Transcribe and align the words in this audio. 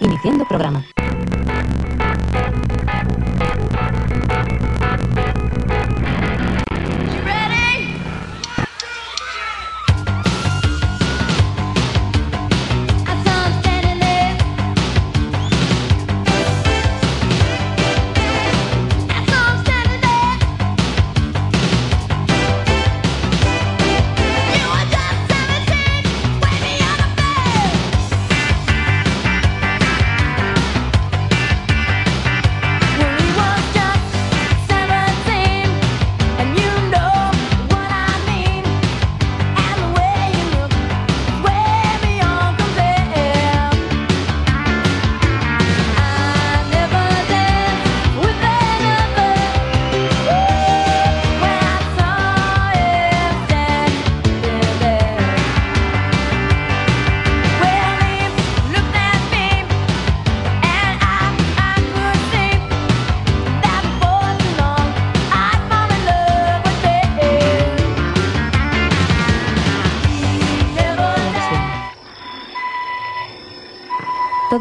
Iniciando 0.00 0.44
programa. 0.44 0.93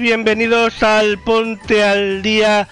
Bienvenidos 0.00 0.82
al 0.82 1.18
Ponte 1.18 1.84
al 1.84 2.22
Día 2.22 2.66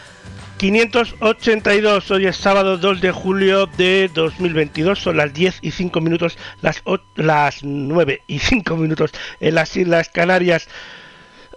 582. 0.56 2.10
Hoy 2.10 2.26
es 2.26 2.36
sábado 2.36 2.78
2 2.78 3.00
de 3.00 3.12
julio 3.12 3.66
de 3.66 4.10
2022. 4.12 4.98
Son 4.98 5.16
las 5.16 5.32
10 5.32 5.58
y 5.62 5.70
5 5.70 6.00
minutos, 6.00 6.38
las, 6.62 6.80
o- 6.84 6.98
las 7.16 7.62
9 7.62 8.22
y 8.26 8.38
5 8.38 8.76
minutos 8.76 9.12
en 9.40 9.54
las 9.54 9.76
Islas 9.76 10.08
Canarias. 10.08 10.68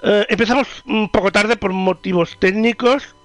Eh, 0.04 0.26
empezamos 0.30 0.68
un 0.86 1.10
poco 1.10 1.32
tarde 1.32 1.56
por 1.58 1.72
motivos 1.74 2.38
técnicos. 2.40 3.16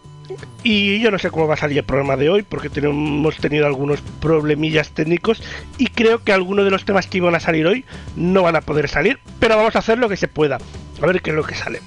Y 0.65 0.99
yo 1.01 1.13
no 1.13 1.21
sé 1.21 1.31
cómo 1.31 1.47
va 1.47 1.55
a 1.55 1.57
salir 1.57 1.79
el 1.79 1.85
programa 1.85 2.17
de 2.17 2.29
hoy 2.29 2.43
porque 2.43 2.69
hemos 2.81 3.37
tenido 3.37 3.65
algunos 3.67 4.01
problemillas 4.21 4.91
técnicos 4.91 5.41
y 5.79 5.87
creo 5.87 6.25
que 6.25 6.33
algunos 6.33 6.65
de 6.65 6.73
los 6.73 6.85
temas 6.85 7.07
que 7.07 7.19
iban 7.19 7.37
a 7.37 7.41
salir 7.41 7.65
hoy 7.65 7.85
no 8.17 8.43
van 8.43 8.57
a 8.57 8.61
poder 8.61 8.89
salir, 8.89 9.21
pero 9.39 9.57
vamos 9.57 9.77
a 9.77 9.79
hacer 9.79 9.99
lo 9.99 10.09
que 10.09 10.17
se 10.17 10.27
pueda. 10.27 10.59
A 11.01 11.07
ver 11.07 11.23
qué 11.23 11.31
es 11.31 11.37
lo 11.37 11.45
que 11.45 11.55
sale. 11.55 11.81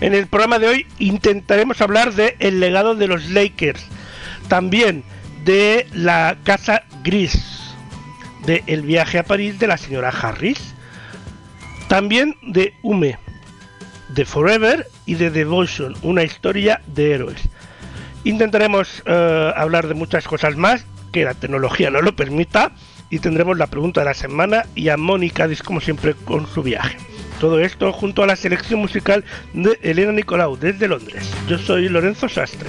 En 0.00 0.14
el 0.14 0.26
programa 0.28 0.58
de 0.58 0.68
hoy 0.68 0.86
intentaremos 0.98 1.80
hablar 1.82 2.14
de 2.14 2.36
el 2.38 2.58
legado 2.58 2.94
de 2.94 3.06
los 3.06 3.28
Lakers, 3.28 3.84
también 4.48 5.04
de 5.44 5.86
la 5.92 6.38
casa 6.42 6.84
gris, 7.04 7.38
de 8.46 8.64
el 8.66 8.82
viaje 8.82 9.18
a 9.18 9.24
París 9.24 9.58
de 9.58 9.66
la 9.66 9.76
señora 9.76 10.08
Harris, 10.08 10.74
también 11.88 12.36
de 12.40 12.72
Hume, 12.82 13.18
de 14.08 14.24
Forever 14.24 14.86
y 15.04 15.14
de 15.14 15.30
Devotion, 15.30 15.94
una 16.02 16.22
historia 16.22 16.80
de 16.86 17.12
héroes. 17.12 17.42
Intentaremos 18.24 19.02
eh, 19.04 19.52
hablar 19.54 19.86
de 19.86 19.94
muchas 19.94 20.26
cosas 20.26 20.56
más, 20.56 20.86
que 21.12 21.24
la 21.24 21.34
tecnología 21.34 21.90
nos 21.90 22.04
lo 22.04 22.16
permita, 22.16 22.72
y 23.10 23.18
tendremos 23.18 23.58
la 23.58 23.66
pregunta 23.66 24.00
de 24.00 24.06
la 24.06 24.14
semana 24.14 24.64
y 24.74 24.88
a 24.88 24.96
Mónica, 24.96 25.46
como 25.64 25.80
siempre, 25.80 26.14
con 26.14 26.46
su 26.46 26.62
viaje. 26.62 26.96
Todo 27.40 27.58
esto 27.58 27.90
junto 27.90 28.22
a 28.22 28.26
la 28.26 28.36
selección 28.36 28.80
musical 28.80 29.24
de 29.54 29.78
Elena 29.82 30.12
Nicolau 30.12 30.58
desde 30.58 30.86
Londres. 30.86 31.32
Yo 31.48 31.56
soy 31.56 31.88
Lorenzo 31.88 32.28
Sastre. 32.28 32.68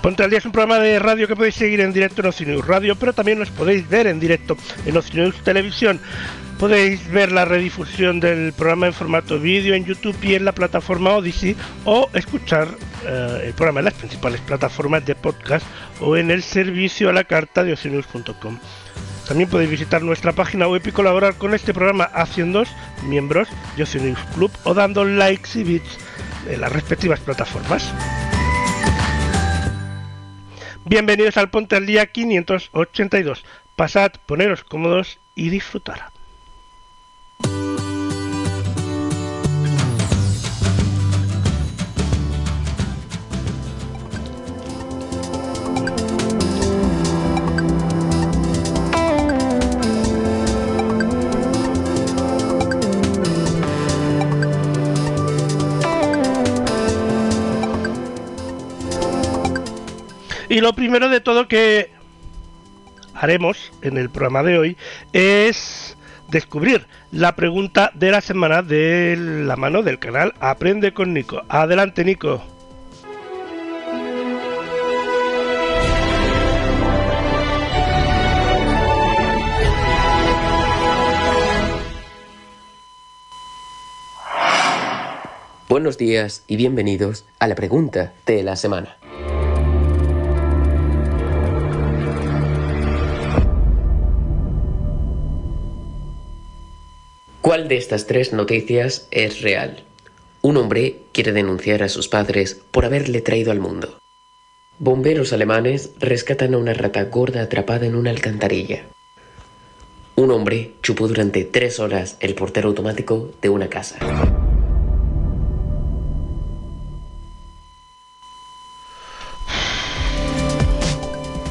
Ponte 0.00 0.22
al 0.22 0.30
día 0.30 0.38
es 0.38 0.44
un 0.44 0.52
programa 0.52 0.78
de 0.78 0.98
radio 0.98 1.26
que 1.26 1.34
podéis 1.34 1.56
seguir 1.56 1.80
en 1.80 1.92
directo 1.92 2.20
en 2.20 2.28
Ocinews 2.28 2.66
Radio, 2.66 2.94
pero 2.94 3.12
también 3.12 3.38
nos 3.38 3.50
podéis 3.50 3.88
ver 3.88 4.06
en 4.06 4.20
directo 4.20 4.56
en 4.86 4.96
Ocinews 4.96 5.42
Televisión. 5.42 5.98
Podéis 6.58 7.10
ver 7.10 7.32
la 7.32 7.46
redifusión 7.46 8.20
del 8.20 8.52
programa 8.52 8.86
en 8.86 8.92
formato 8.92 9.40
vídeo 9.40 9.74
en 9.74 9.86
YouTube 9.86 10.16
y 10.22 10.34
en 10.34 10.44
la 10.44 10.52
plataforma 10.52 11.16
Odyssey 11.16 11.56
o 11.84 12.08
escuchar 12.14 12.68
eh, 13.06 13.44
el 13.46 13.54
programa 13.54 13.80
en 13.80 13.86
las 13.86 13.94
principales 13.94 14.40
plataformas 14.42 15.04
de 15.04 15.16
podcast 15.16 15.66
o 16.00 16.16
en 16.16 16.30
el 16.30 16.42
servicio 16.44 17.08
a 17.08 17.12
la 17.12 17.24
carta 17.24 17.64
de 17.64 17.72
ocinews.com. 17.72 18.58
También 19.26 19.48
podéis 19.48 19.70
visitar 19.70 20.02
nuestra 20.02 20.32
página 20.32 20.68
web 20.68 20.82
y 20.84 20.92
colaborar 20.92 21.36
con 21.36 21.54
este 21.54 21.72
programa 21.72 22.04
haciendo 22.04 22.64
miembros 23.04 23.48
de 23.76 23.84
Ocenews 23.84 24.18
Club 24.34 24.50
o 24.64 24.74
dando 24.74 25.04
likes 25.04 25.58
y 25.58 25.64
bits 25.64 25.98
en 26.48 26.60
las 26.60 26.72
respectivas 26.72 27.20
plataformas. 27.20 27.90
Bienvenidos 30.84 31.38
al 31.38 31.48
Ponte 31.48 31.76
al 31.76 31.86
Día 31.86 32.06
582. 32.06 33.44
Pasad, 33.76 34.12
poneros 34.26 34.62
cómodos 34.62 35.18
y 35.34 35.48
disfrutar. 35.48 36.13
Y 60.54 60.60
lo 60.60 60.72
primero 60.72 61.08
de 61.08 61.20
todo 61.20 61.48
que 61.48 61.90
haremos 63.12 63.72
en 63.82 63.96
el 63.96 64.08
programa 64.08 64.44
de 64.44 64.56
hoy 64.56 64.76
es 65.12 65.96
descubrir 66.28 66.86
la 67.10 67.34
pregunta 67.34 67.90
de 67.92 68.12
la 68.12 68.20
semana 68.20 68.62
de 68.62 69.16
la 69.18 69.56
mano 69.56 69.82
del 69.82 69.98
canal 69.98 70.32
Aprende 70.38 70.94
con 70.94 71.12
Nico. 71.12 71.42
Adelante, 71.48 72.04
Nico. 72.04 72.40
Buenos 85.68 85.98
días 85.98 86.44
y 86.46 86.54
bienvenidos 86.54 87.26
a 87.40 87.48
la 87.48 87.56
pregunta 87.56 88.12
de 88.24 88.44
la 88.44 88.54
semana. 88.54 88.96
¿Cuál 97.44 97.68
de 97.68 97.76
estas 97.76 98.06
tres 98.06 98.32
noticias 98.32 99.06
es 99.10 99.42
real? 99.42 99.84
Un 100.40 100.56
hombre 100.56 101.02
quiere 101.12 101.32
denunciar 101.32 101.82
a 101.82 101.90
sus 101.90 102.08
padres 102.08 102.58
por 102.70 102.86
haberle 102.86 103.20
traído 103.20 103.52
al 103.52 103.60
mundo. 103.60 103.98
Bomberos 104.78 105.34
alemanes 105.34 105.90
rescatan 106.00 106.54
a 106.54 106.56
una 106.56 106.72
rata 106.72 107.04
gorda 107.04 107.42
atrapada 107.42 107.84
en 107.84 107.96
una 107.96 108.08
alcantarilla. 108.08 108.84
Un 110.16 110.30
hombre 110.30 110.72
chupó 110.82 111.06
durante 111.06 111.44
tres 111.44 111.80
horas 111.80 112.16
el 112.20 112.34
portero 112.34 112.70
automático 112.70 113.30
de 113.42 113.50
una 113.50 113.68
casa. 113.68 113.98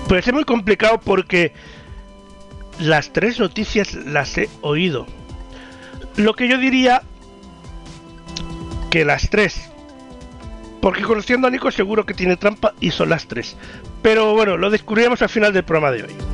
Pues 0.08 0.28
es 0.28 0.34
muy 0.34 0.44
complicado 0.44 1.00
porque 1.00 1.54
las 2.80 3.14
tres 3.14 3.40
noticias 3.40 3.94
las 3.94 4.36
he 4.40 4.50
oído. 4.62 5.06
Lo 6.18 6.34
que 6.36 6.48
yo 6.48 6.58
diría 6.58 7.02
que 8.92 9.06
las 9.06 9.30
tres. 9.30 9.72
Porque 10.82 11.02
conociendo 11.02 11.48
a 11.48 11.52
Nico 11.52 11.72
seguro 11.72 12.06
que 12.06 12.14
tiene 12.14 12.38
trampa 12.38 12.74
y 12.80 12.92
son 12.92 13.10
las 13.10 13.28
tres. 13.28 13.56
Pero 14.02 14.34
bueno, 14.34 14.58
lo 14.58 14.70
descubriremos 14.70 15.22
al 15.22 15.30
final 15.30 15.54
del 15.54 15.64
programa 15.64 15.92
de 15.92 16.04
hoy. 16.04 16.33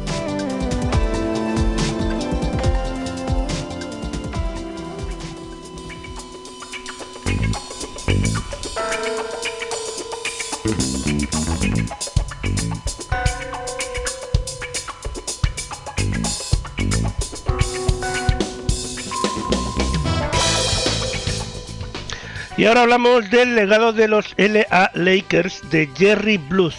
Ahora 22.70 22.82
hablamos 22.84 23.30
del 23.30 23.56
legado 23.56 23.94
de 23.94 24.08
los 24.08 24.34
LA 24.38 24.92
Lakers 24.94 25.70
de 25.70 25.90
Jerry 25.98 26.38
Blues. 26.38 26.76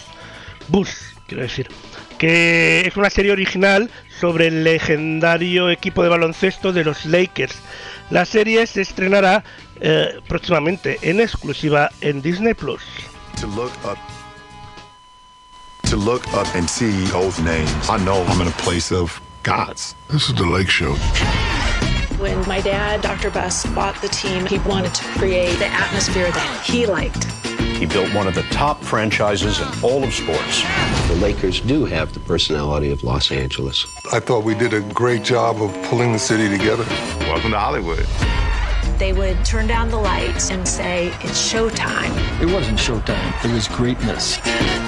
Bush, 0.67 0.91
quiero 1.27 1.43
decir. 1.43 1.67
Que 2.17 2.87
es 2.87 2.95
una 2.97 3.09
serie 3.09 3.31
original 3.31 3.89
sobre 4.19 4.47
el 4.47 4.63
legendario 4.63 5.69
equipo 5.69 6.03
de 6.03 6.09
baloncesto 6.09 6.71
de 6.71 6.83
los 6.83 7.05
Lakers. 7.05 7.55
La 8.09 8.25
serie 8.25 8.65
se 8.67 8.81
estrenará 8.81 9.43
eh, 9.79 10.19
próximamente 10.27 10.97
en 11.01 11.19
exclusiva 11.19 11.89
en 12.01 12.21
Disney 12.21 12.53
Plus. 12.53 12.81
to 13.41 13.47
look 13.47 13.73
up 13.83 13.97
to 15.85 15.95
look 15.97 16.25
up 16.33 16.47
and 16.55 16.69
see 16.69 16.91
those 17.05 17.39
names. 17.39 17.89
I 17.89 17.97
know 18.05 18.23
I'm 18.27 18.39
in 18.39 18.47
a 18.47 18.51
place 18.51 18.91
of 18.91 19.19
gods. 19.43 19.95
This 20.09 20.29
is 20.29 20.35
the 20.35 20.45
Lake 20.45 20.69
Show. 20.69 20.95
When 22.21 22.47
my 22.47 22.61
dad, 22.61 23.01
Dr. 23.01 23.31
Buss, 23.31 23.65
bought 23.73 23.99
the 23.99 24.07
team, 24.07 24.45
he 24.45 24.59
wanted 24.59 24.93
to 24.93 25.03
create 25.17 25.57
the 25.57 25.65
atmosphere 25.65 26.31
that 26.31 26.63
he 26.63 26.85
liked. 26.85 27.23
He 27.79 27.87
built 27.87 28.13
one 28.13 28.27
of 28.27 28.35
the 28.35 28.43
top 28.51 28.83
franchises 28.83 29.59
in 29.59 29.67
all 29.83 30.03
of 30.03 30.13
sports. 30.13 30.61
The 31.07 31.15
Lakers 31.15 31.61
do 31.61 31.83
have 31.85 32.13
the 32.13 32.19
personality 32.19 32.91
of 32.91 33.03
Los 33.03 33.31
Angeles. 33.31 33.87
I 34.13 34.19
thought 34.19 34.43
we 34.43 34.53
did 34.53 34.71
a 34.71 34.81
great 34.93 35.23
job 35.23 35.63
of 35.63 35.73
pulling 35.89 36.13
the 36.13 36.19
city 36.19 36.47
together. 36.55 36.85
Welcome 37.21 37.49
to 37.51 37.59
Hollywood. 37.59 38.05
They 39.01 39.13
would 39.13 39.43
turn 39.43 39.65
down 39.65 39.89
the 39.89 39.97
lights 39.97 40.51
and 40.51 40.67
say, 40.67 41.07
it's 41.21 41.51
showtime. 41.51 42.11
It 42.39 42.45
wasn't 42.45 42.77
showtime. 42.77 43.43
It 43.43 43.51
was 43.51 43.67
greatness. 43.67 44.37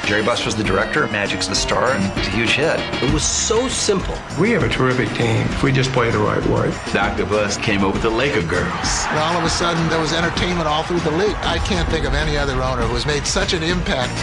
Jerry 0.05 0.21
Buss 0.21 0.45
was 0.45 0.55
the 0.55 0.63
director, 0.63 1.07
Magic's 1.07 1.47
the 1.47 1.55
star, 1.55 1.93
and 1.93 2.19
it's 2.19 2.27
a 2.27 2.29
huge 2.29 2.51
hit. 2.51 2.79
It 3.01 3.11
was 3.11 3.23
so 3.23 3.67
simple. 3.67 4.15
We 4.39 4.51
have 4.51 4.61
a 4.61 4.69
terrific 4.69 5.09
team 5.17 5.41
if 5.47 5.63
we 5.63 5.71
just 5.71 5.91
play 5.93 6.11
the 6.11 6.19
right 6.19 6.45
way. 6.45 6.71
Dr. 6.93 7.25
Buss 7.25 7.57
came 7.57 7.83
up 7.83 7.93
with 7.93 8.03
the 8.03 8.11
Laker 8.11 8.43
girls. 8.43 9.05
And 9.07 9.17
all 9.17 9.35
of 9.35 9.45
a 9.45 9.49
sudden, 9.49 9.89
there 9.89 9.99
was 9.99 10.13
entertainment 10.13 10.67
all 10.67 10.83
through 10.83 10.99
the 10.99 11.17
league. 11.17 11.35
I 11.37 11.57
can't 11.65 11.89
think 11.89 12.05
of 12.05 12.13
any 12.13 12.37
other 12.37 12.61
owner 12.61 12.83
who 12.83 12.93
has 12.93 13.07
made 13.07 13.25
such 13.25 13.53
an 13.53 13.63
impact 13.63 14.13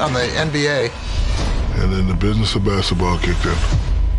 on 0.00 0.12
the 0.12 0.20
NBA. 0.20 0.92
And 1.82 1.92
then 1.92 2.06
the 2.06 2.14
business 2.14 2.54
of 2.54 2.64
basketball 2.64 3.18
kicked 3.18 3.44
in. 3.44 3.56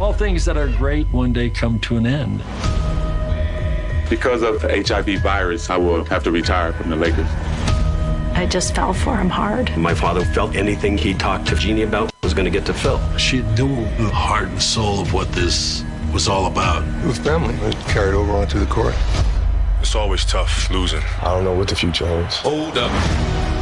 All 0.01 0.11
things 0.11 0.43
that 0.43 0.57
are 0.57 0.67
great 0.67 1.07
one 1.13 1.31
day 1.31 1.49
come 1.49 1.79
to 1.79 1.95
an 1.95 2.05
end. 2.05 2.43
Because 4.09 4.41
of 4.41 4.61
the 4.61 4.69
HIV 4.69 5.21
virus, 5.21 5.69
I 5.69 5.77
will 5.77 6.05
have 6.05 6.23
to 6.23 6.31
retire 6.31 6.71
from 6.71 6.89
the 6.89 6.95
Lakers. 6.95 7.27
I 8.37 8.47
just 8.49 8.73
fell 8.73 8.93
for 8.93 9.17
him 9.17 9.29
hard. 9.29 9.75
My 9.77 9.93
father 9.93 10.23
felt 10.23 10.55
anything 10.55 10.97
he 10.97 11.13
talked 11.13 11.47
to 11.47 11.55
Jeannie 11.55 11.81
about 11.81 12.11
was 12.23 12.33
going 12.33 12.45
to 12.45 12.51
get 12.51 12.65
to 12.67 12.73
Phil. 12.73 13.01
She 13.17 13.41
knew 13.41 13.75
the 13.97 14.09
heart 14.13 14.47
and 14.47 14.61
soul 14.61 15.01
of 15.01 15.11
what 15.11 15.29
this 15.33 15.83
was 16.13 16.27
all 16.29 16.45
about. 16.45 16.87
It 17.03 17.07
was 17.07 17.17
family. 17.17 17.55
It 17.67 17.75
carried 17.87 18.13
over 18.13 18.31
onto 18.33 18.59
the 18.59 18.65
court. 18.67 18.95
It's 19.81 19.95
always 19.95 20.23
tough 20.23 20.69
losing. 20.69 21.01
I 21.21 21.33
don't 21.33 21.43
know 21.43 21.53
what 21.53 21.67
the 21.67 21.75
future 21.75 22.07
holds. 22.07 22.37
Hold 22.37 22.77
up. 22.77 22.91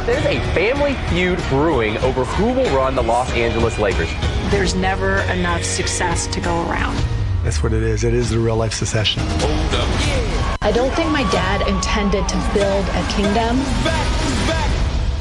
There's 0.06 0.24
a 0.26 0.38
family 0.54 0.94
feud 1.08 1.38
brewing 1.48 1.96
over 1.98 2.24
who 2.24 2.52
will 2.52 2.76
run 2.76 2.94
the 2.94 3.02
Los 3.02 3.32
Angeles 3.32 3.78
Lakers. 3.78 4.10
There's 4.50 4.74
never 4.74 5.18
enough 5.32 5.64
success 5.64 6.28
to 6.28 6.40
go 6.40 6.68
around. 6.68 6.96
That's 7.42 7.62
what 7.62 7.72
it 7.72 7.82
is. 7.82 8.04
It 8.04 8.12
is 8.12 8.30
the 8.30 8.38
real 8.38 8.56
life 8.56 8.74
secession. 8.74 9.22
Hold 9.24 9.74
up. 9.74 10.35
I 10.66 10.72
don't 10.72 10.92
think 10.96 11.12
my 11.12 11.22
dad 11.30 11.60
intended 11.68 12.28
to 12.28 12.34
build 12.52 12.84
a 12.88 13.06
kingdom, 13.12 13.56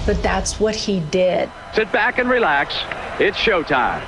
but 0.07 0.24
that's 0.24 0.59
what 0.59 0.75
he 0.75 1.01
did. 1.12 1.51
Sit 1.75 1.92
back 1.92 2.18
and 2.18 2.27
relax. 2.27 2.75
It's 3.19 3.38
showtime. 3.38 4.01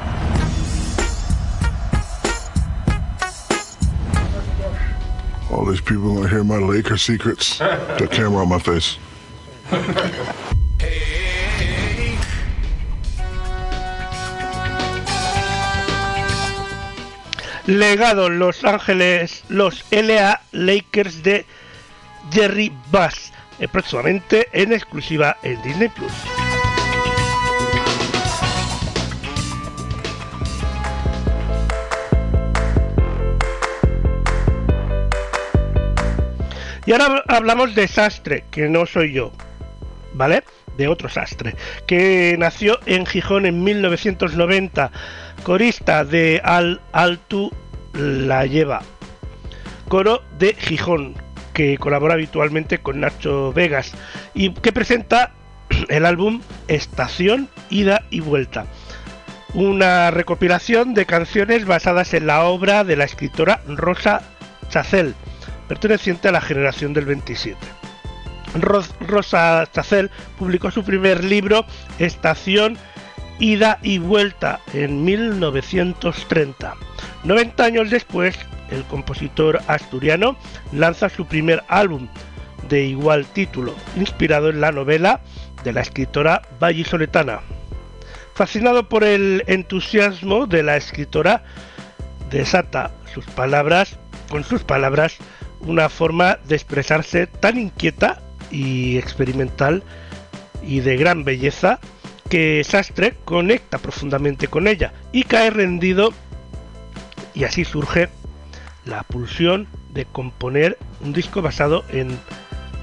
All 5.52 5.64
these 5.64 5.80
people 5.80 6.16
want 6.16 6.24
to 6.24 6.30
hear 6.30 6.44
my 6.44 6.58
Laker 6.58 6.98
secrets. 6.98 7.60
the 7.60 8.10
camera 8.12 8.42
on 8.42 8.50
my 8.50 8.58
face. 8.58 8.98
Legado 17.68 18.30
Los 18.30 18.64
Ángeles, 18.64 19.44
los 19.50 19.84
LA 19.92 20.40
Lakers 20.54 21.22
de 21.22 21.46
Jerry 22.32 22.72
Buss, 22.92 23.34
eh, 23.60 23.68
próximamente 23.68 24.48
en 24.54 24.72
exclusiva 24.72 25.36
en 25.44 25.62
Disney 25.62 25.90
Plus. 25.90 26.14
Y 36.86 36.94
ahora 36.94 37.22
hablamos 37.28 37.76
de 37.76 37.86
Sastre, 37.90 38.46
que 38.50 38.70
no 38.70 38.86
soy 38.86 39.12
yo, 39.12 39.34
¿vale? 40.14 40.42
De 40.78 40.88
otro 40.88 41.10
Sastre, 41.10 41.56
que 41.88 42.36
nació 42.38 42.80
en 42.86 43.06
Gijón 43.06 43.46
en 43.46 43.64
1990, 43.64 44.92
corista 45.44 46.06
de 46.06 46.40
Al 46.44 46.82
Altu 46.92 47.52
La 47.94 48.46
Lleva, 48.46 48.82
coro 49.88 50.22
de 50.38 50.54
Gijón, 50.54 51.16
que 51.54 51.78
colabora 51.80 52.14
habitualmente 52.14 52.78
con 52.78 53.00
Nacho 53.00 53.52
Vegas 53.54 53.94
y 54.36 54.52
que 54.52 54.72
presenta 54.72 55.32
el 55.90 56.06
álbum 56.06 56.42
Estación, 56.68 57.50
Ida 57.70 58.04
y 58.12 58.20
Vuelta. 58.20 58.68
Una 59.54 60.12
recopilación 60.12 60.94
de 60.94 61.06
canciones 61.06 61.66
basadas 61.66 62.14
en 62.14 62.28
la 62.28 62.44
obra 62.44 62.84
de 62.84 62.96
la 62.96 63.06
escritora 63.06 63.62
Rosa 63.68 64.22
Chacel, 64.70 65.16
perteneciente 65.68 66.28
a 66.28 66.32
la 66.32 66.42
generación 66.42 66.94
del 66.94 67.06
27. 67.06 67.58
Ros 68.56 68.94
Rosa 69.00 69.68
Chacel 69.72 70.10
publicó 70.38 70.72
su 70.72 70.84
primer 70.84 71.24
libro 71.24 71.66
Estación, 72.00 72.78
Ida 73.40 73.80
y 73.84 74.00
Vuelta 74.00 74.60
en 74.74 75.04
1930. 75.04 76.76
90 77.24 77.64
años 77.64 77.90
después, 77.90 78.38
el 78.72 78.84
compositor 78.86 79.62
asturiano 79.68 80.38
lanza 80.72 81.10
su 81.10 81.26
primer 81.26 81.64
álbum 81.68 82.08
de 82.68 82.86
igual 82.86 83.26
título, 83.26 83.76
inspirado 83.96 84.50
en 84.50 84.62
la 84.62 84.72
novela 84.72 85.22
de 85.64 85.74
la 85.74 85.82
escritora 85.82 86.42
vallisoletana. 86.60 87.42
Fascinado 88.34 88.88
por 88.90 89.04
el 89.04 89.44
entusiasmo 89.48 90.46
de 90.46 90.64
la 90.64 90.78
escritora, 90.78 91.44
desata 92.30 92.92
sus 93.14 93.26
palabras, 93.26 93.98
con 94.30 94.44
sus 94.44 94.64
palabras, 94.64 95.18
una 95.62 95.90
forma 95.90 96.38
de 96.48 96.56
expresarse 96.56 97.28
tan 97.28 97.58
inquieta 97.58 98.22
y 98.52 98.98
experimental 98.98 99.84
y 100.64 100.80
de 100.82 100.98
gran 100.98 101.24
belleza 101.24 101.80
que 102.30 102.64
Sastre 102.64 103.16
conecta 103.24 103.78
profundamente 103.78 104.48
con 104.48 104.68
ella 104.68 104.94
y 105.12 105.24
cae 105.24 105.50
rendido 105.50 106.14
y 107.34 107.44
así 107.44 107.64
surge 107.64 108.10
la 108.86 109.04
pulsión 109.04 109.68
de 109.94 110.06
componer 110.06 110.78
un 111.02 111.14
disco 111.14 111.42
basado 111.42 111.84
en 111.90 112.18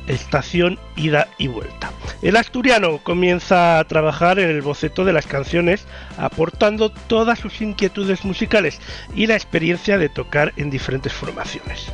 estación 0.07 0.79
ida 0.97 1.29
y 1.39 1.49
vuelta. 1.49 1.93
El 2.23 2.37
asturiano 2.37 2.99
comienza 3.03 3.79
a 3.79 3.85
trabajar 3.85 4.39
en 4.39 4.49
el 4.49 4.63
boceto 4.63 5.05
de 5.05 5.13
las 5.13 5.27
canciones, 5.27 5.87
aportando 6.17 6.91
todas 6.91 7.39
sus 7.39 7.61
inquietudes 7.61 8.25
musicales 8.25 8.81
y 9.15 9.27
la 9.27 9.35
experiencia 9.35 9.99
de 9.99 10.09
tocar 10.09 10.53
en 10.57 10.71
diferentes 10.71 11.13
formaciones. 11.13 11.93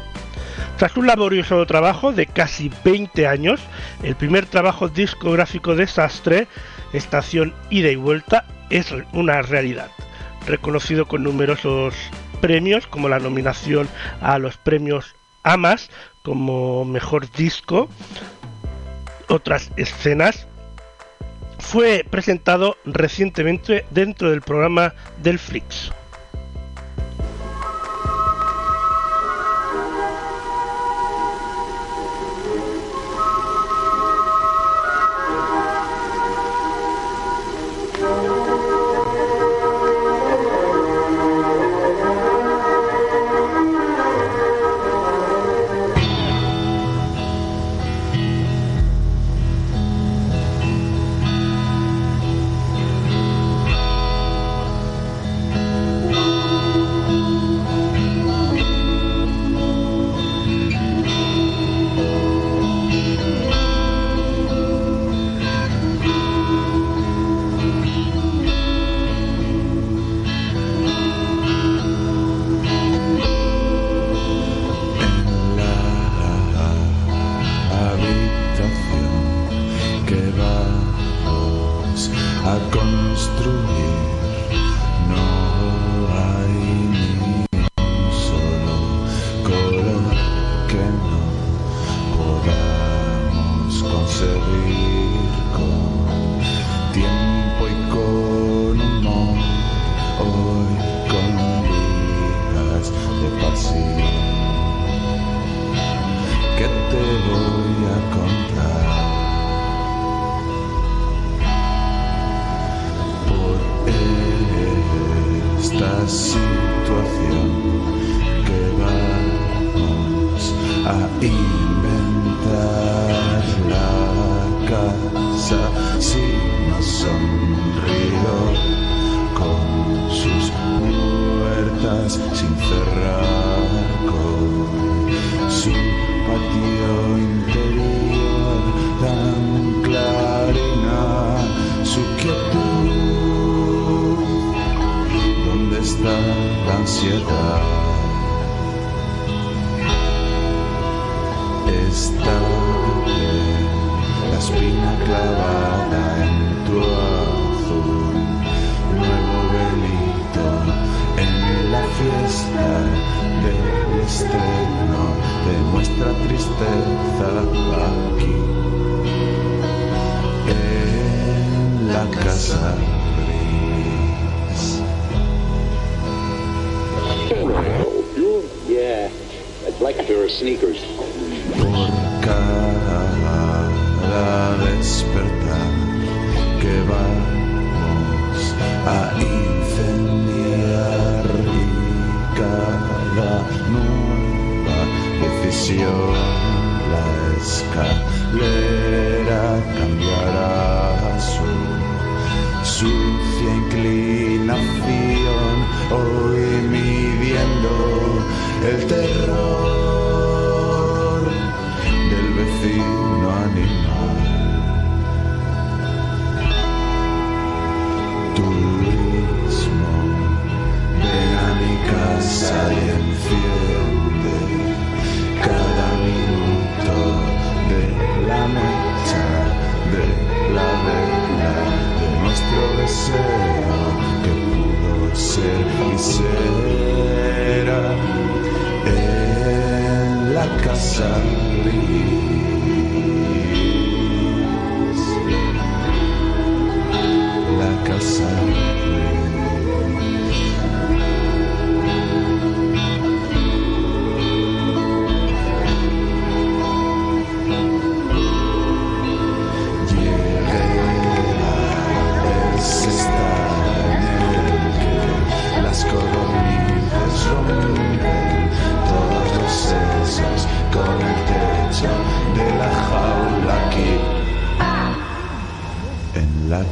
Tras 0.81 0.97
un 0.97 1.07
laborioso 1.07 1.67
trabajo 1.67 2.11
de 2.11 2.25
casi 2.25 2.71
20 2.83 3.27
años, 3.27 3.61
el 4.03 4.17
primer 4.17 4.47
trabajo 4.47 4.89
discográfico 4.89 5.75
de 5.75 5.87
Sastre, 5.87 6.49
Estación 6.95 7.53
Ida 7.69 7.91
y 7.91 7.97
Vuelta, 7.97 8.47
es 8.71 8.95
una 9.13 9.43
realidad, 9.43 9.91
reconocido 10.47 11.07
con 11.07 11.23
numerosos 11.23 11.95
premios 12.41 12.87
como 12.87 13.11
la 13.11 13.19
nominación 13.19 13.91
a 14.23 14.39
los 14.39 14.57
premios 14.57 15.17
AMAS 15.43 15.91
como 16.23 16.87
mejor 16.87 17.31
disco, 17.31 17.91
otras 19.29 19.73
escenas, 19.77 20.49
fue 21.59 22.07
presentado 22.09 22.79
recientemente 22.87 23.85
dentro 23.91 24.31
del 24.31 24.41
programa 24.41 24.95
del 25.19 25.39
Flix. 25.39 25.93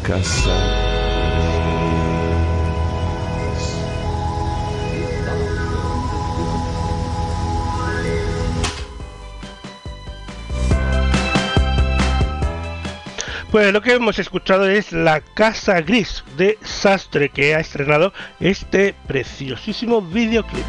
casa. 0.08 0.50
Pues 13.50 13.72
lo 13.72 13.82
que 13.82 13.92
hemos 13.92 14.18
escuchado 14.18 14.66
es 14.66 14.92
La 14.92 15.20
Casa 15.20 15.80
Gris 15.82 16.24
de 16.38 16.58
Sastre 16.62 17.28
que 17.28 17.54
ha 17.54 17.60
estrenado 17.60 18.14
este 18.40 18.94
preciosísimo 19.06 20.00
videoclip. 20.00 20.64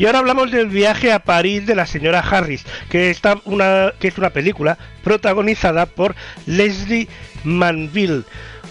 Y 0.00 0.06
ahora 0.06 0.20
hablamos 0.20 0.50
del 0.50 0.68
viaje 0.68 1.12
a 1.12 1.18
París 1.18 1.66
de 1.66 1.74
la 1.74 1.84
señora 1.84 2.20
Harris, 2.20 2.64
que, 2.88 3.10
está 3.10 3.38
una, 3.44 3.92
que 4.00 4.08
es 4.08 4.16
una 4.16 4.30
película 4.30 4.78
protagonizada 5.04 5.84
por 5.84 6.14
Leslie 6.46 7.06
Manville 7.44 8.22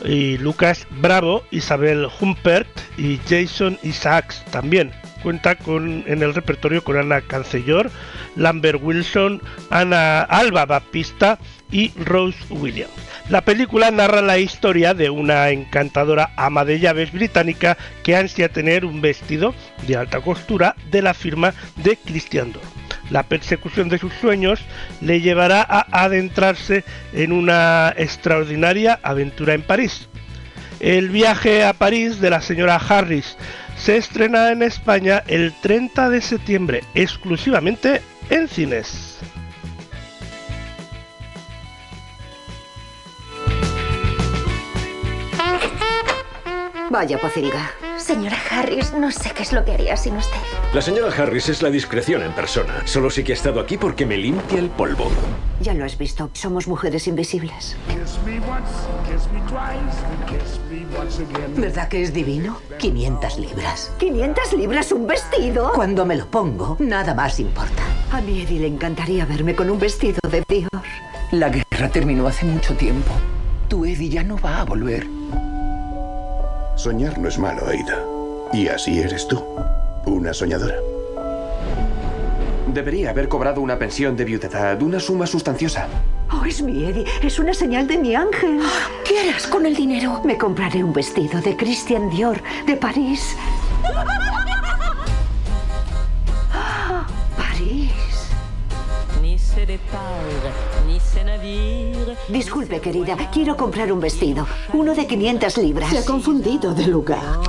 y 0.03 0.39
Lucas 0.39 0.88
Bravo, 0.89 1.43
Isabel 1.51 2.07
Humpert 2.19 2.67
y 2.98 3.19
Jason 3.29 3.77
Isaacs 3.83 4.43
también. 4.50 4.91
Cuenta 5.21 5.53
con 5.53 6.03
en 6.07 6.24
el 6.24 6.33
repertorio 6.33 6.83
con 6.83 6.98
Ana 6.98 7.21
Cancellor, 7.21 7.91
Lambert 8.36 8.81
Wilson, 8.81 9.39
Ana 9.69 10.21
Alba 10.21 10.65
Baptista 10.65 11.38
y 11.71 11.91
Rose 11.95 12.38
Williams. 12.49 12.93
La 13.29 13.41
película 13.41 13.91
narra 13.91 14.21
la 14.21 14.39
historia 14.39 14.93
de 14.93 15.09
una 15.09 15.49
encantadora 15.49 16.31
ama 16.35 16.65
de 16.65 16.79
llaves 16.79 17.11
británica 17.11 17.77
que 18.03 18.15
ansia 18.15 18.49
tener 18.49 18.85
un 18.85 19.01
vestido 19.01 19.53
de 19.88 19.95
alta 19.95 20.19
costura 20.21 20.75
de 20.89 21.01
la 21.01 21.13
firma 21.13 21.53
de 21.75 21.95
Christian 21.97 22.51
Dior. 22.51 22.63
La 23.11 23.23
persecución 23.23 23.89
de 23.89 23.97
sus 23.97 24.13
sueños 24.13 24.61
le 25.01 25.21
llevará 25.21 25.61
a 25.61 26.03
adentrarse 26.03 26.83
en 27.13 27.31
una 27.31 27.93
extraordinaria 27.97 28.99
aventura 29.03 29.53
en 29.53 29.63
París. 29.63 30.09
El 30.79 31.09
viaje 31.09 31.63
a 31.63 31.73
París 31.73 32.21
de 32.21 32.29
la 32.29 32.41
señora 32.41 32.75
Harris 32.75 33.35
se 33.77 33.97
estrena 33.97 34.51
en 34.51 34.61
España 34.61 35.23
el 35.27 35.53
30 35.61 36.09
de 36.09 36.21
septiembre, 36.21 36.83
exclusivamente 36.93 38.01
en 38.29 38.47
cines. 38.47 39.19
Vaya 46.89 47.19
pocilga. 47.19 47.72
Señora 47.98 48.38
Harris, 48.50 48.93
no 48.93 49.12
sé 49.12 49.29
qué 49.36 49.43
es 49.43 49.53
lo 49.53 49.63
que 49.63 49.74
haría 49.74 49.96
sin 49.96 50.17
usted. 50.17 50.39
La 50.74 50.81
señora 50.81 51.13
Harris 51.15 51.50
es 51.50 51.62
la 51.62 51.69
discreción 51.69 52.24
en 52.24 52.31
persona. 52.31 52.81
Solo 52.86 53.12
sí 53.12 53.24
que 53.24 53.34
ha 53.34 53.36
estado 53.36 53.60
aquí 53.60 53.77
porque 53.77 54.08
me 54.08 54.17
limpia 54.17 54.58
el 54.58 54.69
polvo. 54.69 55.12
Ya 55.62 55.75
lo 55.75 55.86
has 55.86 55.98
visto. 56.00 56.31
Somos 56.34 56.67
mujeres 56.67 57.08
invisibles. 57.08 57.75
¿Verdad 61.55 61.88
que 61.89 62.01
es 62.01 62.12
divino? 62.12 62.60
500 62.79 63.38
libras. 63.38 63.91
¿500 64.00 64.58
libras 64.58 64.91
un 64.91 65.05
vestido? 65.05 65.72
Cuando 65.75 66.05
me 66.08 66.15
lo 66.15 66.25
pongo, 66.25 66.75
nada 66.79 67.13
más 67.13 67.39
importa. 67.39 67.84
A 68.12 68.22
mi 68.22 68.41
Eddie 68.41 68.62
le 68.62 68.67
encantaría 68.67 69.25
verme 69.25 69.55
con 69.55 69.69
un 69.69 69.77
vestido 69.77 70.19
de 70.27 70.43
Dior. 70.48 70.84
La 71.31 71.50
guerra 71.50 71.89
terminó 71.89 72.25
hace 72.27 72.46
mucho 72.46 72.74
tiempo. 72.74 73.12
Tu 73.67 73.86
Eddie 73.86 74.10
ya 74.10 74.24
no 74.24 74.39
va 74.39 74.62
a 74.62 74.65
volver. 74.65 75.18
Soñar 76.79 77.17
no 77.17 77.27
es 77.27 77.38
malo, 77.38 77.67
Aida. 77.67 78.05
Y 78.53 78.69
así 78.69 79.00
eres 79.00 79.27
tú. 79.27 79.43
Una 80.05 80.33
soñadora. 80.33 80.75
Debería 82.74 83.09
haber 83.09 83.27
cobrado 83.27 83.59
una 83.59 83.77
pensión 83.77 84.15
de 84.15 84.24
viudedad, 84.24 84.81
una 84.81 84.98
suma 85.01 85.27
sustanciosa. 85.27 85.89
Oh, 86.31 86.45
es 86.45 86.62
mi 86.62 86.86
Eddie. 86.86 87.03
Es 87.21 87.38
una 87.38 87.53
señal 87.53 87.86
de 87.86 87.98
mi 87.98 88.15
ángel. 88.15 88.62
¿Qué 89.05 89.19
harás 89.19 89.45
con 89.45 89.65
el 89.65 89.75
dinero? 89.75 90.21
Me 90.24 90.38
compraré 90.38 90.81
un 90.81 90.93
vestido 90.93 91.41
de 91.41 91.58
Christian 91.58 92.10
Dior, 92.10 92.41
de 92.65 92.77
París. 92.77 93.36
Disculpe, 102.29 102.79
querida. 102.79 103.17
Quiero 103.31 103.57
comprar 103.57 103.91
un 103.91 103.99
vestido. 103.99 104.47
Uno 104.73 104.93
de 104.93 105.07
500 105.07 105.57
libras. 105.57 105.89
Se 105.89 105.99
ha 105.99 106.05
confundido 106.05 106.73
de 106.73 106.88
lugar. 106.88 107.39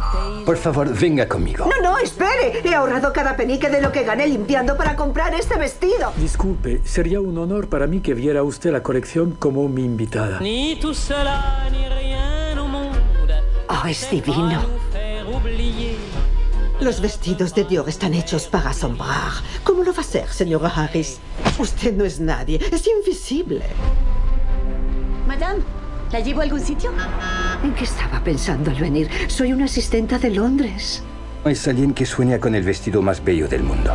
Por 0.44 0.56
favor, 0.56 0.92
venga 0.92 1.28
conmigo. 1.28 1.66
No, 1.66 1.90
no, 1.90 1.98
espere. 1.98 2.62
He 2.64 2.74
ahorrado 2.74 3.12
cada 3.12 3.36
penique 3.36 3.68
de 3.68 3.80
lo 3.80 3.92
que 3.92 4.04
gané 4.04 4.26
limpiando 4.26 4.76
para 4.76 4.96
comprar 4.96 5.34
este 5.34 5.58
vestido. 5.58 6.12
Disculpe, 6.16 6.80
sería 6.84 7.20
un 7.20 7.36
honor 7.38 7.68
para 7.68 7.86
mí 7.86 8.00
que 8.00 8.14
viera 8.14 8.42
usted 8.42 8.72
la 8.72 8.82
colección 8.82 9.32
como 9.32 9.68
mi 9.68 9.84
invitada. 9.84 10.40
Oh, 13.68 13.86
es 13.86 14.10
divino. 14.10 14.80
Los 16.81 17.03
vestidos 17.03 17.55
de 17.55 17.64
Dior 17.64 17.87
están 17.90 18.14
hechos 18.14 18.47
para 18.47 18.71
asombrar. 18.71 19.33
¿Cómo 19.64 19.85
lo 19.85 19.93
va 19.93 19.99
a 19.99 20.01
hacer, 20.01 20.27
señora 20.29 20.69
Harris? 20.69 21.19
Usted 21.59 21.95
no 21.95 22.07
es 22.07 22.21
nadie, 22.21 22.59
es 22.73 22.87
invisible. 22.87 23.66
Madame, 25.27 25.61
¿la 26.11 26.21
llevo 26.21 26.40
a 26.40 26.45
algún 26.45 26.61
sitio? 26.61 26.90
¿En 27.62 27.75
qué 27.75 27.85
estaba 27.85 28.25
pensando 28.25 28.71
al 28.71 28.79
venir? 28.81 29.11
Soy 29.29 29.53
una 29.53 29.66
asistenta 29.66 30.19
de 30.19 30.31
Londres. 30.31 31.03
Es 31.45 31.69
alguien 31.69 31.93
que 31.93 32.07
sueña 32.07 32.40
con 32.40 32.55
el 32.55 32.62
vestido 32.62 33.03
más 33.03 33.23
bello 33.23 33.47
del 33.47 33.62
mundo. 33.62 33.95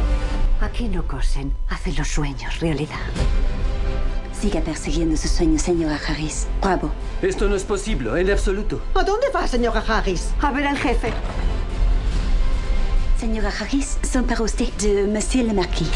Aquí 0.61 0.87
no 0.87 1.07
cosen, 1.07 1.53
hacen 1.69 1.95
los 1.95 2.07
sueños 2.07 2.59
realidad. 2.59 2.99
Siga 4.39 4.61
persiguiendo 4.61 5.17
sus 5.17 5.31
sueños, 5.31 5.63
señora 5.63 5.99
Harris. 6.07 6.45
Bravo. 6.61 6.91
Esto 7.23 7.47
no 7.49 7.55
es 7.55 7.63
posible, 7.63 8.21
en 8.21 8.29
absoluto. 8.29 8.79
¿A 8.93 9.03
dónde 9.03 9.27
va, 9.33 9.47
señora 9.47 9.83
Harris? 9.87 10.29
A 10.39 10.51
ver 10.51 10.67
al 10.67 10.77
jefe. 10.77 11.11
Señora 13.19 13.49
Harris, 13.49 13.97
son 14.03 14.25
para 14.25 14.41
usted 14.41 14.67
de 14.73 15.07
Monsieur 15.07 15.45
le 15.45 15.53
Marquis. 15.53 15.89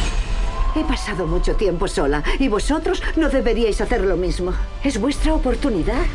He 0.76 0.84
pasado 0.84 1.28
mucho 1.28 1.56
tiempo 1.56 1.88
sola 1.88 2.24
y 2.40 2.48
vosotros 2.48 3.04
no 3.18 3.28
deberíais 3.28 3.82
hacer 3.82 4.02
lo 4.02 4.16
mismo. 4.16 4.54
Es 4.84 5.00
vuestra 5.00 5.34
oportunidad. 5.34 6.06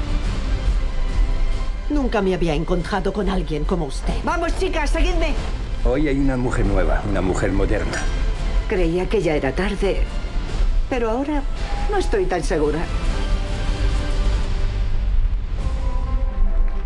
Nunca 1.90 2.22
me 2.22 2.34
había 2.34 2.54
encontrado 2.54 3.12
con 3.12 3.28
alguien 3.28 3.64
como 3.64 3.84
usted. 3.86 4.14
Vamos, 4.24 4.58
chicas, 4.58 4.90
seguidme. 4.90 5.34
Hoy 5.84 6.08
hay 6.08 6.18
una 6.18 6.38
mujer 6.38 6.64
nueva, 6.64 7.02
una 7.08 7.20
mujer 7.20 7.52
moderna. 7.52 7.98
Creía 8.68 9.06
que 9.06 9.20
ya 9.20 9.34
era 9.34 9.52
tarde, 9.52 10.02
pero 10.88 11.10
ahora 11.10 11.42
no 11.90 11.98
estoy 11.98 12.24
tan 12.24 12.42
segura. 12.42 12.78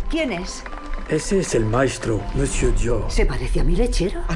¿Quién 0.09 0.33
es? 0.33 0.63
Ese 1.09 1.39
es 1.39 1.55
el 1.55 1.65
maestro, 1.65 2.23
Monsieur 2.35 2.71
Dior. 2.75 3.09
¿Se 3.09 3.25
parece 3.25 3.61
a 3.61 3.63
mi 3.63 3.75
lechero? 3.75 4.21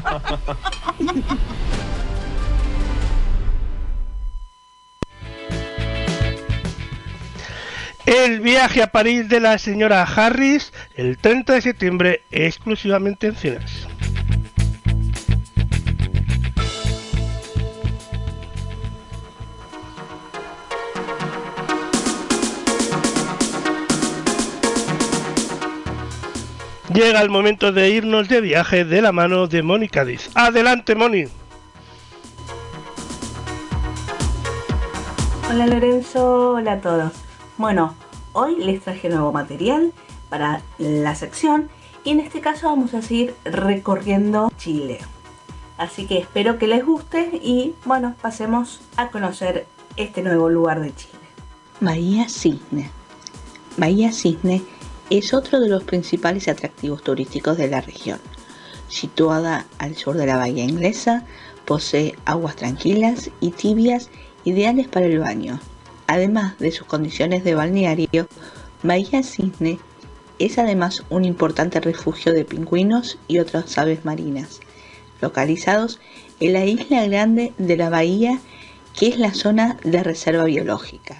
El 8.06 8.40
viaje 8.40 8.82
a 8.82 8.88
París 8.88 9.28
de 9.28 9.40
la 9.40 9.56
señora 9.56 10.02
Harris 10.02 10.72
el 10.94 11.16
30 11.16 11.54
de 11.54 11.62
septiembre 11.62 12.22
exclusivamente 12.30 13.28
en 13.28 13.36
cines. 13.36 13.86
Llega 26.92 27.22
el 27.22 27.30
momento 27.30 27.72
de 27.72 27.88
irnos 27.88 28.28
de 28.28 28.42
viaje 28.42 28.84
de 28.84 29.00
la 29.00 29.10
mano 29.10 29.46
de 29.46 29.62
Mónica 29.62 30.04
Diz. 30.04 30.30
Adelante, 30.34 30.94
Moni. 30.94 31.24
Hola 35.50 35.66
Lorenzo, 35.66 36.50
hola 36.50 36.72
a 36.72 36.80
todos. 36.80 37.12
Bueno, 37.56 37.94
hoy 38.34 38.56
les 38.56 38.82
traje 38.82 39.08
nuevo 39.08 39.32
material 39.32 39.92
para 40.28 40.60
la 40.76 41.14
sección 41.14 41.70
y 42.04 42.10
en 42.10 42.20
este 42.20 42.42
caso 42.42 42.66
vamos 42.66 42.92
a 42.92 43.00
seguir 43.00 43.34
recorriendo 43.44 44.52
Chile. 44.58 44.98
Así 45.78 46.06
que 46.06 46.18
espero 46.18 46.58
que 46.58 46.66
les 46.66 46.84
guste 46.84 47.40
y 47.42 47.74
bueno, 47.86 48.14
pasemos 48.20 48.82
a 48.96 49.08
conocer 49.08 49.66
este 49.96 50.22
nuevo 50.22 50.50
lugar 50.50 50.80
de 50.80 50.94
Chile. 50.94 51.14
Bahía 51.80 52.28
Cisne. 52.28 52.90
Bahía 53.78 54.12
Cisne 54.12 54.62
es 55.10 55.34
otro 55.34 55.60
de 55.60 55.68
los 55.68 55.84
principales 55.84 56.48
atractivos 56.48 57.02
turísticos 57.02 57.58
de 57.58 57.68
la 57.68 57.80
región. 57.80 58.18
Situada 58.88 59.66
al 59.78 59.96
sur 59.96 60.16
de 60.16 60.26
la 60.26 60.36
bahía 60.36 60.64
inglesa, 60.64 61.24
posee 61.64 62.16
aguas 62.24 62.56
tranquilas 62.56 63.30
y 63.40 63.50
tibias 63.50 64.10
ideales 64.44 64.88
para 64.88 65.06
el 65.06 65.18
baño. 65.18 65.60
Además 66.06 66.58
de 66.58 66.70
sus 66.70 66.86
condiciones 66.86 67.44
de 67.44 67.54
balneario, 67.54 68.28
Bahía 68.82 69.22
Cisne 69.22 69.78
es 70.38 70.58
además 70.58 71.04
un 71.08 71.24
importante 71.24 71.80
refugio 71.80 72.32
de 72.32 72.44
pingüinos 72.44 73.18
y 73.28 73.38
otras 73.38 73.78
aves 73.78 74.04
marinas, 74.04 74.60
localizados 75.22 76.00
en 76.40 76.52
la 76.52 76.66
isla 76.66 77.06
grande 77.06 77.54
de 77.56 77.76
la 77.76 77.88
bahía 77.88 78.40
que 78.94 79.08
es 79.08 79.18
la 79.18 79.34
zona 79.34 79.78
de 79.82 80.02
reserva 80.02 80.44
biológica. 80.44 81.16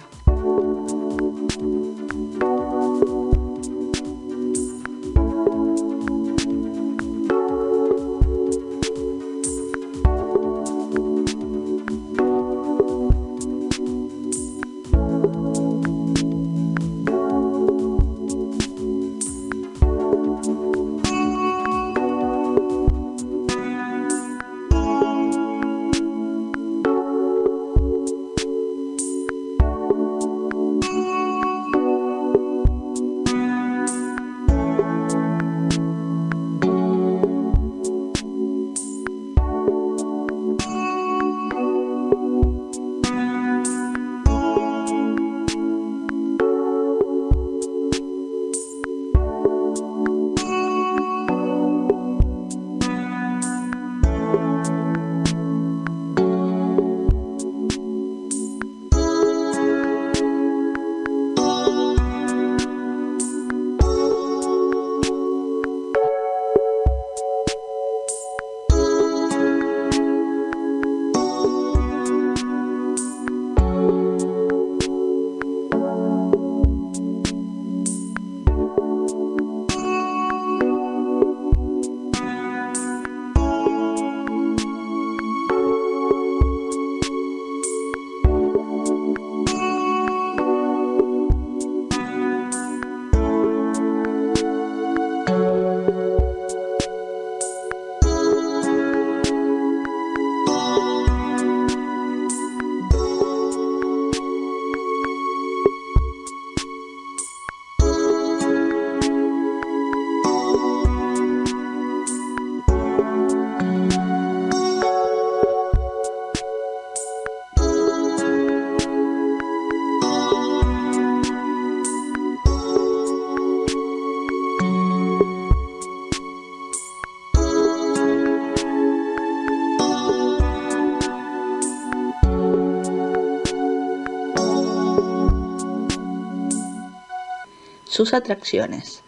Sus 137.95 138.13
atracciones. 138.13 139.03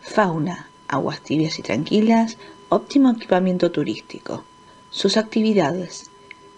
Fauna, 0.00 0.68
aguas 0.86 1.22
tibias 1.22 1.58
y 1.58 1.62
tranquilas, 1.62 2.36
óptimo 2.68 3.10
equipamiento 3.10 3.72
turístico. 3.72 4.44
Sus 4.90 5.16
actividades. 5.16 6.08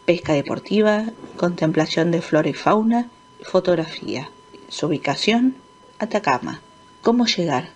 Pesca 0.04 0.34
deportiva, 0.34 1.06
contemplación 1.38 2.10
de 2.10 2.20
flora 2.20 2.50
y 2.50 2.52
fauna, 2.52 3.08
fotografía. 3.40 4.28
Su 4.68 4.88
ubicación, 4.88 5.54
Atacama. 5.98 6.60
¿Cómo 7.00 7.24
llegar? 7.24 7.70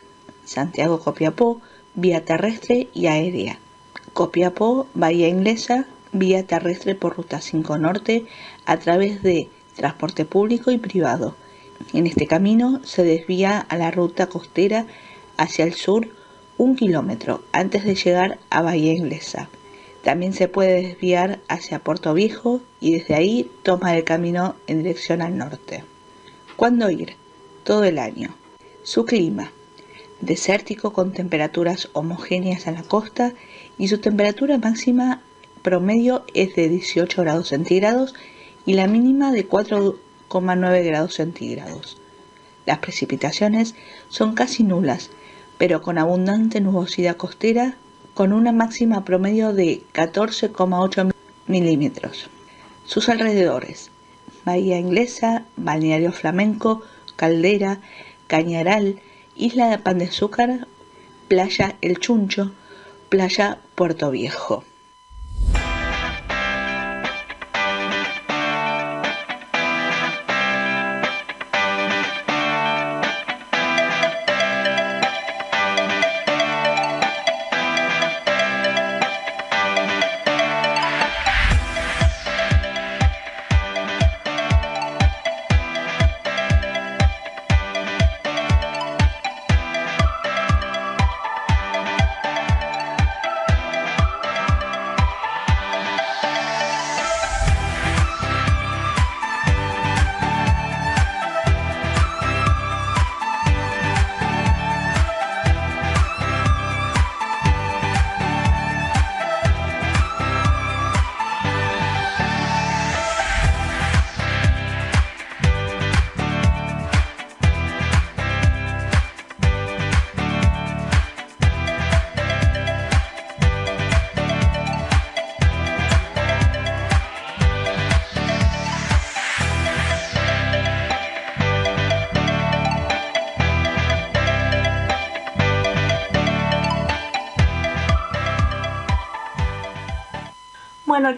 Santiago 0.45 1.01
Copiapó, 1.01 1.63
vía 1.95 2.27
terrestre 2.27 2.89
y 2.93 3.07
aérea. 3.07 3.59
Copiapó, 4.13 4.87
Bahía 4.93 5.29
Inglesa, 5.29 5.87
vía 6.13 6.47
terrestre 6.47 6.95
por 6.95 7.17
Ruta 7.17 7.41
5 7.41 7.79
Norte 7.79 8.27
a 8.67 8.79
través 8.79 9.23
de 9.23 9.49
transporte 9.77 10.27
público 10.27 10.71
y 10.71 10.77
privado 10.77 11.37
en 11.93 12.07
este 12.07 12.27
camino 12.27 12.81
se 12.85 13.03
desvía 13.05 13.59
a 13.59 13.77
la 13.77 13.91
ruta 13.91 14.27
costera 14.27 14.87
hacia 15.37 15.65
el 15.65 15.75
sur 15.75 16.09
un 16.59 16.77
kilómetro 16.77 17.43
antes 17.53 17.85
de 17.85 17.95
llegar 17.95 18.39
a 18.51 18.63
Bahía 18.63 18.93
Inglesa. 18.93 19.49
También 20.03 20.33
se 20.33 20.49
puede 20.49 20.83
desviar 20.83 21.41
hacia 21.49 21.79
Puerto 21.79 22.15
Viejo 22.15 22.61
y 22.81 22.93
desde 22.93 23.15
ahí 23.15 23.51
toma 23.63 23.97
el 23.97 24.05
camino 24.05 24.57
en 24.67 24.79
dirección 24.83 25.23
al 25.23 25.39
norte. 25.39 25.85
¿Cuándo 26.57 26.91
ir? 26.91 27.15
Todo 27.65 27.85
el 27.85 27.99
año. 27.99 28.35
Su 28.83 29.05
clima. 29.05 29.53
Desértico 30.21 30.93
con 30.93 31.13
temperaturas 31.13 31.91
homogéneas 31.93 32.67
en 32.67 32.75
la 32.75 32.83
costa 32.83 33.35
y 33.79 33.89
su 33.89 33.99
temperatura 33.99 34.59
máxima 34.59 35.23
promedio 35.63 36.25
es 36.35 36.57
de 36.57 36.69
18 36.69 37.23
grados 37.23 37.49
centígrados 37.49 38.15
y 38.67 38.75
la 38.75 38.89
mínima 38.89 39.31
de 39.31 39.47
4 39.47 39.97
9 40.31 40.83
grados 40.85 41.15
centígrados. 41.15 41.99
Las 42.67 42.79
precipitaciones 42.79 43.75
son 44.09 44.35
casi 44.35 44.63
nulas, 44.63 45.11
pero 45.57 45.83
con 45.83 45.99
abundante 45.99 46.61
nubosidad 46.61 47.17
costera, 47.17 47.77
con 48.15 48.33
una 48.33 48.53
máxima 48.53 49.05
promedio 49.05 49.53
de 49.53 49.83
14,8 49.95 51.13
milímetros. 51.47 52.29
Sus 52.85 53.09
alrededores, 53.09 53.91
Bahía 54.45 54.79
Inglesa, 54.79 55.45
Balneario 55.57 56.13
Flamenco, 56.13 56.83
Caldera, 57.17 57.81
Cañaral, 58.27 59.01
Isla 59.37 59.69
de 59.69 59.79
Pan 59.79 59.99
de 59.99 60.07
Azúcar, 60.07 60.67
Playa 61.29 61.77
El 61.81 61.99
Chuncho, 61.99 62.53
Playa 63.09 63.59
Puerto 63.75 64.11
Viejo. 64.11 64.65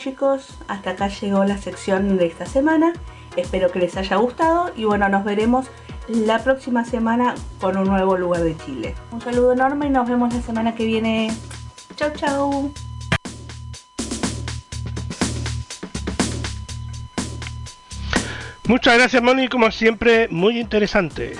Chicos, 0.00 0.58
hasta 0.66 0.90
acá 0.90 1.08
llegó 1.08 1.44
la 1.44 1.58
sección 1.58 2.16
de 2.16 2.26
esta 2.26 2.46
semana. 2.46 2.94
Espero 3.36 3.70
que 3.70 3.78
les 3.78 3.96
haya 3.96 4.16
gustado 4.16 4.72
y 4.74 4.84
bueno, 4.84 5.08
nos 5.08 5.24
veremos 5.24 5.66
la 6.08 6.42
próxima 6.42 6.84
semana 6.84 7.34
con 7.60 7.76
un 7.76 7.84
nuevo 7.84 8.16
lugar 8.16 8.42
de 8.42 8.56
Chile. 8.56 8.94
Un 9.12 9.20
saludo 9.20 9.52
enorme 9.52 9.86
y 9.86 9.90
nos 9.90 10.08
vemos 10.08 10.34
la 10.34 10.40
semana 10.40 10.74
que 10.74 10.86
viene. 10.86 11.30
Chau 11.96 12.10
chau. 12.14 12.72
Muchas 18.66 18.96
gracias, 18.96 19.22
Moni, 19.22 19.48
como 19.48 19.70
siempre, 19.70 20.28
muy 20.28 20.58
interesante. 20.58 21.34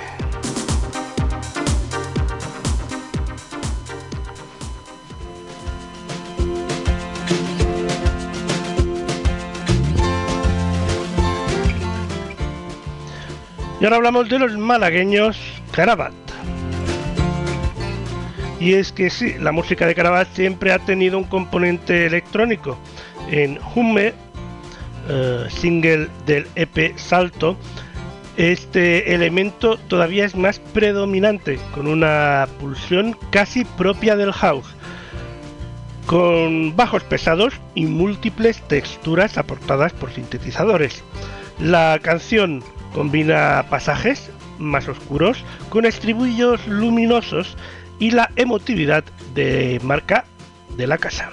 Y 13.81 13.85
ahora 13.85 13.97
hablamos 13.97 14.29
de 14.29 14.39
los 14.39 14.59
malagueños 14.59 15.39
Carabat. 15.73 16.13
Y 18.61 18.75
es 18.75 18.93
que 18.93 19.09
sí, 19.09 19.37
la 19.41 19.53
música 19.53 19.87
de 19.87 19.95
Carabat 19.95 20.29
siempre 20.35 20.71
ha 20.71 20.79
tenido 20.79 21.17
un 21.17 21.25
componente 21.25 22.05
electrónico. 22.05 22.79
En 23.31 23.59
Hume, 23.75 24.13
eh, 25.09 25.47
single 25.49 26.09
del 26.27 26.47
EP 26.57 26.99
Salto, 26.99 27.57
este 28.37 29.15
elemento 29.15 29.79
todavía 29.89 30.27
es 30.27 30.37
más 30.37 30.59
predominante, 30.59 31.59
con 31.73 31.87
una 31.87 32.49
pulsión 32.59 33.17
casi 33.31 33.65
propia 33.65 34.15
del 34.15 34.33
house, 34.33 34.75
con 36.05 36.77
bajos 36.77 37.03
pesados 37.05 37.55
y 37.75 37.87
múltiples 37.87 38.61
texturas 38.69 39.39
aportadas 39.39 39.95
por 39.95 40.13
sintetizadores. 40.13 41.03
La 41.59 41.99
canción 42.03 42.63
Combina 42.95 43.67
pasajes 43.71 44.31
más 44.59 44.89
oscuros 44.89 45.45
con 45.69 45.87
estribillos 45.87 46.67
luminosos 46.67 47.57
y 47.99 48.11
la 48.11 48.31
emotividad 48.37 49.05
de 49.35 49.81
marca 49.83 50.25
de 50.77 50.87
la 50.87 50.99
casa. 50.99 51.31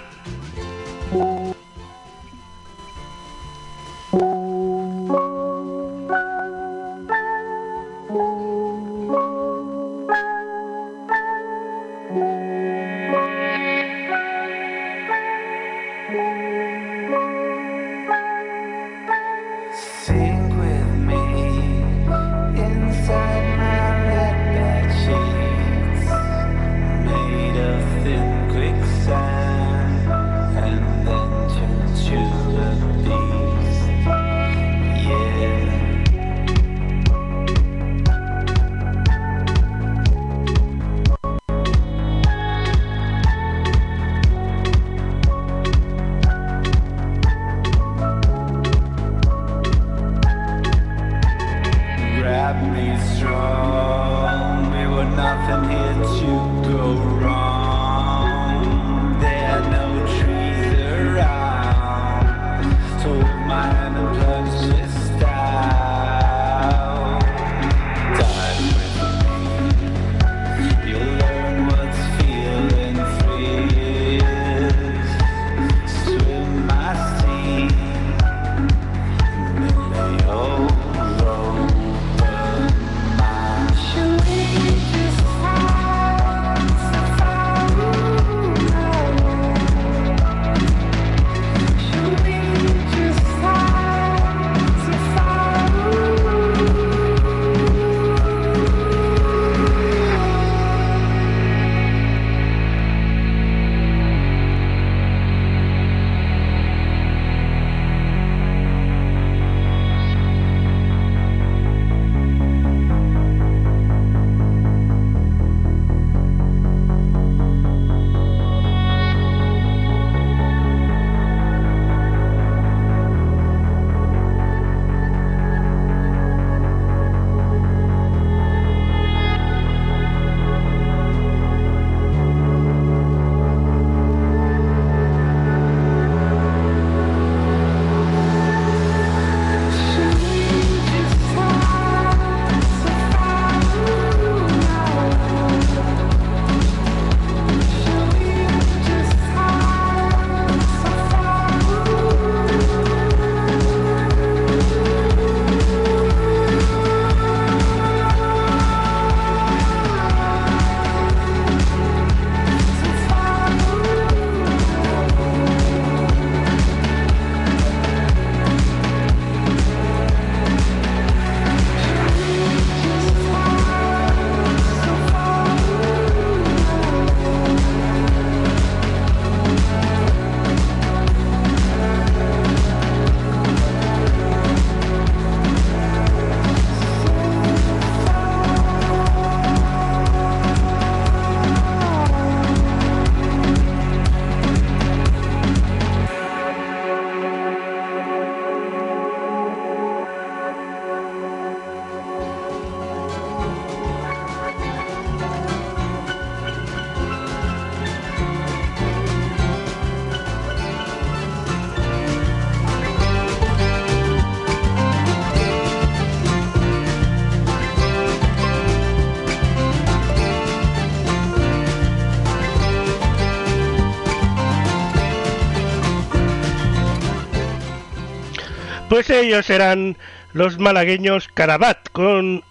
Ellos 229.18 229.50
eran 229.50 229.98
los 230.34 230.60
malagueños 230.60 231.28
Carabat 231.34 231.90
con 231.92 232.44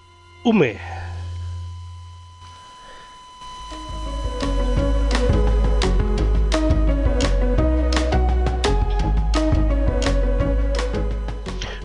Hume. 0.42 0.78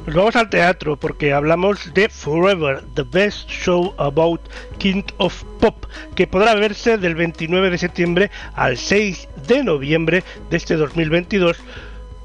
Pues 0.03 0.15
vamos 0.15 0.35
al 0.35 0.49
teatro 0.49 0.97
porque 0.97 1.31
hablamos 1.31 1.93
de 1.93 2.09
Forever, 2.09 2.83
The 2.95 3.03
Best 3.03 3.47
Show 3.51 3.93
About 3.99 4.41
King 4.79 5.03
of 5.17 5.43
Pop, 5.59 5.85
que 6.15 6.25
podrá 6.25 6.55
verse 6.55 6.97
del 6.97 7.13
29 7.13 7.69
de 7.69 7.77
septiembre 7.77 8.31
al 8.55 8.77
6 8.77 9.29
de 9.47 9.63
noviembre 9.63 10.23
de 10.49 10.57
este 10.57 10.75
2022 10.75 11.61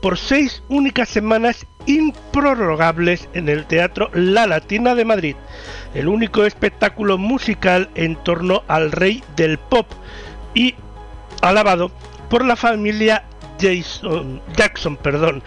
por 0.06 0.18
seis 0.18 0.62
únicas 0.68 1.08
semanas 1.08 1.66
improrrogables 1.86 3.28
en 3.34 3.48
el 3.48 3.66
Teatro 3.66 4.08
La 4.14 4.46
Latina 4.46 4.94
de 4.94 5.04
Madrid, 5.04 5.34
el 5.94 6.06
único 6.06 6.44
espectáculo 6.44 7.18
musical 7.18 7.90
en 7.96 8.14
torno 8.14 8.62
al 8.68 8.92
rey 8.92 9.24
del 9.34 9.58
pop 9.58 9.88
y 10.54 10.76
alabado 11.42 11.90
por 12.30 12.44
la 12.44 12.54
familia 12.54 13.24
Jason, 13.60 14.40
Jackson, 14.56 14.96
perdón, 14.96 15.42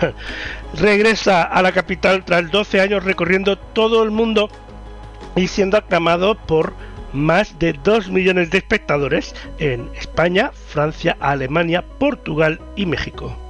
regresa 0.74 1.44
a 1.44 1.62
la 1.62 1.70
capital 1.70 2.24
tras 2.24 2.50
12 2.50 2.80
años 2.80 3.04
recorriendo 3.04 3.58
todo 3.58 4.02
el 4.02 4.10
mundo 4.10 4.48
y 5.36 5.46
siendo 5.46 5.76
aclamado 5.76 6.34
por 6.36 6.74
más 7.12 7.60
de 7.60 7.74
2 7.74 8.10
millones 8.10 8.50
de 8.50 8.58
espectadores 8.58 9.36
en 9.58 9.88
España, 9.94 10.50
Francia, 10.66 11.16
Alemania, 11.20 11.84
Portugal 12.00 12.60
y 12.74 12.86
México. 12.86 13.49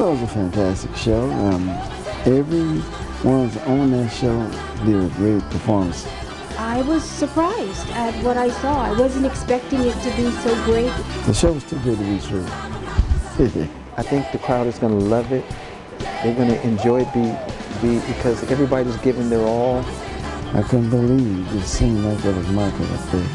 fantastic 0.00 0.96
show. 0.96 1.30
Um, 1.30 1.68
every 2.24 2.80
ones 3.22 3.56
on 3.58 3.90
that 3.90 4.08
show 4.10 4.50
did 4.84 4.96
a 4.96 5.08
great 5.16 5.42
performance. 5.50 6.06
I 6.56 6.80
was 6.82 7.04
surprised 7.04 7.88
at 7.90 8.14
what 8.24 8.38
I 8.38 8.48
saw. 8.48 8.82
I 8.82 8.98
wasn't 8.98 9.26
expecting 9.26 9.80
it 9.80 9.92
to 9.92 10.10
be 10.16 10.30
so 10.30 10.54
great. 10.64 10.92
The 11.26 11.34
show 11.34 11.52
was 11.52 11.64
too 11.64 11.78
good 11.80 11.98
to 11.98 12.04
be 12.04 12.18
true. 12.18 12.46
I 13.98 14.02
think 14.02 14.30
the 14.32 14.38
crowd 14.38 14.66
is 14.66 14.78
going 14.78 14.98
to 14.98 15.04
love 15.04 15.32
it. 15.32 15.44
They're 15.98 16.34
going 16.34 16.48
to 16.48 16.62
enjoy 16.62 17.02
it 17.02 17.12
be, 17.12 17.24
be 17.82 18.00
because 18.06 18.42
everybody's 18.50 18.96
giving 18.98 19.28
their 19.28 19.46
all. 19.46 19.84
I 20.54 20.62
couldn't 20.62 20.90
believe 20.90 21.54
it 21.54 21.66
seemed 21.66 22.04
like 22.04 22.18
that 22.22 22.36
was 22.36 22.48
Michael 22.48 22.86
up 22.86 23.10
there. 23.10 23.28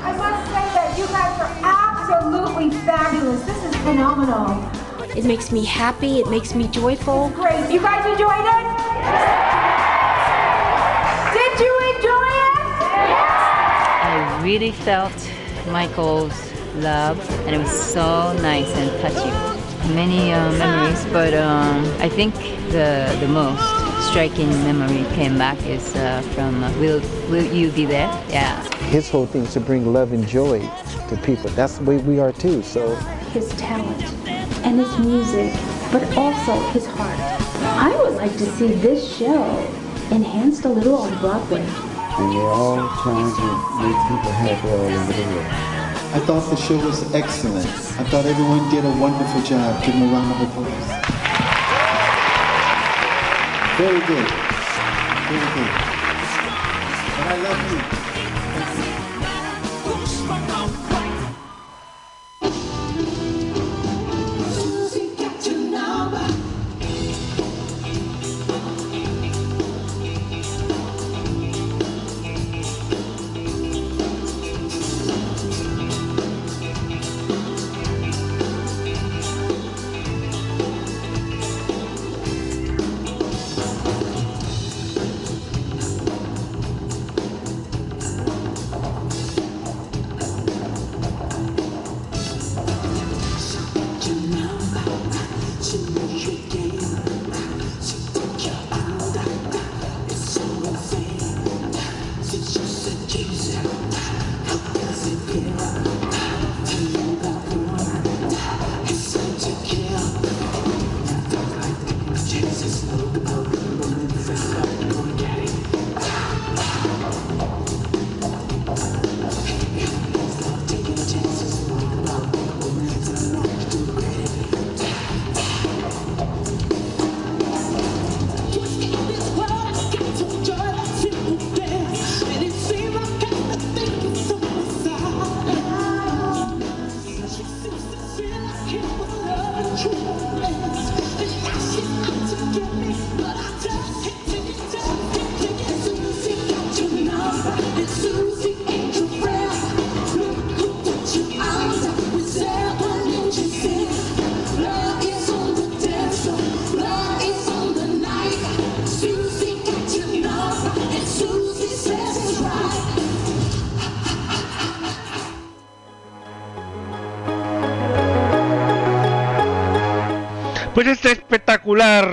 I 0.00 0.12
must 0.16 0.46
say 0.48 0.66
that 0.76 0.98
you 0.98 1.06
guys 1.06 1.40
are 1.40 1.52
absolutely 1.64 2.70
fabulous. 2.80 3.42
This 3.44 3.64
is 3.64 3.76
phenomenal. 3.76 4.83
It 5.16 5.24
makes 5.24 5.52
me 5.52 5.64
happy. 5.64 6.18
It 6.18 6.28
makes 6.28 6.56
me 6.56 6.66
joyful. 6.66 7.30
Great. 7.30 7.70
You 7.70 7.80
guys 7.80 8.04
enjoyed 8.04 8.46
it? 8.56 8.64
Did 11.32 11.60
you 11.60 11.74
enjoy 11.94 12.30
it? 12.50 12.56
I 14.02 14.40
really 14.42 14.72
felt 14.72 15.14
Michael's 15.68 16.34
love, 16.78 17.18
and 17.46 17.54
it 17.54 17.58
was 17.58 17.70
so 17.70 18.32
nice 18.42 18.68
and 18.76 18.90
touching. 19.00 19.94
Many 19.94 20.32
uh, 20.32 20.50
memories, 20.52 21.04
but 21.12 21.32
um, 21.34 21.84
I 22.00 22.08
think 22.08 22.34
the 22.72 23.06
the 23.20 23.28
most 23.28 23.62
striking 24.10 24.50
memory 24.64 25.04
came 25.14 25.38
back 25.38 25.62
is 25.64 25.94
uh, 25.94 26.22
from 26.34 26.64
uh, 26.64 26.72
"Will 26.80 27.00
Will 27.30 27.46
You 27.54 27.70
Be 27.70 27.86
There?" 27.86 28.10
Yeah. 28.30 28.60
His 28.90 29.08
whole 29.08 29.26
thing 29.26 29.42
is 29.44 29.52
to 29.52 29.60
bring 29.60 29.92
love 29.92 30.12
and 30.12 30.26
joy 30.26 30.58
to 31.08 31.16
people. 31.22 31.50
That's 31.50 31.78
the 31.78 31.84
way 31.84 31.98
we 31.98 32.18
are 32.18 32.32
too. 32.32 32.62
So 32.62 32.96
His 33.32 33.48
talent 33.50 34.02
and 34.64 34.78
his 34.80 34.98
music, 34.98 35.52
but 35.92 36.02
also 36.16 36.58
his 36.70 36.86
heart. 36.86 37.18
I 37.78 37.94
would 38.02 38.14
like 38.14 38.32
to 38.32 38.46
see 38.56 38.68
this 38.68 39.16
show 39.16 39.44
enhanced 40.10 40.64
a 40.64 40.68
little 40.68 40.96
on 40.96 41.18
Broadway. 41.20 41.60
And 41.60 42.32
they're 42.32 42.42
all 42.42 42.88
trying 43.02 43.30
to 43.34 43.46
make 43.82 43.98
people 44.08 44.32
happy 44.32 44.68
all 44.68 44.80
over 44.80 45.12
the 45.12 45.22
world. 45.34 45.74
I 46.14 46.20
thought 46.20 46.48
the 46.48 46.56
show 46.56 46.76
was 46.78 47.12
excellent. 47.14 47.66
I 47.66 48.04
thought 48.04 48.24
everyone 48.24 48.70
did 48.70 48.84
a 48.84 48.94
wonderful 49.00 49.42
job. 49.42 49.82
Give 49.84 49.94
them 49.94 50.04
a 50.04 50.12
round 50.12 50.30
of 50.32 50.48
applause. 50.48 50.88
Very 53.76 54.00
good. 54.06 54.28
Very 55.28 55.48
good. 55.54 55.72
And 57.18 57.28
I 57.28 57.36
love 57.42 57.72
you. 58.08 58.13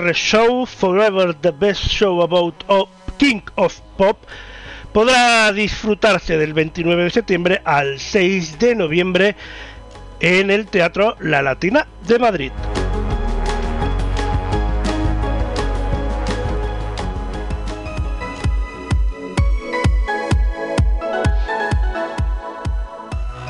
Espectacular 0.02 0.14
show, 0.14 0.66
Forever 0.66 1.34
the 1.34 1.52
Best 1.52 1.88
Show 1.88 2.22
About 2.22 2.64
King 3.18 3.42
of 3.56 3.78
Pop, 3.96 4.18
podrá 4.92 5.52
disfrutarse 5.52 6.36
del 6.36 6.54
29 6.54 7.04
de 7.04 7.10
septiembre 7.10 7.62
al 7.64 7.98
6 7.98 8.58
de 8.58 8.74
noviembre 8.74 9.36
en 10.20 10.50
el 10.50 10.66
Teatro 10.66 11.16
La 11.20 11.42
Latina 11.42 11.86
de 12.06 12.18
Madrid. 12.18 12.52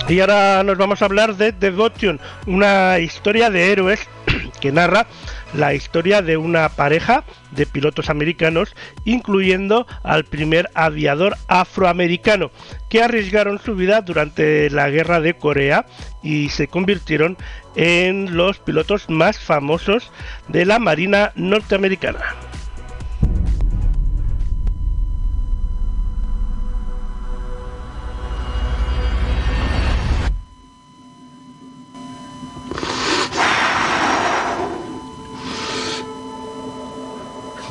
Y 0.08 0.20
ahora 0.20 0.62
nos 0.62 0.76
vamos 0.76 1.00
a 1.00 1.06
hablar 1.06 1.36
de 1.36 1.52
Devotion, 1.52 2.20
una 2.46 2.98
historia 2.98 3.48
de 3.48 3.72
héroes 3.72 4.06
que 4.60 4.70
narra 4.70 5.06
la 5.54 5.74
historia 5.74 6.22
de 6.22 6.36
una 6.36 6.68
pareja 6.70 7.24
de 7.50 7.66
pilotos 7.66 8.10
americanos, 8.10 8.74
incluyendo 9.04 9.86
al 10.02 10.24
primer 10.24 10.70
aviador 10.74 11.36
afroamericano, 11.48 12.50
que 12.88 13.02
arriesgaron 13.02 13.58
su 13.58 13.74
vida 13.74 14.00
durante 14.00 14.70
la 14.70 14.90
guerra 14.90 15.20
de 15.20 15.34
Corea 15.34 15.86
y 16.22 16.48
se 16.50 16.68
convirtieron 16.68 17.36
en 17.76 18.36
los 18.36 18.58
pilotos 18.58 19.08
más 19.08 19.38
famosos 19.38 20.10
de 20.48 20.64
la 20.64 20.78
Marina 20.78 21.32
norteamericana. 21.34 22.51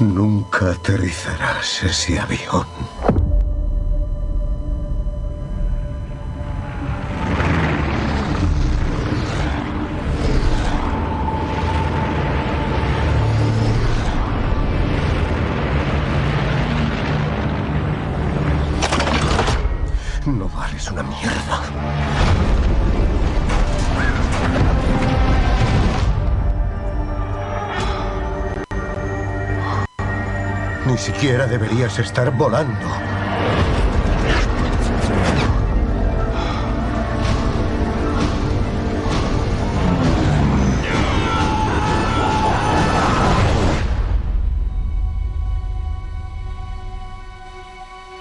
Nunca 0.02 0.72
aterrizarás 0.72 1.84
ese 1.84 2.20
avión. 2.20 2.66
No 20.26 20.49
vales 20.49 20.89
una 20.89 21.04
mierda. 21.04 21.61
Ni 30.86 30.97
siquiera 30.97 31.45
deberías 31.45 31.97
estar 31.99 32.32
volando. 32.32 32.88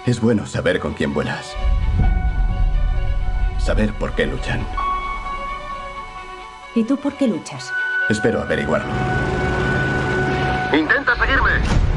Es 0.05 0.21
bueno 0.21 0.47
saber 0.47 0.81
con 0.81 0.93
quién 0.93 1.15
vuelas. 1.15 1.57
Saber 3.59 3.93
por 3.95 4.13
qué 4.15 4.27
luchan. 4.27 4.67
¿Y 6.75 6.85
tú 6.85 6.97
por 6.97 7.15
qué 7.15 7.27
luchas? 7.27 7.73
Espero 8.09 8.43
averiguarlo. 8.43 8.93
¡Intenta 10.73 11.17
seguirme! 11.17 11.90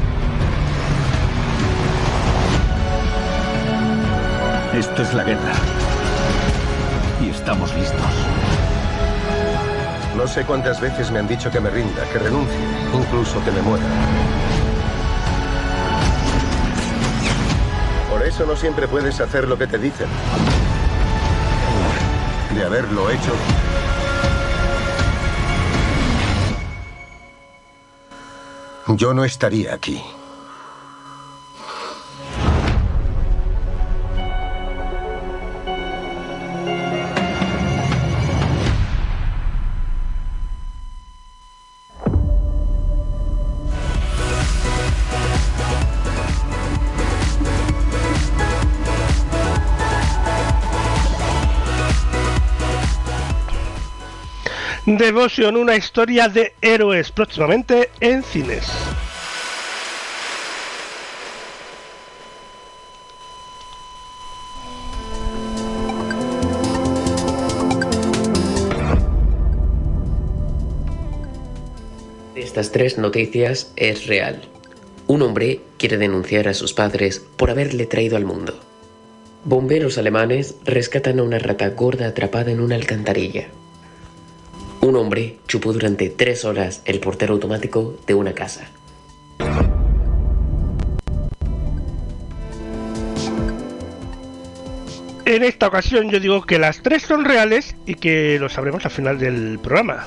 Esto 4.74 5.02
es 5.02 5.14
la 5.14 5.22
guerra. 5.22 5.52
Y 7.22 7.30
estamos 7.30 7.72
listos. 7.76 8.00
No 10.16 10.26
sé 10.26 10.44
cuántas 10.44 10.80
veces 10.80 11.12
me 11.12 11.20
han 11.20 11.28
dicho 11.28 11.48
que 11.48 11.60
me 11.60 11.70
rinda, 11.70 12.02
que 12.12 12.18
renuncie, 12.18 12.58
incluso 12.92 13.42
que 13.44 13.52
me 13.52 13.62
muera. 13.62 13.84
Por 18.10 18.22
eso 18.24 18.44
no 18.46 18.56
siempre 18.56 18.88
puedes 18.88 19.20
hacer 19.20 19.46
lo 19.46 19.56
que 19.56 19.68
te 19.68 19.78
dicen. 19.78 20.08
De 22.52 22.64
haberlo 22.64 23.10
hecho, 23.10 23.32
yo 28.88 29.14
no 29.14 29.24
estaría 29.24 29.72
aquí. 29.72 30.02
Devotion, 54.96 55.56
una 55.56 55.76
historia 55.76 56.28
de 56.28 56.52
héroes, 56.60 57.10
próximamente 57.10 57.90
en 58.00 58.22
cines. 58.22 58.70
Estas 72.36 72.70
tres 72.70 72.98
noticias 72.98 73.72
es 73.76 74.06
real. 74.06 74.42
Un 75.06 75.22
hombre 75.22 75.60
quiere 75.76 75.98
denunciar 75.98 76.46
a 76.46 76.54
sus 76.54 76.72
padres 76.72 77.20
por 77.36 77.50
haberle 77.50 77.86
traído 77.86 78.16
al 78.16 78.24
mundo. 78.24 78.60
Bomberos 79.44 79.98
alemanes 79.98 80.54
rescatan 80.64 81.18
a 81.18 81.24
una 81.24 81.38
rata 81.38 81.70
gorda 81.70 82.06
atrapada 82.06 82.50
en 82.52 82.60
una 82.60 82.76
alcantarilla. 82.76 83.48
Un 84.84 84.96
hombre 84.96 85.38
chupó 85.48 85.72
durante 85.72 86.10
tres 86.10 86.44
horas 86.44 86.82
el 86.84 87.00
portero 87.00 87.32
automático 87.32 87.96
de 88.06 88.12
una 88.12 88.34
casa. 88.34 88.68
En 95.24 95.42
esta 95.42 95.68
ocasión 95.68 96.10
yo 96.10 96.20
digo 96.20 96.42
que 96.42 96.58
las 96.58 96.82
tres 96.82 97.02
son 97.02 97.24
reales 97.24 97.74
y 97.86 97.94
que 97.94 98.38
lo 98.38 98.50
sabremos 98.50 98.84
al 98.84 98.90
final 98.90 99.18
del 99.18 99.58
programa. 99.58 100.06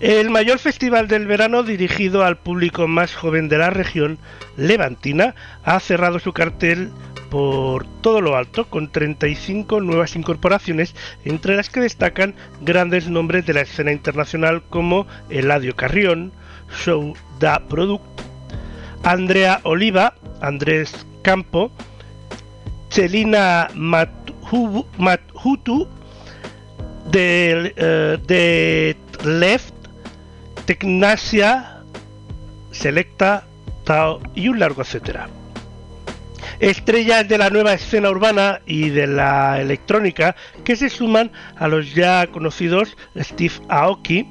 El 0.00 0.30
mayor 0.30 0.60
festival 0.60 1.08
del 1.08 1.26
verano 1.26 1.64
dirigido 1.64 2.24
al 2.24 2.38
público 2.38 2.86
más 2.86 3.16
joven 3.16 3.48
de 3.48 3.58
la 3.58 3.70
región 3.70 4.18
levantina 4.56 5.34
ha 5.64 5.80
cerrado 5.80 6.20
su 6.20 6.32
cartel 6.32 6.92
por 7.30 7.84
todo 8.00 8.20
lo 8.20 8.36
alto 8.36 8.70
con 8.70 8.92
35 8.92 9.80
nuevas 9.80 10.14
incorporaciones 10.14 10.94
entre 11.24 11.56
las 11.56 11.68
que 11.68 11.80
destacan 11.80 12.36
grandes 12.60 13.08
nombres 13.08 13.44
de 13.44 13.54
la 13.54 13.62
escena 13.62 13.90
internacional 13.90 14.62
como 14.70 15.08
Eladio 15.30 15.74
Carrión, 15.74 16.30
Show 16.84 17.14
Da 17.40 17.58
Product, 17.66 18.04
Andrea 19.02 19.60
Oliva, 19.64 20.14
Andrés 20.40 21.06
Campo, 21.22 21.72
Celina 22.88 23.66
Mathutu 23.74 24.28
de, 27.10 27.74
eh, 27.76 28.18
de 28.28 28.96
Left 29.24 29.77
Tecnasia, 30.68 31.82
Selecta, 32.72 33.46
Tao 33.84 34.20
y 34.34 34.48
un 34.48 34.58
largo 34.58 34.82
etcétera. 34.82 35.30
Estrellas 36.60 37.26
de 37.26 37.38
la 37.38 37.48
nueva 37.48 37.72
escena 37.72 38.10
urbana 38.10 38.60
y 38.66 38.90
de 38.90 39.06
la 39.06 39.62
electrónica 39.62 40.36
que 40.64 40.76
se 40.76 40.90
suman 40.90 41.32
a 41.56 41.68
los 41.68 41.94
ya 41.94 42.26
conocidos 42.26 42.98
Steve 43.16 43.54
Aoki, 43.70 44.28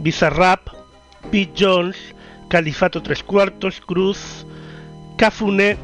Bizarrap, 0.00 0.66
Pete 1.30 1.52
Jones, 1.56 1.96
Califato 2.48 3.00
Tres 3.00 3.22
Cuartos, 3.22 3.80
Cruz, 3.80 4.44
Cafune, 5.16 5.76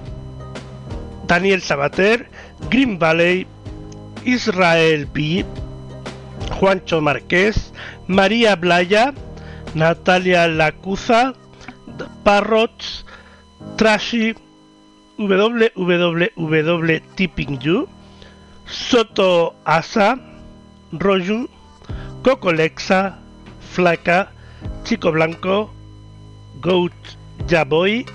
Daniel 1.28 1.62
Sabater, 1.62 2.28
Green 2.70 2.98
Valley, 2.98 3.46
Israel 4.24 5.06
P, 5.06 5.44
Juancho 6.58 7.00
Marqués, 7.00 7.72
María 8.08 8.56
Blaya, 8.56 9.14
Natalia 9.74 10.48
Lacuza, 10.48 11.34
Parrots, 12.24 13.04
Trashy, 13.76 14.34
www 15.18 17.02
Tipping 17.16 17.60
You, 17.60 17.88
Soto 18.66 19.54
Asa, 19.64 20.18
Roju, 20.92 21.48
Coco 22.22 22.52
Lexa, 22.52 23.18
Flaca, 23.74 24.32
Chico 24.84 25.10
Blanco, 25.12 25.72
Goat 26.60 26.92
Jaboy 27.48 28.06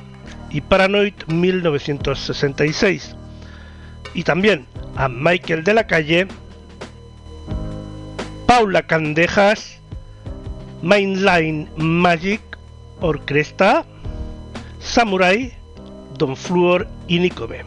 y 0.49 0.62
Paranoid 0.62 1.14
1966. 1.28 3.16
Y 4.14 4.24
también 4.24 4.66
a 4.95 5.08
Michael 5.08 5.64
de 5.64 5.74
la 5.74 5.88
Calle, 5.88 6.28
Paula 8.45 8.88
Candejas, 8.88 9.76
Mainline 10.82 11.69
Magic, 11.78 12.41
Orquesta, 13.01 13.86
Samurai, 14.80 15.53
Don 16.17 16.36
Fluor 16.36 16.88
y 17.07 17.19
Nicome. 17.19 17.65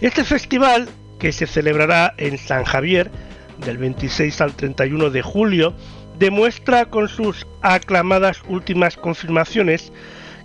Este 0.00 0.24
festival, 0.24 0.88
que 1.18 1.32
se 1.32 1.46
celebrará 1.46 2.14
en 2.18 2.36
San 2.38 2.64
Javier 2.64 3.10
del 3.64 3.78
26 3.78 4.40
al 4.40 4.54
31 4.54 5.10
de 5.10 5.22
julio, 5.22 5.74
demuestra 6.18 6.86
con 6.86 7.08
sus 7.08 7.46
aclamadas 7.62 8.42
últimas 8.48 8.96
confirmaciones 8.96 9.92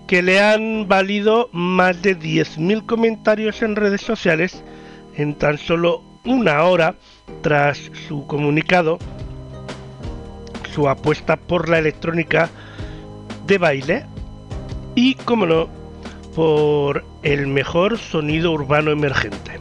que 0.08 0.22
le 0.22 0.40
han 0.40 0.88
valido 0.88 1.50
más 1.52 2.02
de 2.02 2.18
10.000 2.18 2.86
comentarios 2.86 3.62
en 3.62 3.76
redes 3.76 4.02
sociales 4.02 4.64
en 5.16 5.36
tan 5.36 5.58
solo 5.58 6.04
una 6.26 6.64
hora 6.64 6.96
tras 7.42 7.92
su 8.08 8.26
comunicado 8.26 8.98
su 10.74 10.88
apuesta 10.88 11.38
por 11.38 11.70
la 11.70 11.80
electrónica 11.80 12.50
de 13.46 13.58
baile 13.58 14.06
y, 14.96 15.16
como 15.16 15.46
no, 15.46 15.70
por 16.36 17.06
el 17.24 17.48
mejor 17.48 17.98
sonido 17.98 18.52
urbano 18.52 18.92
emergente. 18.92 19.60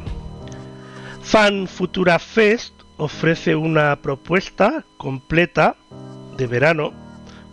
Fan 1.22 1.66
Futura 1.66 2.18
Fest 2.18 2.74
ofrece 2.96 3.54
una 3.54 3.96
propuesta 3.96 4.84
completa 4.96 5.76
de 6.36 6.46
verano 6.46 6.92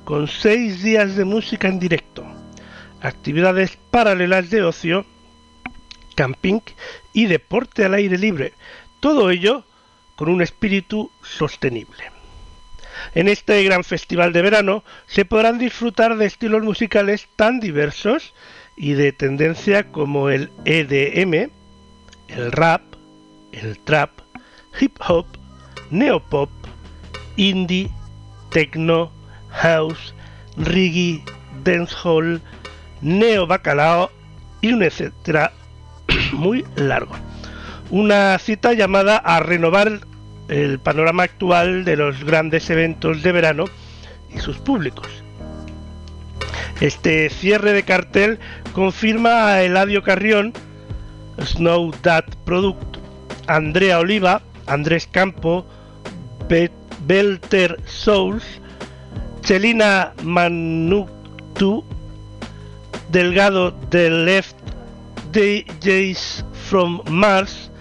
con 0.03 0.27
seis 0.27 0.83
días 0.83 1.15
de 1.15 1.25
música 1.25 1.67
en 1.67 1.79
directo, 1.79 2.23
actividades 3.01 3.77
paralelas 3.91 4.49
de 4.49 4.63
ocio, 4.63 5.05
camping 6.15 6.61
y 7.13 7.25
deporte 7.25 7.85
al 7.85 7.95
aire 7.95 8.17
libre, 8.17 8.53
todo 8.99 9.29
ello 9.29 9.65
con 10.15 10.29
un 10.29 10.41
espíritu 10.41 11.11
sostenible. 11.21 12.14
En 13.13 13.27
este 13.27 13.63
gran 13.63 13.83
festival 13.83 14.33
de 14.33 14.41
verano 14.41 14.83
se 15.07 15.25
podrán 15.25 15.57
disfrutar 15.57 16.17
de 16.17 16.25
estilos 16.25 16.63
musicales 16.63 17.27
tan 17.35 17.59
diversos 17.59 18.33
y 18.75 18.93
de 18.93 19.11
tendencia 19.11 19.91
como 19.91 20.29
el 20.29 20.49
EDM, 20.65 21.49
el 22.27 22.51
rap, 22.51 22.81
el 23.51 23.79
trap, 23.79 24.11
hip 24.79 24.97
hop, 25.07 25.25
neopop, 25.89 26.49
indie, 27.37 27.89
techno, 28.49 29.11
house, 29.49 30.13
reggae, 30.57 31.23
dancehall, 31.63 32.41
neo 33.01 33.47
bacalao 33.47 34.11
y 34.61 34.73
un 34.73 34.83
etcétera 34.83 35.51
muy 36.33 36.65
largo. 36.75 37.15
Una 37.89 38.37
cita 38.39 38.73
llamada 38.73 39.17
a 39.17 39.39
renovar 39.39 40.01
el 40.47 40.79
panorama 40.79 41.23
actual 41.23 41.85
de 41.85 41.97
los 41.97 42.23
grandes 42.23 42.69
eventos 42.69 43.23
de 43.23 43.31
verano 43.31 43.65
y 44.33 44.39
sus 44.39 44.57
públicos. 44.57 45.07
Este 46.81 47.29
cierre 47.29 47.71
de 47.73 47.83
cartel 47.83 48.39
confirma 48.73 49.47
a 49.47 49.63
Eladio 49.63 50.03
Carrión, 50.03 50.53
Snow 51.41 51.93
Dat 52.01 52.25
Product, 52.45 52.97
Andrea 53.47 53.99
Oliva, 53.99 54.41
Andrés 54.67 55.07
Campo, 55.07 55.65
Belter 57.07 57.79
Souls, 57.85 58.43
Celina 59.41 60.13
Manutu, 60.23 61.83
Delgado 63.09 63.71
de 63.89 64.09
Left 64.09 64.57
DJs 65.31 66.43
from 66.69 67.01
Mars, 67.09 67.71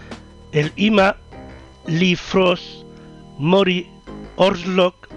el 0.52 0.72
IMA, 0.76 1.16
Lee 1.86 2.14
Frost, 2.14 2.84
Mori 3.38 3.88
Orslok, 4.36 5.08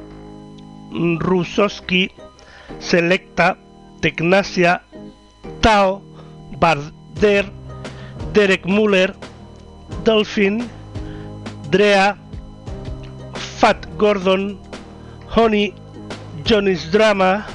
Rusowski, 1.19 2.11
Selecta, 2.79 3.57
Tecnasia, 4.01 4.81
Tao, 5.61 6.01
Barder, 6.59 7.49
Derek 8.33 8.65
Muller, 8.65 9.15
Dolphin, 10.03 10.69
Drea, 11.71 12.17
Fat 13.59 13.87
Gordon, 13.97 14.59
Honey, 15.27 15.73
Johnny's 16.43 16.91
Drama, 16.91 17.45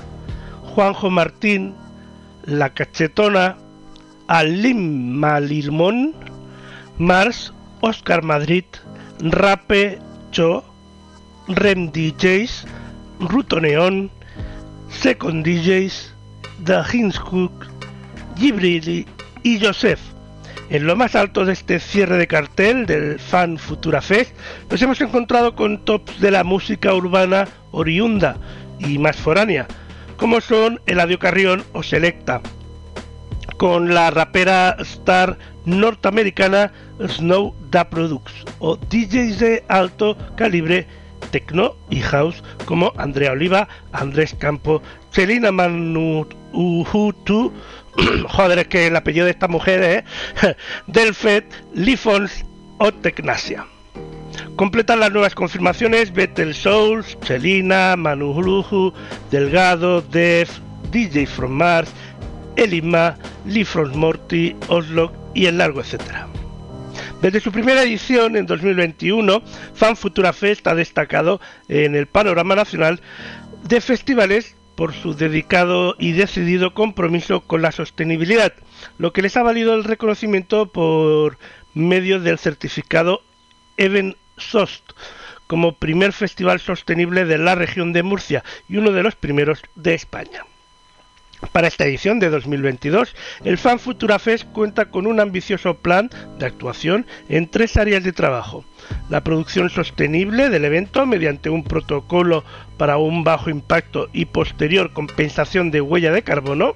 Juanjo 0.74 1.10
Martín, 1.10 1.74
La 2.44 2.70
Cachetona, 2.70 3.56
Alim 4.28 5.18
Malirmón, 5.20 6.14
Mars, 6.98 7.52
Oscar 7.80 8.22
Madrid, 8.22 8.64
Rape 9.20 9.98
Cho, 10.30 10.64
Rem 11.48 11.90
DJs, 11.92 12.66
Ruto 13.20 13.60
Neon, 13.60 14.10
Second 14.90 15.44
DJs, 15.44 16.14
The 16.64 16.82
Hinscook, 16.92 17.66
Gibrili 18.36 19.06
y 19.42 19.64
Joseph. 19.64 20.00
En 20.70 20.86
lo 20.86 20.96
más 20.96 21.14
alto 21.14 21.44
de 21.44 21.52
este 21.52 21.80
cierre 21.80 22.16
de 22.16 22.26
cartel 22.26 22.86
del 22.86 23.18
Fan 23.18 23.58
Futura 23.58 24.00
Fest, 24.00 24.34
nos 24.70 24.80
hemos 24.80 25.00
encontrado 25.00 25.54
con 25.54 25.84
tops 25.84 26.20
de 26.20 26.30
la 26.30 26.44
música 26.44 26.94
urbana 26.94 27.46
oriunda 27.72 28.36
y 28.78 28.98
más 28.98 29.16
foránea, 29.16 29.66
como 30.16 30.40
son 30.40 30.80
Eladio 30.86 31.18
Carrión 31.18 31.64
o 31.72 31.82
Selecta, 31.82 32.40
con 33.62 33.94
la 33.94 34.10
rapera 34.10 34.76
star 34.80 35.38
norteamericana 35.66 36.72
Snow 36.98 37.54
Da 37.70 37.88
Products 37.88 38.32
o 38.58 38.76
DJs 38.76 39.38
de 39.38 39.64
alto 39.68 40.16
calibre 40.36 40.84
techno 41.30 41.76
y 41.88 42.00
house 42.00 42.42
como 42.64 42.92
Andrea 42.96 43.30
Oliva, 43.30 43.68
Andrés 43.92 44.34
Campo, 44.34 44.82
Celina 45.12 45.52
Manuhutu, 45.52 47.52
joder 48.30 48.58
es 48.58 48.66
que 48.66 48.88
el 48.88 48.96
apellido 48.96 49.26
de 49.26 49.30
esta 49.30 49.46
mujer 49.46 50.04
es 50.42 50.56
Delfet, 50.88 51.46
Lifons 51.72 52.44
o 52.78 52.90
Tecnasia. 52.90 53.64
Completan 54.56 54.98
las 54.98 55.12
nuevas 55.12 55.36
confirmaciones 55.36 56.12
Betel 56.12 56.52
Souls, 56.52 57.16
Celina, 57.22 57.94
Manu 57.94 58.92
Delgado, 59.30 60.02
Def, 60.02 60.58
DJ 60.90 61.26
From 61.26 61.52
Mars, 61.52 61.92
Elima, 62.57 63.16
Lee 63.46 63.64
From 63.64 63.94
Morty, 63.94 64.57
Oslo 64.68 65.12
y 65.34 65.46
el 65.46 65.59
largo 65.59 65.80
etcétera. 65.80 66.28
Desde 67.20 67.40
su 67.40 67.53
primera 67.53 67.82
edición 67.82 68.36
en 68.36 68.46
2021, 68.46 69.42
Fan 69.74 69.96
Futura 69.96 70.32
Fest 70.32 70.66
ha 70.66 70.74
destacado 70.74 71.40
en 71.68 71.94
el 71.94 72.07
panorama 72.07 72.57
nacional 72.57 73.00
de 73.62 73.80
festivales 73.80 74.57
por 74.74 74.92
su 74.92 75.14
dedicado 75.14 75.94
y 75.98 76.12
decidido 76.12 76.74
compromiso 76.74 77.42
con 77.42 77.62
la 77.62 77.70
sostenibilidad, 77.70 78.53
lo 78.98 79.12
que 79.12 79.22
les 79.22 79.36
ha 79.36 79.42
valido 79.42 79.74
el 79.74 79.84
reconocimiento 79.84 80.72
por 80.72 81.38
medio 81.74 82.18
del 82.18 82.38
certificado 82.38 83.22
Even 83.76 84.16
SOST 84.36 84.82
como 85.46 85.78
primer 85.78 86.12
festival 86.12 86.61
sostenible 86.61 87.24
de 87.24 87.38
la 87.38 87.55
región 87.55 87.92
de 87.92 88.03
Murcia 88.03 88.42
y 88.68 88.78
uno 88.78 88.90
de 88.90 89.03
los 89.03 89.14
primeros 89.14 89.62
de 89.74 89.94
España. 89.94 90.44
Para 91.51 91.68
esta 91.68 91.84
edición 91.84 92.20
de 92.20 92.30
2022, 92.30 93.14
el 93.45 93.59
Fan 93.59 93.78
Futura 93.78 94.18
Fest 94.18 94.47
cuenta 94.53 94.86
con 94.86 95.07
un 95.07 95.20
ambicioso 95.20 95.74
plan 95.74 96.09
de 96.38 96.47
actuación 96.47 97.05
en 97.28 97.51
tres 97.51 97.76
áreas 97.76 98.05
de 98.05 98.12
trabajo. 98.12 98.64
La 99.11 99.22
producción 99.22 99.68
sostenible 99.68 100.49
del 100.49 100.64
evento 100.64 101.05
mediante 101.05 101.51
un 101.51 101.64
protocolo 101.64 102.45
para 102.78 102.97
un 102.97 103.24
bajo 103.24 103.51
impacto 103.51 104.09
y 104.12 104.26
posterior 104.26 104.93
compensación 104.93 105.70
de 105.70 105.80
huella 105.80 106.12
de 106.12 106.22
carbono. 106.22 106.74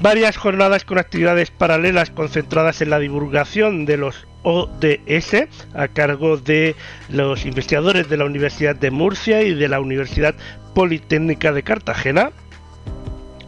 Varias 0.00 0.36
jornadas 0.36 0.84
con 0.84 0.98
actividades 0.98 1.50
paralelas 1.50 2.10
concentradas 2.10 2.80
en 2.82 2.90
la 2.90 2.98
divulgación 2.98 3.86
de 3.86 3.96
los 3.96 4.26
ODS 4.42 5.48
a 5.74 5.88
cargo 5.88 6.36
de 6.36 6.74
los 7.08 7.46
investigadores 7.46 8.08
de 8.08 8.16
la 8.16 8.24
Universidad 8.24 8.76
de 8.76 8.90
Murcia 8.90 9.42
y 9.42 9.54
de 9.54 9.68
la 9.68 9.80
Universidad 9.80 10.34
Politécnica 10.74 11.52
de 11.52 11.62
Cartagena 11.62 12.32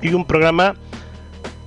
y 0.02 0.12
un 0.14 0.24
programa 0.24 0.74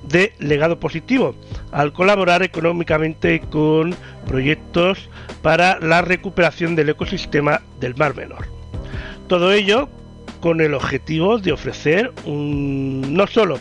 de 0.04 0.34
legado 0.38 0.78
positivo 0.78 1.34
al 1.70 1.92
colaborar 1.92 2.42
económicamente 2.42 3.40
con 3.40 3.94
proyectos 4.26 5.08
para 5.42 5.78
la 5.80 6.02
recuperación 6.02 6.76
del 6.76 6.90
ecosistema 6.90 7.62
del 7.80 7.94
Mar 7.96 8.14
Menor. 8.14 8.46
Todo 9.28 9.52
ello 9.52 9.88
con 10.40 10.60
el 10.60 10.74
objetivo 10.74 11.38
de 11.38 11.52
ofrecer 11.52 12.12
un, 12.26 13.14
no 13.14 13.26
solo 13.26 13.58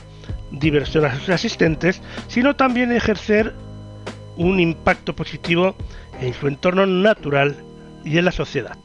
diversión 0.52 1.06
a 1.06 1.16
sus 1.16 1.30
asistentes, 1.30 2.02
sino 2.28 2.56
también 2.56 2.92
ejercer 2.92 3.54
un 4.36 4.60
impacto 4.60 5.16
positivo 5.16 5.76
en 6.20 6.34
su 6.34 6.48
entorno 6.48 6.86
natural 6.86 7.56
y 8.04 8.18
en 8.18 8.26
la 8.26 8.32
sociedad. 8.32 8.78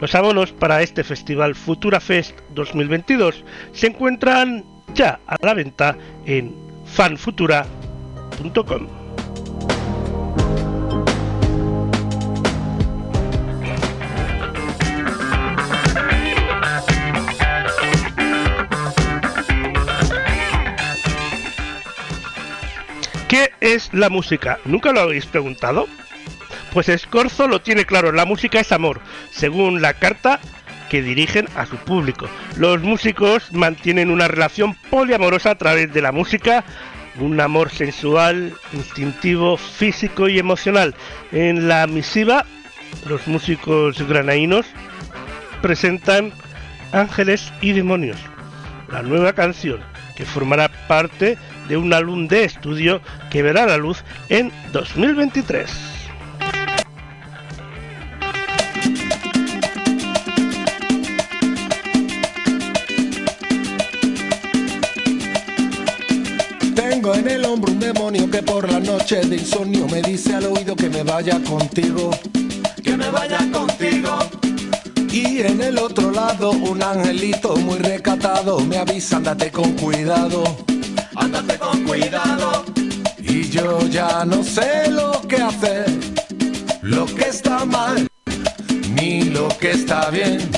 Los 0.00 0.14
abonos 0.14 0.52
para 0.52 0.82
este 0.82 1.04
festival 1.04 1.54
Futura 1.54 2.00
Fest 2.00 2.38
2022 2.54 3.44
se 3.72 3.86
encuentran 3.88 4.64
ya 4.94 5.20
a 5.26 5.36
la 5.40 5.54
venta 5.54 5.96
en 6.24 6.54
fanfutura.com. 6.84 8.86
¿Qué 23.28 23.52
es 23.60 23.94
la 23.94 24.10
música? 24.10 24.58
¿Nunca 24.64 24.92
lo 24.92 25.02
habéis 25.02 25.26
preguntado? 25.26 25.86
Pues 26.72 26.88
Escorzo 26.88 27.46
lo 27.46 27.62
tiene 27.62 27.84
claro, 27.84 28.10
la 28.10 28.24
música 28.24 28.58
es 28.58 28.72
amor, 28.72 29.00
según 29.30 29.80
la 29.80 29.94
carta 29.94 30.40
que 30.90 31.00
dirigen 31.00 31.46
a 31.56 31.64
su 31.64 31.76
público. 31.76 32.28
Los 32.56 32.82
músicos 32.82 33.50
mantienen 33.52 34.10
una 34.10 34.28
relación 34.28 34.74
poliamorosa 34.90 35.52
a 35.52 35.54
través 35.54 35.94
de 35.94 36.02
la 36.02 36.12
música, 36.12 36.64
un 37.18 37.40
amor 37.40 37.70
sensual, 37.70 38.52
instintivo, 38.74 39.56
físico 39.56 40.28
y 40.28 40.38
emocional. 40.38 40.94
En 41.32 41.68
la 41.68 41.86
misiva, 41.86 42.44
los 43.08 43.26
músicos 43.26 44.06
granaínos 44.06 44.66
presentan 45.62 46.32
Ángeles 46.92 47.52
y 47.60 47.72
Demonios, 47.72 48.18
la 48.90 49.02
nueva 49.02 49.32
canción 49.32 49.80
que 50.16 50.26
formará 50.26 50.68
parte 50.88 51.38
de 51.68 51.76
un 51.76 51.94
álbum 51.94 52.28
de 52.28 52.44
estudio 52.44 53.00
que 53.30 53.42
verá 53.42 53.64
la 53.64 53.78
luz 53.78 54.04
en 54.28 54.52
2023. 54.72 55.99
Tengo 67.00 67.14
en 67.14 67.30
el 67.30 67.46
hombro 67.46 67.72
un 67.72 67.80
demonio 67.80 68.30
que 68.30 68.42
por 68.42 68.70
la 68.70 68.78
noche 68.78 69.22
de 69.22 69.36
insomnio 69.36 69.88
me 69.88 70.02
dice 70.02 70.34
al 70.34 70.44
oído 70.44 70.76
que 70.76 70.90
me 70.90 71.02
vaya 71.02 71.40
contigo, 71.42 72.10
que 72.84 72.94
me 72.94 73.08
vaya 73.08 73.38
contigo. 73.50 74.18
Y 75.10 75.40
en 75.40 75.62
el 75.62 75.78
otro 75.78 76.10
lado 76.10 76.50
un 76.50 76.82
angelito 76.82 77.56
muy 77.56 77.78
recatado 77.78 78.60
me 78.60 78.76
avisa, 78.76 79.16
andate 79.16 79.50
con 79.50 79.72
cuidado, 79.78 80.44
andate 81.16 81.56
con 81.56 81.84
cuidado. 81.84 82.66
Y 83.18 83.48
yo 83.48 83.80
ya 83.88 84.26
no 84.26 84.44
sé 84.44 84.90
lo 84.90 85.22
que 85.26 85.36
hacer, 85.36 85.86
lo 86.82 87.06
que 87.06 87.30
está 87.30 87.64
mal, 87.64 88.06
ni 88.92 89.22
lo 89.22 89.48
que 89.48 89.70
está 89.70 90.10
bien. 90.10 90.50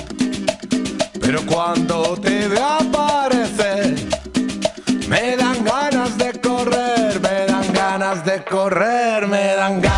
Pero 1.20 1.47
cuando 1.47 2.16
te 2.20 2.49
veo 2.49 2.66
aparecer, 2.66 3.95
me 5.13 5.37
dan 5.37 5.63
ganas 5.65 6.17
de 6.17 6.33
correr, 6.41 7.21
me 7.21 7.47
dan 7.47 7.73
ganas 7.75 8.25
de 8.25 8.43
correr, 8.51 9.29
me 9.29 9.55
dan 9.57 9.81
ganas 9.81 9.91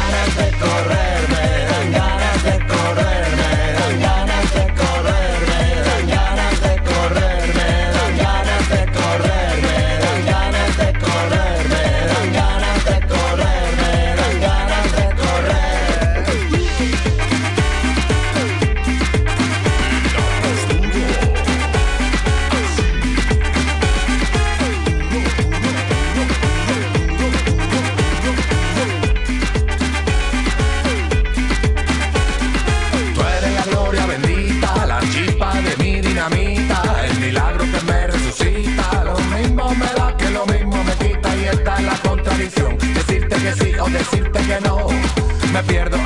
pierdo. 45.67 46.04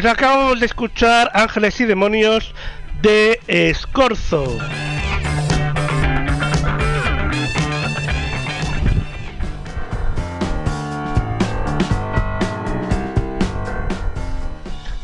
Pues 0.00 0.14
acabamos 0.14 0.58
de 0.60 0.64
escuchar 0.64 1.30
Ángeles 1.34 1.78
y 1.78 1.84
Demonios 1.84 2.54
de 3.02 3.32
eh, 3.48 3.68
Escorzo. 3.68 4.56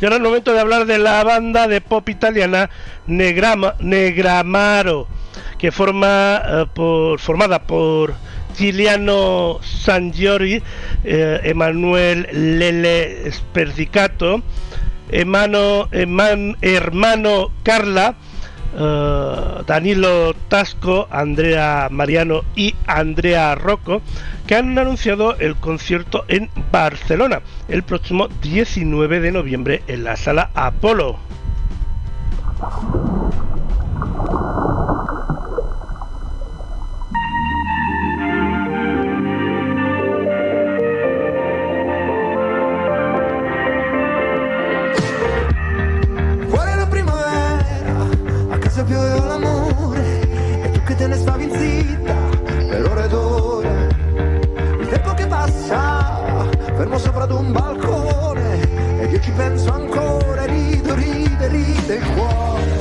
Y 0.00 0.04
ahora 0.04 0.16
es 0.16 0.16
el 0.16 0.22
momento 0.22 0.54
de 0.54 0.60
hablar 0.60 0.86
de 0.86 0.96
la 0.96 1.22
banda 1.24 1.68
de 1.68 1.82
pop 1.82 2.08
italiana 2.08 2.70
Negrama, 3.06 3.74
Negramaro, 3.80 5.08
que 5.58 5.72
forma, 5.72 6.40
eh, 6.42 6.64
por, 6.72 7.20
formada 7.20 7.64
por 7.64 8.14
Giuliano 8.56 9.60
Sangiori, 9.62 10.62
eh, 11.04 11.40
Emanuel 11.44 12.28
Lele 12.32 13.30
Sperdicato, 13.30 14.42
hermano, 15.10 15.88
hermano 15.90 17.50
Carla, 17.62 18.14
eh, 18.78 19.62
Danilo 19.66 20.34
Tasco, 20.48 21.08
Andrea 21.10 21.88
Mariano 21.90 22.42
y 22.54 22.74
Andrea 22.86 23.54
Rocco, 23.54 24.02
que 24.46 24.54
han 24.54 24.78
anunciado 24.78 25.36
el 25.36 25.56
concierto 25.56 26.24
en 26.28 26.50
Barcelona 26.70 27.40
el 27.68 27.82
próximo 27.82 28.28
19 28.42 29.20
de 29.20 29.32
noviembre 29.32 29.82
en 29.86 30.04
la 30.04 30.16
sala 30.16 30.50
Apolo. 30.54 31.16
siamo 56.98 56.98
sopra 56.98 57.24
ad 57.24 57.30
un 57.30 57.52
balcone 57.52 59.00
ed 59.00 59.12
io 59.12 59.20
ci 59.20 59.30
penso 59.32 59.72
ancora, 59.72 60.44
rido, 60.44 60.94
ride, 60.94 61.48
ride 61.48 61.94
il 61.94 62.06
cuore. 62.12 62.78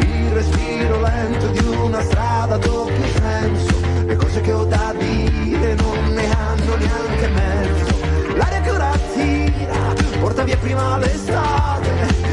Il 0.00 0.30
respiro 0.32 1.00
lento 1.00 1.46
di 1.48 1.58
una 1.66 2.00
strada 2.02 2.56
doppio 2.56 3.06
senso, 3.06 3.80
le 4.04 4.16
cose 4.16 4.40
che 4.40 4.52
ho 4.52 4.64
da 4.64 4.94
dire 4.98 5.74
non 5.74 6.12
ne 6.12 6.30
hanno 6.30 6.76
neanche 6.76 7.28
mezzo. 7.28 8.36
L'aria 8.36 8.60
che 8.60 8.70
ora 8.70 8.98
tira, 9.14 9.94
porta 10.20 10.42
via 10.42 10.56
prima 10.56 10.98
l'estate 10.98 12.31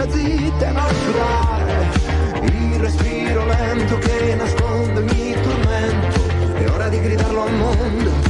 zitta 0.00 0.10
zitta 0.10 0.68
e 0.68 0.72
non 0.72 0.94
sudare. 1.04 1.88
Il 2.42 2.80
respiro 2.80 3.44
lento 3.44 3.98
che 3.98 4.34
nasconde 4.34 5.00
mi 5.02 5.34
tormento. 5.42 6.54
È 6.54 6.70
ora 6.70 6.88
di 6.88 7.00
gridarlo 7.00 7.42
al 7.42 7.52
mondo. 7.52 8.29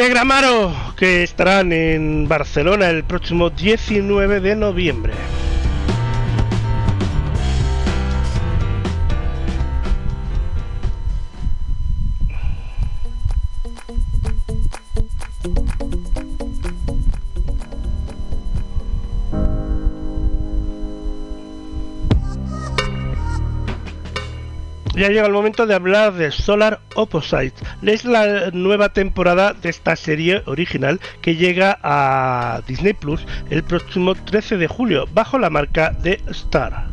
Negramaro, 0.00 0.74
que 0.96 1.22
estarán 1.22 1.72
en 1.72 2.26
Barcelona 2.26 2.88
el 2.88 3.04
próximo 3.04 3.50
19 3.50 4.40
de 4.40 4.56
noviembre. 4.56 5.12
ya 25.00 25.08
llega 25.08 25.26
el 25.26 25.32
momento 25.32 25.66
de 25.66 25.74
hablar 25.74 26.12
de 26.12 26.30
Solar 26.30 26.80
Opposite. 27.00 27.54
Es 27.82 28.04
la 28.04 28.50
nueva 28.52 28.90
temporada 28.90 29.54
de 29.54 29.70
esta 29.70 29.96
serie 29.96 30.42
original 30.46 31.00
que 31.22 31.36
llega 31.36 31.78
a 31.82 32.60
Disney 32.66 32.92
Plus 32.92 33.26
el 33.50 33.62
próximo 33.62 34.14
13 34.14 34.56
de 34.56 34.68
julio 34.68 35.06
bajo 35.12 35.38
la 35.38 35.50
marca 35.50 35.90
de 35.90 36.20
Star. 36.28 36.88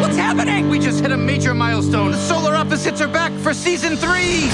What's 0.00 0.16
happening? 0.16 0.68
We 0.68 0.78
just 0.78 1.00
hit 1.00 1.12
a 1.12 1.16
major 1.16 1.54
milestone. 1.54 2.14
Solar 2.14 2.54
Opposites 2.54 3.00
are 3.00 3.08
back 3.08 3.32
for 3.42 3.52
season 3.52 3.96
three. 3.96 4.48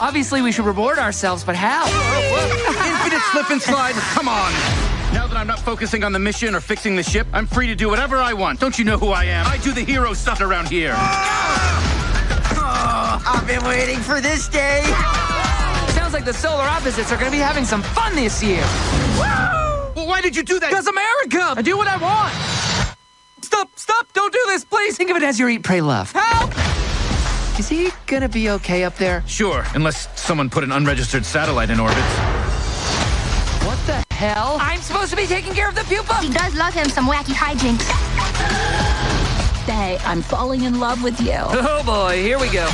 Obviously, 0.00 0.42
we 0.42 0.52
should 0.52 0.66
reward 0.66 0.98
ourselves, 0.98 1.44
but 1.44 1.54
how? 1.54 1.84
Infinite 2.86 3.22
slip 3.32 3.50
and 3.50 3.62
slide. 3.62 3.94
Come 4.14 4.28
on. 4.28 4.91
Now 5.12 5.26
that 5.26 5.36
I'm 5.36 5.46
not 5.46 5.58
focusing 5.58 6.04
on 6.04 6.12
the 6.12 6.18
mission 6.18 6.54
or 6.54 6.60
fixing 6.60 6.96
the 6.96 7.02
ship, 7.02 7.26
I'm 7.32 7.46
free 7.46 7.66
to 7.66 7.74
do 7.74 7.88
whatever 7.88 8.16
I 8.16 8.32
want. 8.32 8.60
Don't 8.60 8.78
you 8.78 8.84
know 8.84 8.96
who 8.96 9.08
I 9.08 9.24
am? 9.24 9.46
I 9.46 9.58
do 9.58 9.72
the 9.72 9.82
hero 9.82 10.14
stuff 10.14 10.40
around 10.40 10.68
here. 10.68 10.94
Oh, 12.54 13.22
I've 13.26 13.46
been 13.46 13.62
waiting 13.64 13.98
for 13.98 14.20
this 14.20 14.48
day. 14.48 14.82
Sounds 15.88 16.14
like 16.14 16.24
the 16.24 16.32
Solar 16.32 16.64
Opposites 16.64 17.12
are 17.12 17.16
going 17.16 17.30
to 17.30 17.36
be 17.36 17.42
having 17.42 17.64
some 17.64 17.82
fun 17.82 18.14
this 18.16 18.42
year. 18.42 18.62
Well, 19.94 20.06
why 20.06 20.20
did 20.22 20.34
you 20.34 20.42
do 20.42 20.58
that? 20.58 20.70
Because 20.70 20.86
America! 20.86 21.54
I 21.58 21.62
do 21.62 21.76
what 21.76 21.88
I 21.88 21.98
want. 21.98 22.32
Stop, 23.44 23.68
stop, 23.76 24.12
don't 24.14 24.32
do 24.32 24.42
this, 24.46 24.64
please. 24.64 24.96
Think 24.96 25.10
of 25.10 25.16
it 25.18 25.22
as 25.22 25.38
your 25.38 25.50
eat, 25.50 25.62
pray, 25.62 25.82
love. 25.82 26.10
Help! 26.12 26.50
Is 27.58 27.68
he 27.68 27.90
gonna 28.06 28.30
be 28.30 28.48
okay 28.50 28.84
up 28.84 28.96
there? 28.96 29.22
Sure, 29.26 29.64
unless 29.74 30.08
someone 30.18 30.48
put 30.48 30.64
an 30.64 30.72
unregistered 30.72 31.26
satellite 31.26 31.68
in 31.68 31.78
orbit. 31.78 32.31
What 34.22 34.28
the 34.28 34.34
hell? 34.34 34.56
I'm 34.60 34.80
supposed 34.80 35.10
to 35.10 35.16
be 35.16 35.26
taking 35.26 35.52
care 35.52 35.68
of 35.68 35.74
the 35.74 35.82
pupa! 35.82 36.14
He 36.22 36.30
does 36.30 36.54
love 36.54 36.72
him 36.72 36.88
some 36.88 37.08
wacky 37.08 37.34
hijinks. 37.34 37.82
Hey, 39.66 39.98
I'm 40.04 40.22
falling 40.22 40.62
in 40.62 40.78
love 40.78 41.02
with 41.02 41.20
you. 41.20 41.32
Oh 41.34 41.82
boy, 41.84 42.22
here 42.22 42.38
we 42.38 42.46
go. 42.46 42.64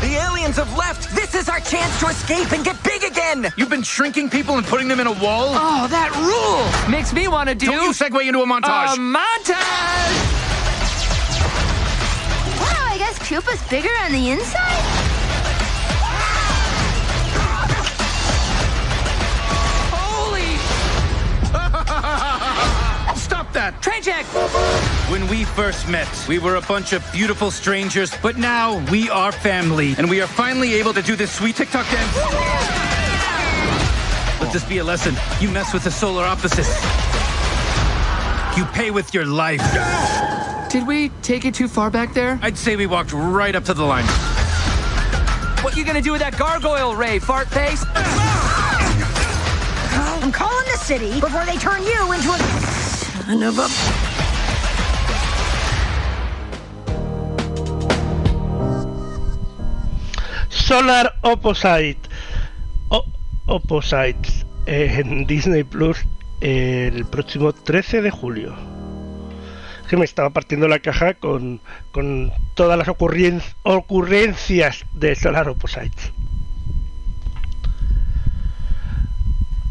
The 0.00 0.16
aliens 0.20 0.56
have 0.56 0.76
left! 0.76 1.14
This 1.14 1.36
is 1.36 1.48
our 1.48 1.60
chance 1.60 2.00
to 2.00 2.08
escape 2.08 2.50
and 2.50 2.64
get 2.64 2.82
big 2.82 3.04
again! 3.04 3.52
You've 3.56 3.70
been 3.70 3.84
shrinking 3.84 4.28
people 4.28 4.58
and 4.58 4.66
putting 4.66 4.88
them 4.88 4.98
in 4.98 5.06
a 5.06 5.12
wall? 5.12 5.54
Oh, 5.54 5.86
that 5.86 6.10
rule! 6.16 6.90
Makes 6.90 7.12
me 7.12 7.28
want 7.28 7.50
to 7.50 7.54
do... 7.54 7.66
Don't 7.66 7.84
you 7.84 7.90
segue 7.90 8.26
into 8.26 8.40
a 8.40 8.46
montage! 8.46 8.94
A 8.94 8.98
montage! 8.98 9.62
Wow, 12.58 12.84
I 12.90 12.96
guess 12.98 13.16
Koopa's 13.20 13.62
bigger 13.70 13.94
on 14.02 14.10
the 14.10 14.30
inside? 14.30 14.95
That! 23.70 23.82
Train! 23.82 23.96
When 25.10 25.28
we 25.28 25.44
first 25.44 25.88
met, 25.88 26.08
we 26.28 26.38
were 26.38 26.56
a 26.56 26.60
bunch 26.60 26.92
of 26.92 27.04
beautiful 27.12 27.50
strangers, 27.50 28.12
but 28.22 28.36
now 28.36 28.84
we 28.90 29.10
are 29.10 29.32
family, 29.32 29.94
and 29.98 30.08
we 30.08 30.20
are 30.20 30.26
finally 30.26 30.74
able 30.74 30.92
to 30.92 31.02
do 31.02 31.16
this 31.16 31.32
sweet 31.32 31.56
TikTok 31.56 31.86
dance. 31.90 32.16
Let 34.40 34.52
this 34.52 34.64
be 34.64 34.78
a 34.78 34.84
lesson. 34.84 35.14
You 35.40 35.50
mess 35.50 35.72
with 35.72 35.84
the 35.84 35.90
solar 35.90 36.24
opposites. 36.24 36.68
You 38.56 38.64
pay 38.66 38.90
with 38.90 39.12
your 39.12 39.26
life. 39.26 39.62
Did 40.70 40.86
we 40.86 41.08
take 41.22 41.44
it 41.44 41.54
too 41.54 41.68
far 41.68 41.90
back 41.90 42.14
there? 42.14 42.38
I'd 42.42 42.58
say 42.58 42.76
we 42.76 42.86
walked 42.86 43.12
right 43.12 43.54
up 43.54 43.64
to 43.64 43.74
the 43.74 43.84
line. 43.84 44.04
What 45.62 45.74
are 45.74 45.78
you 45.78 45.84
gonna 45.84 46.02
do 46.02 46.12
with 46.12 46.20
that 46.20 46.38
gargoyle, 46.38 46.94
Ray, 46.94 47.18
fart 47.18 47.48
face? 47.48 47.84
I'm 50.22 50.32
calling 50.32 50.66
the 50.66 50.78
city 50.78 51.20
before 51.20 51.44
they 51.44 51.56
turn 51.56 51.82
you 51.82 52.12
into 52.12 52.30
a 52.30 52.75
son 53.26 53.42
of 53.42 53.58
a. 53.58 53.66
Solar 60.48 61.14
Opposite. 61.22 62.08
Opposites 63.48 64.44
en 64.66 65.24
Disney 65.26 65.62
Plus 65.62 65.98
el 66.40 67.04
próximo 67.06 67.52
13 67.52 68.02
de 68.02 68.10
julio. 68.10 68.54
Que 69.88 69.96
me 69.96 70.04
estaba 70.04 70.30
partiendo 70.30 70.66
la 70.66 70.80
caja 70.80 71.14
con, 71.14 71.60
con 71.92 72.32
todas 72.54 72.76
las 72.76 72.88
ocurrencias 72.88 74.84
de 74.94 75.14
Solar 75.14 75.48
Opposites. 75.48 76.12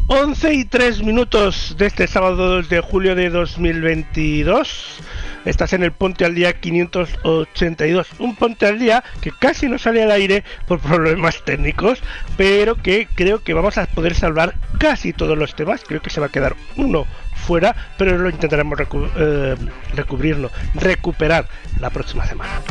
11 0.07 0.53
y 0.53 0.65
3 0.65 1.01
minutos 1.01 1.75
de 1.79 1.87
este 1.87 2.05
sábado 2.05 2.57
2 2.57 2.69
de 2.69 2.79
julio 2.79 3.15
de 3.15 3.31
2022. 3.31 4.99
Estás 5.45 5.73
en 5.73 5.81
el 5.81 5.93
Ponte 5.93 6.25
al 6.25 6.35
Día 6.35 6.53
582. 6.53 8.07
Un 8.19 8.35
Ponte 8.35 8.67
al 8.67 8.77
Día 8.77 9.03
que 9.21 9.31
casi 9.31 9.67
no 9.67 9.79
sale 9.79 10.03
al 10.03 10.11
aire 10.11 10.43
por 10.67 10.79
problemas 10.79 11.43
técnicos, 11.43 12.03
pero 12.37 12.75
que 12.75 13.07
creo 13.15 13.43
que 13.43 13.55
vamos 13.55 13.79
a 13.79 13.87
poder 13.87 14.13
salvar 14.13 14.53
casi 14.77 15.11
todos 15.11 15.39
los 15.39 15.55
temas. 15.55 15.81
Creo 15.87 16.03
que 16.03 16.11
se 16.11 16.19
va 16.19 16.27
a 16.27 16.31
quedar 16.31 16.55
uno 16.77 17.07
fuera, 17.33 17.75
pero 17.97 18.15
lo 18.15 18.29
intentaremos 18.29 18.77
recu 18.77 19.07
eh, 19.17 19.55
recubrirlo, 19.95 20.51
recuperar 20.75 21.47
la 21.79 21.89
próxima 21.89 22.27
semana. 22.27 22.61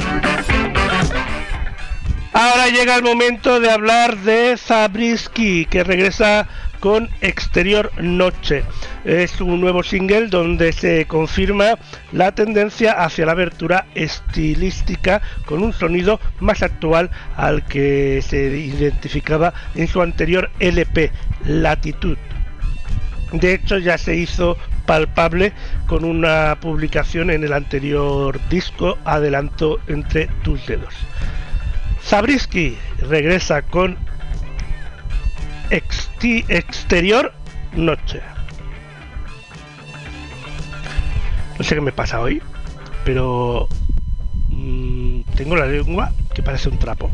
Ahora 2.32 2.68
llega 2.68 2.97
el 2.97 3.03
momento 3.03 3.61
de 3.61 3.70
hablar 3.70 4.18
de 4.18 4.57
Zabriskie, 4.57 5.66
que 5.66 5.85
regresa 5.85 6.49
con 6.85 7.09
Exterior 7.22 7.91
Noche. 8.03 8.62
Es 9.07 9.41
un 9.41 9.59
nuevo 9.59 9.82
single 9.82 10.26
donde 10.26 10.70
se 10.70 11.07
confirma 11.07 11.78
la 12.12 12.32
tendencia 12.32 12.93
hacia 12.93 13.24
la 13.24 13.32
abertura 13.32 13.87
estilística 13.95 15.22
con 15.47 15.62
un 15.62 15.72
sonido 15.72 16.20
más 16.41 16.62
actual 16.62 17.09
al 17.37 17.64
que 17.64 18.20
se 18.20 18.59
identificaba 18.59 19.55
en 19.74 19.89
su 19.89 20.03
anterior 20.03 20.51
LP, 20.61 21.11
Latitud. 21.47 22.18
De 23.32 23.55
hecho, 23.55 23.78
ya 23.78 23.97
se 23.97 24.16
hizo 24.16 24.59
palpable 24.85 25.55
con 25.87 26.05
una 26.05 26.59
publicación 26.61 27.30
en 27.30 27.45
el 27.45 27.55
anterior 27.55 28.39
disco, 28.51 28.99
Adelanto 29.07 29.80
entre 29.87 30.26
tus 30.43 30.66
dedos. 30.66 30.93
Zabriskie 32.03 32.76
regresa 32.99 33.62
con 33.62 33.97
Exterior 35.71 37.33
Noche. 37.75 38.21
No 41.59 41.65
sé 41.65 41.75
qué 41.75 41.81
me 41.81 41.93
pasa 41.93 42.21
hoy, 42.21 42.43
pero 43.05 43.69
mmm, 44.49 45.21
tengo 45.37 45.57
la 45.57 45.67
lengua 45.67 46.12
que 46.35 46.43
parece 46.43 46.69
un 46.69 46.79
trapo. 46.79 47.11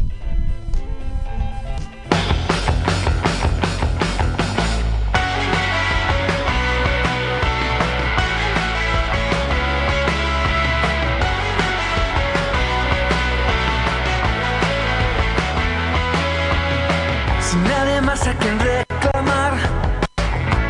A 18.31 18.35
quien 18.35 18.59
reclamar, 18.61 19.55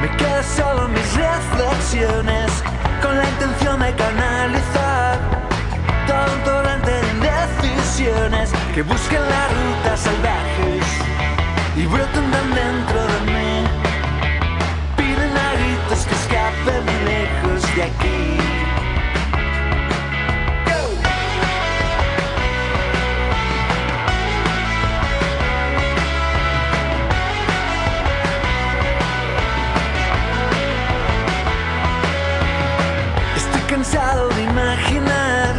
me 0.00 0.08
quedo 0.16 0.42
solo 0.42 0.88
mis 0.88 1.14
reflexiones 1.14 2.50
con 3.02 3.16
la 3.18 3.24
intención 3.28 3.80
de 3.80 3.92
canalizar 3.94 5.18
todo 6.06 6.34
un 6.36 6.42
torrente 6.44 6.90
de 6.90 7.08
indecisiones 7.16 8.50
que 8.74 8.82
busquen 8.82 9.20
las 9.20 9.48
rutas 9.58 10.00
salvajes 10.00 10.86
y 11.76 11.84
brotan 11.86 12.30
tan 12.30 12.48
dentro 12.54 13.00
de 13.12 13.18
mí. 13.30 13.66
Piden 14.96 15.36
a 15.36 15.52
gritos 15.58 16.06
que 16.06 16.14
escape 16.14 16.72
muy 16.86 17.00
lejos 17.12 17.76
de 17.76 17.82
aquí. 17.82 18.39
de 33.90 34.44
imaginar 34.44 35.52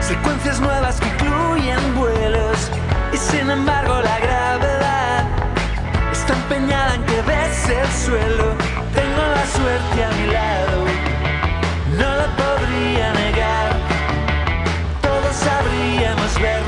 secuencias 0.00 0.60
nuevas 0.60 1.00
que 1.00 1.08
incluyen 1.08 1.94
vuelos 1.96 2.70
y 3.12 3.16
sin 3.16 3.50
embargo 3.50 4.00
la 4.00 4.16
gravedad 4.20 5.24
está 6.12 6.34
empeñada 6.34 6.94
en 6.94 7.02
que 7.02 7.20
ves 7.22 7.68
el 7.68 7.88
suelo. 7.88 8.54
Tengo 8.94 9.22
la 9.34 9.46
suerte 9.56 10.04
a 10.04 10.10
mi 10.12 10.26
lado, 10.32 10.84
no 11.98 12.16
la 12.16 12.28
podría 12.36 13.12
negar. 13.14 13.72
Todos 15.02 15.34
sabríamos 15.34 16.40
verlo. 16.40 16.67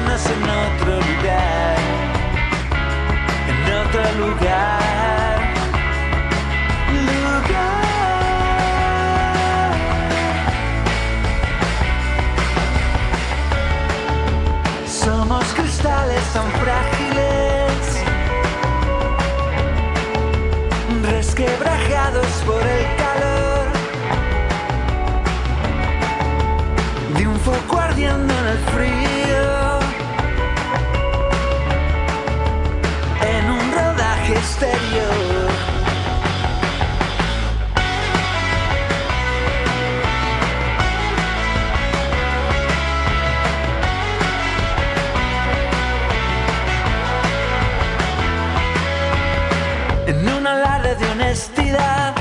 Honestidad, 51.20 52.14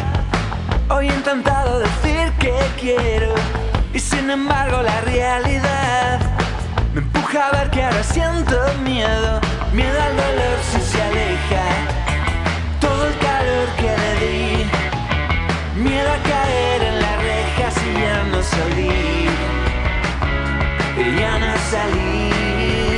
hoy 0.90 1.08
he 1.08 1.14
intentado 1.14 1.80
decir 1.80 2.32
que 2.40 2.54
quiero, 2.80 3.34
y 3.94 4.00
sin 4.00 4.30
embargo 4.30 4.82
la 4.82 5.00
realidad 5.02 6.20
me 6.94 7.00
empuja 7.02 7.48
a 7.48 7.52
ver 7.52 7.70
que 7.72 7.82
ahora 7.82 8.04
siento 8.04 8.58
miedo, 8.84 9.40
miedo 9.74 10.02
al 10.02 10.16
dolor 10.18 10.58
si 10.72 10.82
se 10.82 11.02
aleja, 11.02 11.66
todo 12.82 13.08
el 13.08 13.18
calor 13.20 13.68
que 13.80 13.92
le 14.02 14.12
di, 14.26 14.66
miedo 15.82 16.10
a 16.10 16.20
caer 16.30 16.82
en 16.84 17.02
la 17.02 17.16
reja 17.30 17.72
si 17.72 17.94
ya 18.02 18.24
no 18.32 18.44
salir, 18.44 19.32
y 20.98 21.20
ya 21.20 21.40
no 21.40 21.54
salir, 21.72 22.89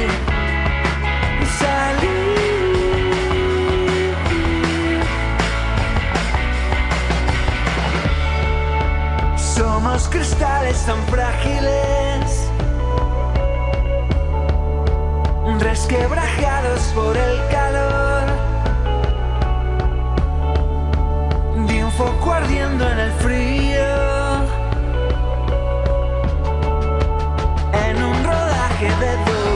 Somos 9.83 10.07
cristales 10.09 10.77
tan 10.85 11.01
frágiles, 11.07 12.51
resquebrajados 15.59 16.81
por 16.93 17.17
el 17.17 17.39
calor 17.49 18.27
de 21.67 21.83
un 21.83 21.91
foco 21.93 22.31
ardiendo 22.31 22.87
en 22.91 22.99
el 22.99 23.11
frío, 23.13 23.87
en 27.87 28.03
un 28.03 28.23
rodaje 28.23 28.85
de 28.85 29.15
dos. 29.31 29.50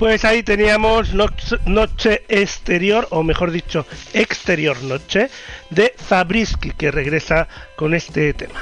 Pues 0.00 0.24
ahí 0.24 0.42
teníamos 0.42 1.12
Noche, 1.12 2.22
Exterior, 2.26 3.06
o 3.10 3.22
mejor 3.22 3.50
dicho, 3.50 3.84
Exterior 4.14 4.82
Noche, 4.82 5.28
de 5.68 5.92
Zabriskie, 6.08 6.70
que 6.70 6.90
regresa 6.90 7.48
con 7.76 7.92
este 7.92 8.32
tema. 8.32 8.58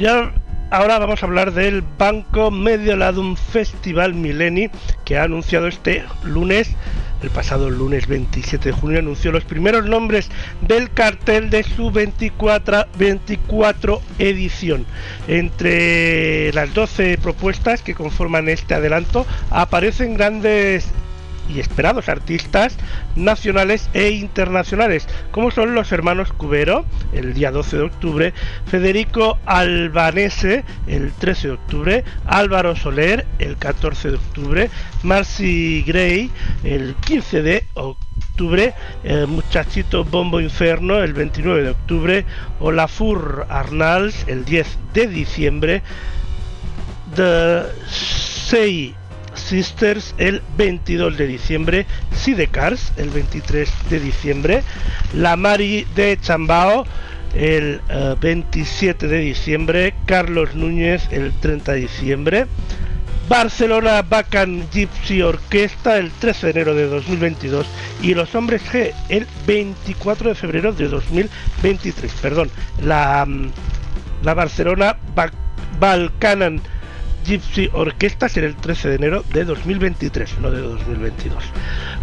Ya 0.00 0.32
ahora 0.72 0.98
vamos 0.98 1.22
a 1.22 1.26
hablar 1.26 1.52
del 1.52 1.82
Banco 1.82 2.50
Medioladum 2.50 3.36
Festival 3.36 4.14
Millenni 4.14 4.68
que 5.04 5.16
ha 5.16 5.22
anunciado 5.22 5.68
este 5.68 6.04
lunes, 6.24 6.74
el 7.22 7.30
pasado 7.30 7.70
lunes 7.70 8.06
27 8.06 8.70
de 8.70 8.72
junio, 8.72 8.98
anunció 8.98 9.32
los 9.32 9.44
primeros 9.44 9.86
nombres 9.86 10.30
del 10.60 10.90
cartel 10.90 11.50
de 11.50 11.62
su 11.62 11.90
24, 11.90 12.86
24 12.98 14.00
edición. 14.18 14.86
Entre 15.28 16.52
las 16.52 16.72
12 16.74 17.18
propuestas 17.18 17.82
que 17.82 17.94
conforman 17.94 18.48
este 18.48 18.74
adelanto 18.74 19.26
aparecen 19.50 20.14
grandes 20.14 20.88
y 21.50 21.60
esperados 21.60 22.08
artistas 22.08 22.76
nacionales 23.16 23.90
e 23.92 24.10
internacionales, 24.10 25.06
como 25.30 25.50
son 25.50 25.74
los 25.74 25.92
hermanos 25.92 26.32
Cubero, 26.32 26.84
el 27.12 27.34
día 27.34 27.50
12 27.50 27.76
de 27.76 27.82
octubre, 27.82 28.34
Federico 28.66 29.38
Albanese, 29.46 30.64
el 30.86 31.12
13 31.12 31.48
de 31.48 31.54
octubre, 31.54 32.04
Álvaro 32.26 32.76
Soler, 32.76 33.26
el 33.38 33.56
14 33.56 34.10
de 34.10 34.16
octubre, 34.16 34.70
Marcy 35.02 35.82
Gray, 35.86 36.30
el 36.64 36.94
15 36.96 37.42
de 37.42 37.64
octubre, 37.74 38.74
el 39.04 39.26
muchachito 39.26 40.04
Bombo 40.04 40.40
Inferno, 40.40 41.02
el 41.02 41.12
29 41.12 41.62
de 41.62 41.70
octubre, 41.70 42.24
Olafur 42.60 43.46
Arnals, 43.48 44.24
el 44.28 44.44
10 44.44 44.78
de 44.94 45.06
diciembre, 45.08 45.82
The 47.14 47.62
Sei 47.88 48.99
Sisters 49.40 50.14
el 50.18 50.42
22 50.56 51.16
de 51.16 51.26
diciembre, 51.26 51.86
Sidecars 52.14 52.92
el 52.96 53.10
23 53.10 53.70
de 53.90 54.00
diciembre, 54.00 54.62
La 55.14 55.36
Mari 55.36 55.86
de 55.94 56.18
Chambao 56.20 56.84
el 57.34 57.80
eh, 57.88 58.16
27 58.20 59.06
de 59.06 59.18
diciembre, 59.18 59.94
Carlos 60.06 60.54
Núñez 60.54 61.02
el 61.12 61.32
30 61.32 61.72
de 61.72 61.80
diciembre, 61.80 62.46
Barcelona 63.28 64.02
Bacan 64.02 64.68
Gypsy 64.72 65.22
Orquesta 65.22 65.98
el 65.98 66.10
13 66.10 66.46
de 66.46 66.50
enero 66.52 66.74
de 66.74 66.86
2022 66.88 67.66
y 68.02 68.14
Los 68.14 68.34
Hombres 68.34 68.62
G 68.72 68.92
el 69.08 69.26
24 69.46 70.30
de 70.30 70.34
febrero 70.34 70.72
de 70.72 70.88
2023. 70.88 72.12
Perdón, 72.20 72.50
la, 72.82 73.24
mm, 73.24 73.50
la 74.24 74.34
Barcelona 74.34 74.96
Ba- 75.14 75.30
Balcanan 75.78 76.60
Gypsy 77.24 77.70
Orquesta 77.72 78.28
será 78.28 78.46
el 78.46 78.56
13 78.56 78.88
de 78.88 78.94
enero 78.94 79.24
de 79.32 79.44
2023, 79.44 80.38
no 80.40 80.50
de 80.50 80.60
2022. 80.60 81.42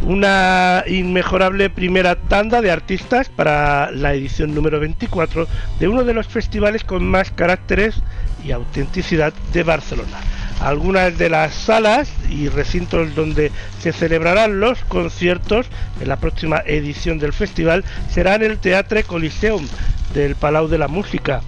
Una 0.04 0.84
inmejorable 0.88 1.70
primera 1.70 2.16
tanda 2.16 2.62
de 2.62 2.72
artistas 2.72 3.30
para 3.30 3.92
la 3.92 4.14
edición 4.14 4.54
número 4.54 4.80
24 4.80 5.48
de 5.80 5.88
uno 5.88 6.04
de 6.04 6.14
los 6.14 6.28
festivales 6.28 6.84
con 6.84 7.06
más 7.06 7.32
caracteres 7.32 8.02
y 8.46 8.52
autenticidad 8.52 9.34
de 9.54 9.64
Barcelona. 9.64 10.20
Algunas 10.60 11.18
de 11.18 11.30
las 11.30 11.54
salas 11.54 12.12
y 12.30 12.50
recintos 12.50 13.14
donde 13.16 13.52
se 13.80 13.94
celebrarán 13.94 14.60
los 14.60 14.84
conciertos 14.86 15.68
en 16.02 16.10
la 16.10 16.18
próxima 16.18 16.64
edición 16.66 17.20
del 17.20 17.34
festival 17.34 17.84
serán 18.10 18.44
el 18.44 18.58
Teatre 18.58 19.04
Coliseum 19.04 19.68
del 20.14 20.36
Palau 20.36 20.68
de 20.68 20.78
la 20.78 20.88
Música 20.88 21.42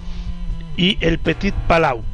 y 0.76 0.96
el 1.00 1.18
Petit 1.18 1.54
Palau. 1.66 2.09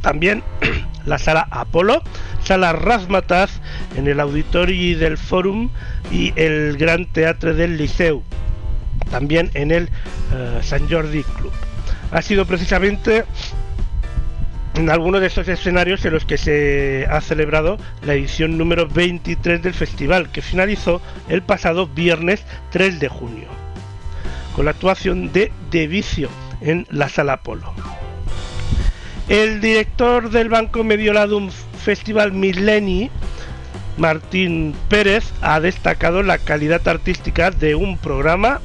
También 0.00 0.42
la 1.06 1.18
sala 1.18 1.46
Apolo, 1.50 2.02
sala 2.42 2.72
Razmataz 2.72 3.60
en 3.96 4.06
el 4.06 4.20
auditorio 4.20 4.98
del 4.98 5.18
Forum 5.18 5.70
y 6.10 6.32
el 6.36 6.76
Gran 6.76 7.06
Teatre 7.06 7.54
del 7.54 7.76
Liceu, 7.76 8.22
también 9.10 9.50
en 9.54 9.70
el 9.70 9.88
eh, 10.32 10.60
San 10.62 10.88
Jordi 10.88 11.22
Club. 11.22 11.52
Ha 12.10 12.22
sido 12.22 12.46
precisamente 12.46 13.24
en 14.74 14.90
algunos 14.90 15.20
de 15.20 15.26
esos 15.26 15.48
escenarios 15.48 16.04
en 16.04 16.12
los 16.14 16.24
que 16.24 16.38
se 16.38 17.06
ha 17.10 17.20
celebrado 17.20 17.76
la 18.02 18.14
edición 18.14 18.56
número 18.56 18.88
23 18.88 19.62
del 19.62 19.74
festival, 19.74 20.30
que 20.30 20.42
finalizó 20.42 21.00
el 21.28 21.42
pasado 21.42 21.86
viernes 21.86 22.44
3 22.70 23.00
de 23.00 23.08
junio, 23.08 23.48
con 24.54 24.64
la 24.64 24.70
actuación 24.70 25.32
de 25.32 25.52
De 25.70 25.86
Vicio 25.86 26.28
en 26.60 26.86
la 26.90 27.08
Sala 27.08 27.42
Polo. 27.42 27.72
El 29.32 29.62
director 29.62 30.28
del 30.28 30.50
Banco 30.50 30.84
Medioladum 30.84 31.48
Festival 31.50 32.32
Millenni, 32.32 33.10
Martín 33.96 34.74
Pérez, 34.90 35.32
ha 35.40 35.58
destacado 35.58 36.22
la 36.22 36.36
calidad 36.36 36.86
artística 36.86 37.50
de 37.50 37.74
un 37.74 37.96
programa 37.96 38.60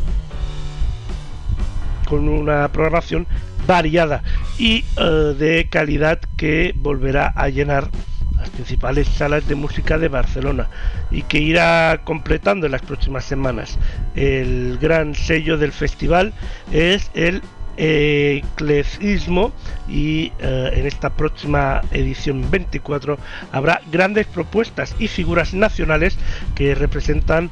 con 2.05 2.28
una 2.28 2.68
programación 2.68 3.28
variada 3.65 4.24
y 4.59 4.84
eh, 4.97 5.03
de 5.39 5.70
calidad 5.70 6.20
que 6.36 6.74
volverá 6.76 7.28
a 7.28 7.47
llenar 7.47 7.89
las 8.36 8.49
principales 8.49 9.07
salas 9.07 9.47
de 9.47 9.55
música 9.55 9.97
de 9.97 10.09
Barcelona 10.09 10.68
y 11.11 11.22
que 11.22 11.39
irá 11.39 12.01
completando 12.03 12.65
en 12.65 12.74
las 12.74 12.82
próximas 12.82 13.24
semanas. 13.24 13.80
El 14.15 14.78
gran 14.82 15.15
sello 15.15 15.57
del 15.57 15.72
festival 15.72 16.34
es 16.74 17.09
el 17.13 17.41
eclectismo 17.78 19.51
y 19.88 20.32
eh, 20.39 20.71
en 20.73 20.88
esta 20.88 21.11
próxima 21.11 21.82
edición 21.91 22.49
24 22.49 23.17
habrá 23.51 23.82
grandes 23.91 24.25
propuestas 24.25 24.95
y 24.99 25.07
figuras 25.07 25.53
nacionales 25.53 26.17
que 26.55 26.75
representan 26.75 27.49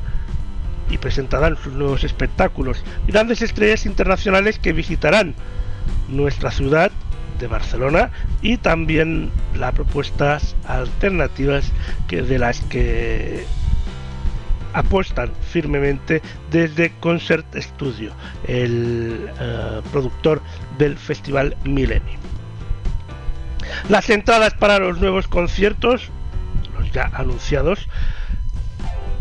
y 0.89 0.97
presentarán 0.97 1.57
sus 1.57 1.73
nuevos 1.73 2.03
espectáculos. 2.03 2.83
Grandes 3.07 3.41
estrellas 3.41 3.85
internacionales 3.85 4.59
que 4.59 4.73
visitarán 4.73 5.35
nuestra 6.09 6.51
ciudad 6.51 6.91
de 7.39 7.47
Barcelona 7.47 8.11
y 8.41 8.57
también 8.57 9.31
las 9.55 9.73
propuestas 9.73 10.55
alternativas 10.65 11.71
que 12.07 12.21
de 12.21 12.39
las 12.39 12.61
que 12.61 13.45
apuestan 14.75 15.31
firmemente 15.51 16.21
desde 16.51 16.91
Concert 16.99 17.47
Studio, 17.55 18.11
el 18.47 19.27
eh, 19.39 19.81
productor 19.91 20.41
del 20.77 20.95
Festival 20.97 21.57
Millennium. 21.63 22.19
Las 23.89 24.09
entradas 24.09 24.53
para 24.53 24.79
los 24.79 24.99
nuevos 24.99 25.27
conciertos, 25.27 26.09
los 26.77 26.91
ya 26.91 27.09
anunciados, 27.13 27.87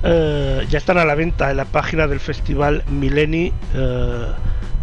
eh, 0.03 0.67
ya 0.69 0.79
están 0.79 0.99
a 0.99 1.05
la 1.05 1.15
venta 1.15 1.49
en 1.51 1.57
la 1.57 1.65
página 1.65 2.09
del 2.09 2.21
Festival 2.21 2.85
Millennium 2.89 3.55
eh, 3.75 4.33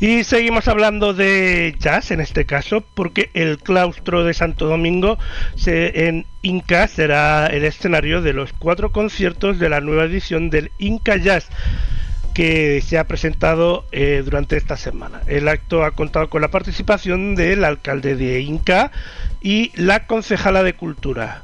Y 0.00 0.22
seguimos 0.22 0.68
hablando 0.68 1.12
de 1.12 1.74
jazz 1.80 2.12
en 2.12 2.20
este 2.20 2.46
caso, 2.46 2.84
porque 2.94 3.30
el 3.34 3.58
claustro 3.58 4.22
de 4.22 4.32
Santo 4.32 4.66
Domingo 4.66 5.18
en 5.66 6.24
Inca 6.42 6.86
será 6.86 7.48
el 7.48 7.64
escenario 7.64 8.22
de 8.22 8.32
los 8.32 8.52
cuatro 8.52 8.92
conciertos 8.92 9.58
de 9.58 9.68
la 9.68 9.80
nueva 9.80 10.04
edición 10.04 10.50
del 10.50 10.70
Inca 10.78 11.16
Jazz 11.16 11.48
que 12.32 12.80
se 12.80 12.96
ha 12.96 13.08
presentado 13.08 13.86
eh, 13.90 14.22
durante 14.24 14.56
esta 14.56 14.76
semana. 14.76 15.22
El 15.26 15.48
acto 15.48 15.84
ha 15.84 15.90
contado 15.90 16.30
con 16.30 16.42
la 16.42 16.52
participación 16.52 17.34
del 17.34 17.64
alcalde 17.64 18.14
de 18.14 18.40
Inca 18.40 18.92
y 19.40 19.72
la 19.74 20.06
concejala 20.06 20.62
de 20.62 20.74
Cultura 20.74 21.42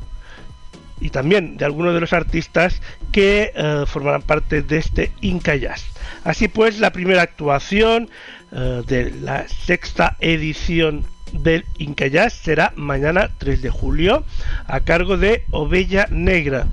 y 1.00 1.10
también 1.10 1.56
de 1.56 1.64
algunos 1.64 1.92
de 1.92 2.00
los 2.00 2.12
artistas 2.12 2.80
que 3.12 3.52
eh, 3.54 3.84
formarán 3.86 4.22
parte 4.22 4.62
de 4.62 4.78
este 4.78 5.12
Inca 5.20 5.56
Jazz. 5.56 5.84
Así 6.24 6.48
pues, 6.48 6.78
la 6.78 6.92
primera 6.92 7.22
actuación 7.22 8.08
eh, 8.54 8.82
de 8.86 9.10
la 9.10 9.48
sexta 9.48 10.16
edición 10.20 11.04
del 11.32 11.64
Inca 11.78 12.06
Jazz 12.06 12.34
será 12.34 12.72
mañana 12.76 13.30
3 13.38 13.60
de 13.62 13.70
julio 13.70 14.24
a 14.66 14.80
cargo 14.80 15.16
de 15.16 15.44
Ovella 15.50 16.06
Negra 16.10 16.68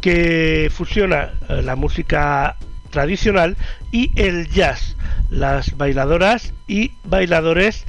que 0.00 0.70
fusiona 0.72 1.32
eh, 1.48 1.62
la 1.62 1.74
música 1.74 2.56
tradicional 2.90 3.56
y 3.90 4.12
el 4.14 4.48
jazz. 4.48 4.96
Las 5.30 5.76
bailadoras 5.76 6.54
y 6.68 6.92
bailadores 7.02 7.84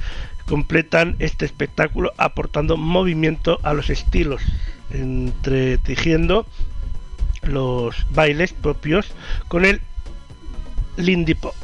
completan 0.46 1.14
este 1.20 1.44
espectáculo 1.44 2.12
aportando 2.16 2.76
movimiento 2.76 3.60
a 3.62 3.72
los 3.72 3.88
estilos, 3.88 4.42
entretejiendo 4.90 6.44
los 7.42 8.06
bailes 8.10 8.52
propios 8.52 9.12
con 9.46 9.64
el 9.64 9.80
Lindy 10.96 11.34
Pop. 11.34 11.54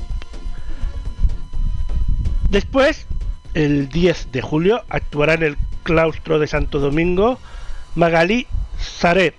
Después, 2.54 3.08
el 3.54 3.88
10 3.88 4.30
de 4.30 4.40
julio, 4.40 4.84
actuará 4.88 5.34
en 5.34 5.42
el 5.42 5.56
claustro 5.82 6.38
de 6.38 6.46
Santo 6.46 6.78
Domingo 6.78 7.40
Magalí 7.96 8.46
Saret, 8.78 9.34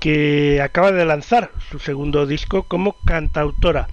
que 0.00 0.60
acaba 0.60 0.90
de 0.90 1.04
lanzar 1.04 1.52
su 1.70 1.78
segundo 1.78 2.26
disco 2.26 2.64
como 2.64 2.96
cantautora. 3.04 3.86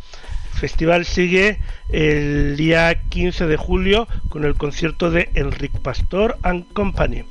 El 0.51 0.59
festival 0.59 1.05
sigue 1.05 1.59
el 1.89 2.57
día 2.57 3.03
15 3.09 3.45
de 3.45 3.55
julio 3.55 4.07
con 4.29 4.45
el 4.45 4.55
concierto 4.55 5.11
de 5.11 5.29
Enric 5.35 5.77
Pastor 5.81 6.39
and 6.41 6.65
Company, 6.73 7.23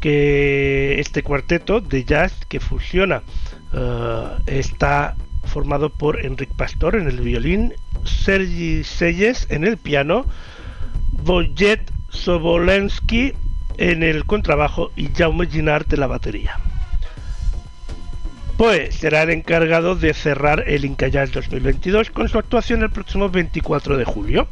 que 0.00 1.00
este 1.00 1.22
cuarteto 1.22 1.80
de 1.80 2.04
jazz 2.04 2.44
que 2.46 2.60
fusiona 2.60 3.22
uh, 3.72 4.38
está 4.44 5.16
formado 5.44 5.88
por 5.88 6.22
Enric 6.26 6.50
Pastor 6.50 6.94
en 6.94 7.08
el 7.08 7.20
violín, 7.20 7.72
Sergi 8.04 8.84
Selles 8.84 9.46
en 9.48 9.64
el 9.64 9.78
piano, 9.78 10.26
Bojet 11.28 11.92
Sobolensky 12.08 13.34
en 13.76 14.02
el 14.02 14.24
contrabajo 14.24 14.92
y 14.96 15.10
Jaume 15.14 15.46
Ginard 15.46 15.84
en 15.92 16.00
la 16.00 16.06
batería. 16.06 16.58
Pues 18.56 18.94
será 18.94 19.24
el 19.24 19.30
encargado 19.32 19.94
de 19.94 20.14
cerrar 20.14 20.64
el 20.66 20.86
Inca 20.86 21.08
Jazz 21.08 21.30
2022 21.32 22.12
con 22.12 22.30
su 22.30 22.38
actuación 22.38 22.80
el 22.80 22.88
próximo 22.88 23.28
24 23.28 23.98
de 23.98 24.06
julio. 24.06 24.48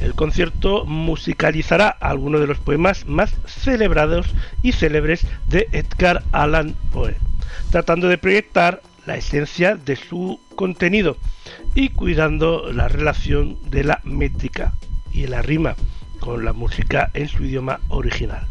El 0.00 0.14
concierto 0.14 0.84
musicalizará 0.84 1.88
algunos 1.88 2.40
de 2.40 2.48
los 2.48 2.58
poemas 2.58 3.06
más 3.06 3.32
celebrados 3.46 4.26
y 4.64 4.72
célebres 4.72 5.24
de 5.46 5.68
Edgar 5.70 6.24
Allan 6.32 6.74
Poe, 6.90 7.14
tratando 7.70 8.08
de 8.08 8.18
proyectar 8.18 8.82
la 9.06 9.14
esencia 9.14 9.76
de 9.76 9.94
su 9.94 10.40
contenido 10.56 11.16
y 11.76 11.90
cuidando 11.90 12.72
la 12.72 12.88
relación 12.88 13.56
de 13.70 13.84
la 13.84 14.00
métrica 14.02 14.74
y 15.12 15.28
la 15.28 15.42
rima 15.42 15.76
con 16.18 16.44
la 16.44 16.52
música 16.52 17.10
en 17.14 17.28
su 17.28 17.44
idioma 17.44 17.80
original. 17.88 18.46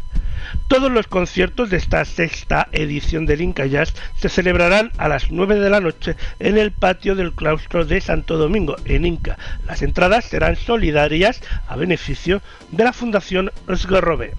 Todos 0.68 0.90
los 0.90 1.06
conciertos 1.06 1.70
de 1.70 1.76
esta 1.76 2.04
sexta 2.04 2.68
edición 2.72 3.26
del 3.26 3.40
Inca 3.40 3.66
Jazz 3.66 3.94
se 4.16 4.28
celebrarán 4.28 4.92
a 4.98 5.08
las 5.08 5.30
9 5.30 5.58
de 5.58 5.70
la 5.70 5.80
noche 5.80 6.16
en 6.38 6.58
el 6.58 6.72
patio 6.72 7.14
del 7.14 7.32
claustro 7.32 7.84
de 7.84 8.00
Santo 8.00 8.36
Domingo, 8.36 8.76
en 8.84 9.06
Inca. 9.06 9.38
Las 9.66 9.82
entradas 9.82 10.24
serán 10.24 10.56
solidarias 10.56 11.42
a 11.66 11.76
beneficio 11.76 12.42
de 12.70 12.84
la 12.84 12.92
Fundación 12.92 13.50
Sgarrobe. 13.74 14.34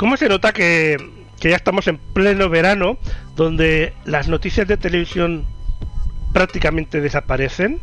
¿Cómo 0.00 0.16
se 0.16 0.30
nota 0.30 0.54
que, 0.54 0.96
ya 1.42 1.56
estamos 1.56 1.86
en 1.86 1.98
pleno 1.98 2.48
verano, 2.48 2.96
donde 3.36 3.92
las 4.06 4.28
noticias 4.28 4.66
de 4.66 4.78
televisión 4.78 5.44
prácticamente 6.32 7.02
desaparecen? 7.02 7.82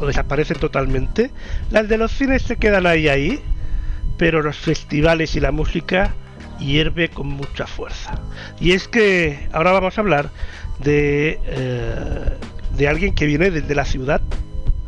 O 0.00 0.06
desaparecen 0.06 0.58
totalmente. 0.58 1.30
Las 1.70 1.88
de 1.88 1.98
los 1.98 2.10
cines 2.10 2.42
se 2.42 2.56
quedan 2.56 2.84
ahí 2.84 3.06
ahí, 3.06 3.40
pero 4.18 4.42
los 4.42 4.56
festivales 4.56 5.36
y 5.36 5.40
la 5.40 5.52
música 5.52 6.16
hierve 6.58 7.10
con 7.10 7.28
mucha 7.28 7.64
fuerza. 7.64 8.20
Y 8.58 8.72
es 8.72 8.88
que 8.88 9.48
ahora 9.52 9.70
vamos 9.70 9.98
a 9.98 10.00
hablar 10.00 10.30
de, 10.80 11.38
eh, 11.44 12.38
de 12.76 12.88
alguien 12.88 13.14
que 13.14 13.26
viene 13.26 13.52
desde 13.52 13.76
la 13.76 13.84
ciudad 13.84 14.20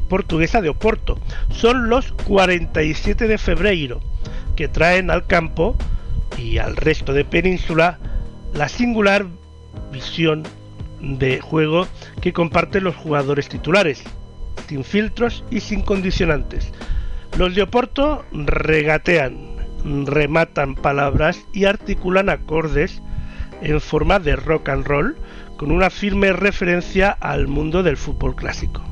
portuguesa 0.09 0.61
de 0.61 0.71
Oporto. 0.71 1.21
Son 1.53 1.89
los 1.89 2.11
47 2.25 3.29
de 3.29 3.39
febrero 3.39 4.01
que 4.57 4.67
traen 4.67 5.09
al 5.13 5.29
campo 5.29 5.77
y 6.39 6.59
al 6.59 6.77
resto 6.77 7.13
de 7.13 7.25
península 7.25 7.99
la 8.55 8.69
singular 8.69 9.27
visión 9.93 10.43
de 11.01 11.41
juego 11.41 11.87
que 12.21 12.33
comparten 12.33 12.85
los 12.85 12.97
jugadores 12.97 13.49
titulares, 13.49 14.03
sin 14.69 14.85
filtros 14.85 15.45
y 15.51 15.61
sin 15.61 15.83
condicionantes. 15.83 16.73
Los 17.39 17.55
de 17.55 17.63
Oporto 17.63 18.25
regatean, 18.33 19.57
rematan 20.07 20.75
palabras 20.75 21.41
y 21.53 21.65
articulan 21.65 22.29
acordes 22.29 23.03
en 23.63 23.81
forma 23.81 24.19
de 24.19 24.37
rock 24.37 24.69
and 24.69 24.87
roll 24.87 25.17
con 25.57 25.71
una 25.71 25.91
firme 25.91 26.33
referencia 26.33 27.11
al 27.11 27.49
mundo 27.49 27.83
del 27.83 27.97
fútbol 27.97 28.35
clásico. 28.35 28.83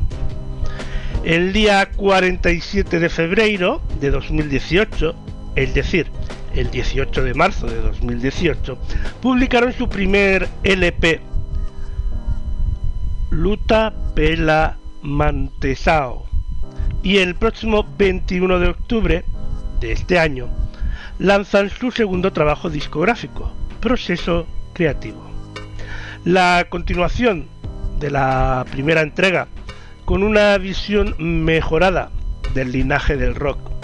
El 1.25 1.53
día 1.53 1.91
47 1.97 2.99
de 2.99 3.09
febrero 3.11 3.83
de 4.01 4.11
2018, 4.11 5.15
es 5.55 5.75
decir, 5.75 6.07
el 6.55 6.71
18 6.71 7.25
de 7.25 7.35
marzo 7.35 7.67
de 7.67 7.81
2018, 7.81 8.79
publicaron 9.21 9.73
su 9.73 9.89
primer 9.89 10.49
LP, 10.65 11.21
Luta 13.31 13.93
Pela 14.15 14.79
Mantesao, 15.03 16.27
y 17.03 17.19
el 17.19 17.35
próximo 17.35 17.87
21 17.97 18.59
de 18.59 18.69
octubre 18.69 19.25
de 19.81 19.93
este 19.93 20.19
año 20.19 20.49
lanzan 21.19 21.71
su 21.71 21.91
segundo 21.91 22.33
trabajo 22.33 22.71
discográfico, 22.71 23.53
Proceso 23.81 24.47
Creativo. 24.73 25.23
La 26.25 26.67
continuación 26.69 27.47
de 27.99 28.11
la 28.11 28.65
primera 28.71 29.03
entrega, 29.03 29.49
con 30.05 30.23
una 30.23 30.57
visión 30.59 31.15
mejorada 31.19 32.11
del 32.55 32.73
linaje 32.73 33.17
del 33.17 33.35
rock. 33.35 33.80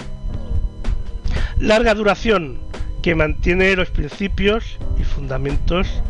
Larga 1.59 1.95
duración, 1.95 2.59
que 3.03 3.15
mantiene 3.15 3.75
los 3.77 3.89
principios 3.89 4.79
y 4.99 5.05
fundamentos 5.05 6.03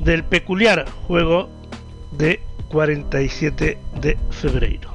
del 0.00 0.24
peculiar 0.24 0.86
juego 1.06 1.48
de 2.10 2.40
47 2.68 3.78
de 4.00 4.18
febrero. 4.30 4.90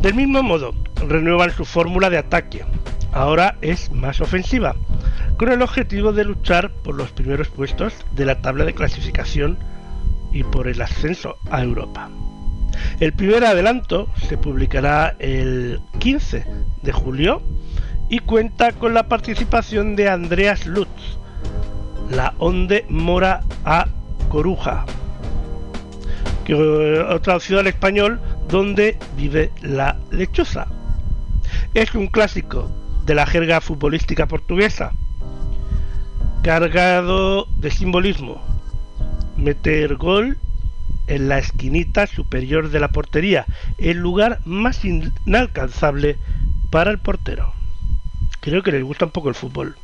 Del 0.00 0.14
mismo 0.14 0.42
modo, 0.42 0.74
renuevan 1.06 1.50
su 1.50 1.66
fórmula 1.66 2.08
de 2.08 2.16
ataque. 2.16 2.64
Ahora 3.12 3.58
es 3.60 3.90
más 3.92 4.22
ofensiva, 4.22 4.74
con 5.36 5.52
el 5.52 5.60
objetivo 5.60 6.14
de 6.14 6.24
luchar 6.24 6.72
por 6.72 6.94
los 6.94 7.12
primeros 7.12 7.48
puestos 7.48 7.94
de 8.12 8.24
la 8.24 8.40
tabla 8.40 8.64
de 8.64 8.72
clasificación 8.72 9.58
y 10.32 10.44
por 10.44 10.66
el 10.66 10.80
ascenso 10.80 11.36
a 11.50 11.62
Europa. 11.62 12.08
El 13.00 13.12
primer 13.12 13.44
adelanto 13.44 14.08
se 14.28 14.38
publicará 14.38 15.14
el 15.18 15.80
15 15.98 16.46
de 16.82 16.92
julio 16.92 17.42
y 18.12 18.18
cuenta 18.18 18.72
con 18.72 18.92
la 18.92 19.04
participación 19.04 19.96
de 19.96 20.10
Andreas 20.10 20.66
Lutz, 20.66 21.16
la 22.10 22.34
Onde 22.36 22.84
Mora 22.90 23.40
a 23.64 23.86
Coruja, 24.28 24.84
que 26.44 26.52
eh, 26.52 27.20
traducido 27.22 27.60
al 27.60 27.68
español 27.68 28.20
donde 28.50 28.98
vive 29.16 29.50
la 29.62 29.96
lechuza. 30.10 30.66
Es 31.72 31.94
un 31.94 32.08
clásico 32.08 32.70
de 33.06 33.14
la 33.14 33.24
jerga 33.24 33.62
futbolística 33.62 34.26
portuguesa, 34.26 34.92
cargado 36.42 37.46
de 37.56 37.70
simbolismo. 37.70 38.42
Meter 39.38 39.96
gol 39.96 40.36
en 41.06 41.30
la 41.30 41.38
esquinita 41.38 42.06
superior 42.06 42.68
de 42.68 42.78
la 42.78 42.88
portería, 42.88 43.46
el 43.78 43.96
lugar 43.96 44.40
más 44.44 44.84
inalcanzable 44.84 46.18
para 46.68 46.90
el 46.90 46.98
portero. 46.98 47.54
Creo 48.42 48.64
que 48.64 48.72
les 48.72 48.82
gusta 48.82 49.04
un 49.04 49.12
poco 49.12 49.28
el 49.28 49.36
fútbol. 49.36 49.76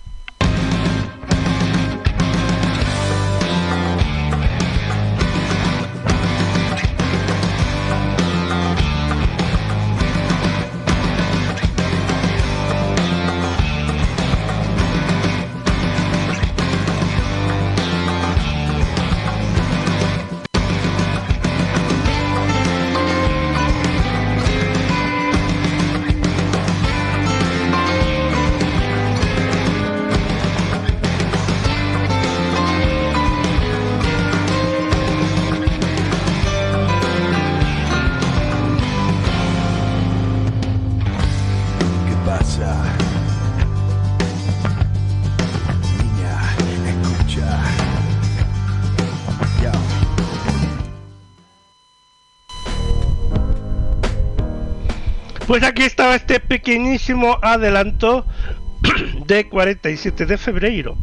Pues 55.58 55.70
aquí 55.70 55.82
estaba 55.82 56.14
este 56.14 56.38
pequeñísimo 56.38 57.36
adelanto 57.42 58.24
de 59.26 59.48
47 59.48 60.24
de 60.24 60.38
febrero. 60.38 60.96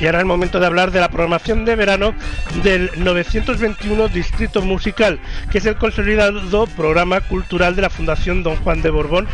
Y 0.00 0.06
ahora 0.06 0.18
es 0.18 0.22
el 0.22 0.28
momento 0.28 0.60
de 0.60 0.66
hablar 0.66 0.90
de 0.90 1.00
la 1.00 1.10
programación 1.10 1.64
de 1.64 1.76
verano 1.76 2.14
del 2.62 2.90
921 2.96 4.08
Distrito 4.08 4.62
Musical, 4.62 5.20
que 5.50 5.58
es 5.58 5.66
el 5.66 5.76
consolidado 5.76 6.66
programa 6.68 7.20
cultural 7.20 7.76
de 7.76 7.82
la 7.82 7.90
Fundación 7.90 8.42
Don 8.42 8.56
Juan 8.56 8.80
de 8.80 8.90
Borbón, 8.90 9.28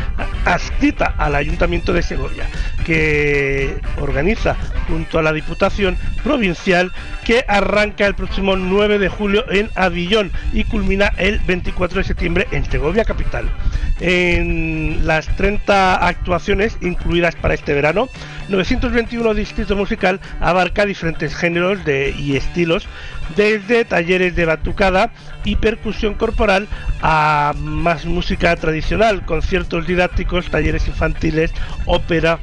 adscrita 0.45 1.13
al 1.17 1.35
Ayuntamiento 1.35 1.93
de 1.93 2.01
Segovia, 2.01 2.47
que 2.87 3.81
organiza 3.99 4.55
junto 4.87 5.19
a 5.19 5.21
la 5.21 5.33
Diputación 5.33 5.97
Provincial, 6.23 6.93
que 7.25 7.43
arranca 7.49 8.07
el 8.07 8.15
próximo 8.15 8.55
9 8.55 8.97
de 8.97 9.09
julio 9.09 9.43
en 9.51 9.69
Avillón 9.75 10.31
y 10.53 10.63
culmina 10.63 11.11
el 11.17 11.39
24 11.39 11.97
de 11.97 12.03
septiembre 12.05 12.47
en 12.51 12.63
Segovia 12.63 13.03
Capital. 13.03 13.51
En 13.99 15.05
las 15.05 15.27
30 15.35 15.95
actuaciones 16.07 16.77
incluidas 16.81 17.35
para 17.35 17.55
este 17.55 17.73
verano, 17.73 18.07
921 18.47 19.33
Distrito 19.33 19.75
Musical 19.75 20.21
abarca 20.39 20.85
diferentes 20.85 21.35
géneros 21.35 21.79
y 21.85 22.37
estilos, 22.37 22.87
desde 23.35 23.83
talleres 23.83 24.33
de 24.37 24.45
batucada 24.45 25.11
y 25.43 25.57
percusión 25.57 26.13
corporal 26.13 26.67
a 27.01 27.53
más 27.57 28.05
música 28.05 28.55
tradicional, 28.55 29.25
conciertos 29.25 29.85
didácticos, 29.87 30.49
talleres 30.49 30.87
infantiles, 30.87 31.51
ópera, 31.85 32.39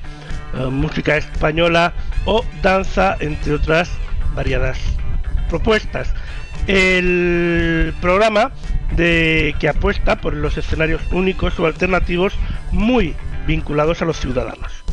música 0.70 1.16
española 1.16 1.92
o 2.24 2.44
danza, 2.62 3.16
entre 3.20 3.54
otras 3.54 3.90
variadas 4.34 4.78
propuestas. 5.48 6.12
El 6.66 7.94
programa 8.00 8.52
de 8.96 9.54
que 9.58 9.68
apuesta 9.68 10.16
por 10.16 10.34
los 10.34 10.56
escenarios 10.56 11.02
únicos 11.12 11.58
o 11.58 11.66
alternativos 11.66 12.34
muy 12.72 13.14
vinculados 13.46 14.00
a 14.00 14.04
los 14.04 14.18
ciudadanos 14.18 14.84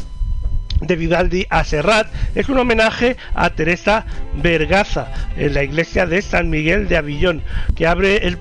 de 0.82 0.96
Vivaldi 0.96 1.46
a 1.50 1.64
Serrat 1.64 2.08
es 2.36 2.50
un 2.50 2.58
homenaje 2.58 3.16
a 3.36 3.52
Teresa 3.52 4.06
Vergaza 4.36 5.12
en 5.38 5.54
la 5.54 5.64
iglesia 5.64 6.06
de 6.06 6.22
San 6.22 6.50
Miguel 6.50 6.88
de 6.88 6.98
Avillón, 6.98 7.44
que 7.76 7.88
abre 7.88 8.28
el, 8.28 8.38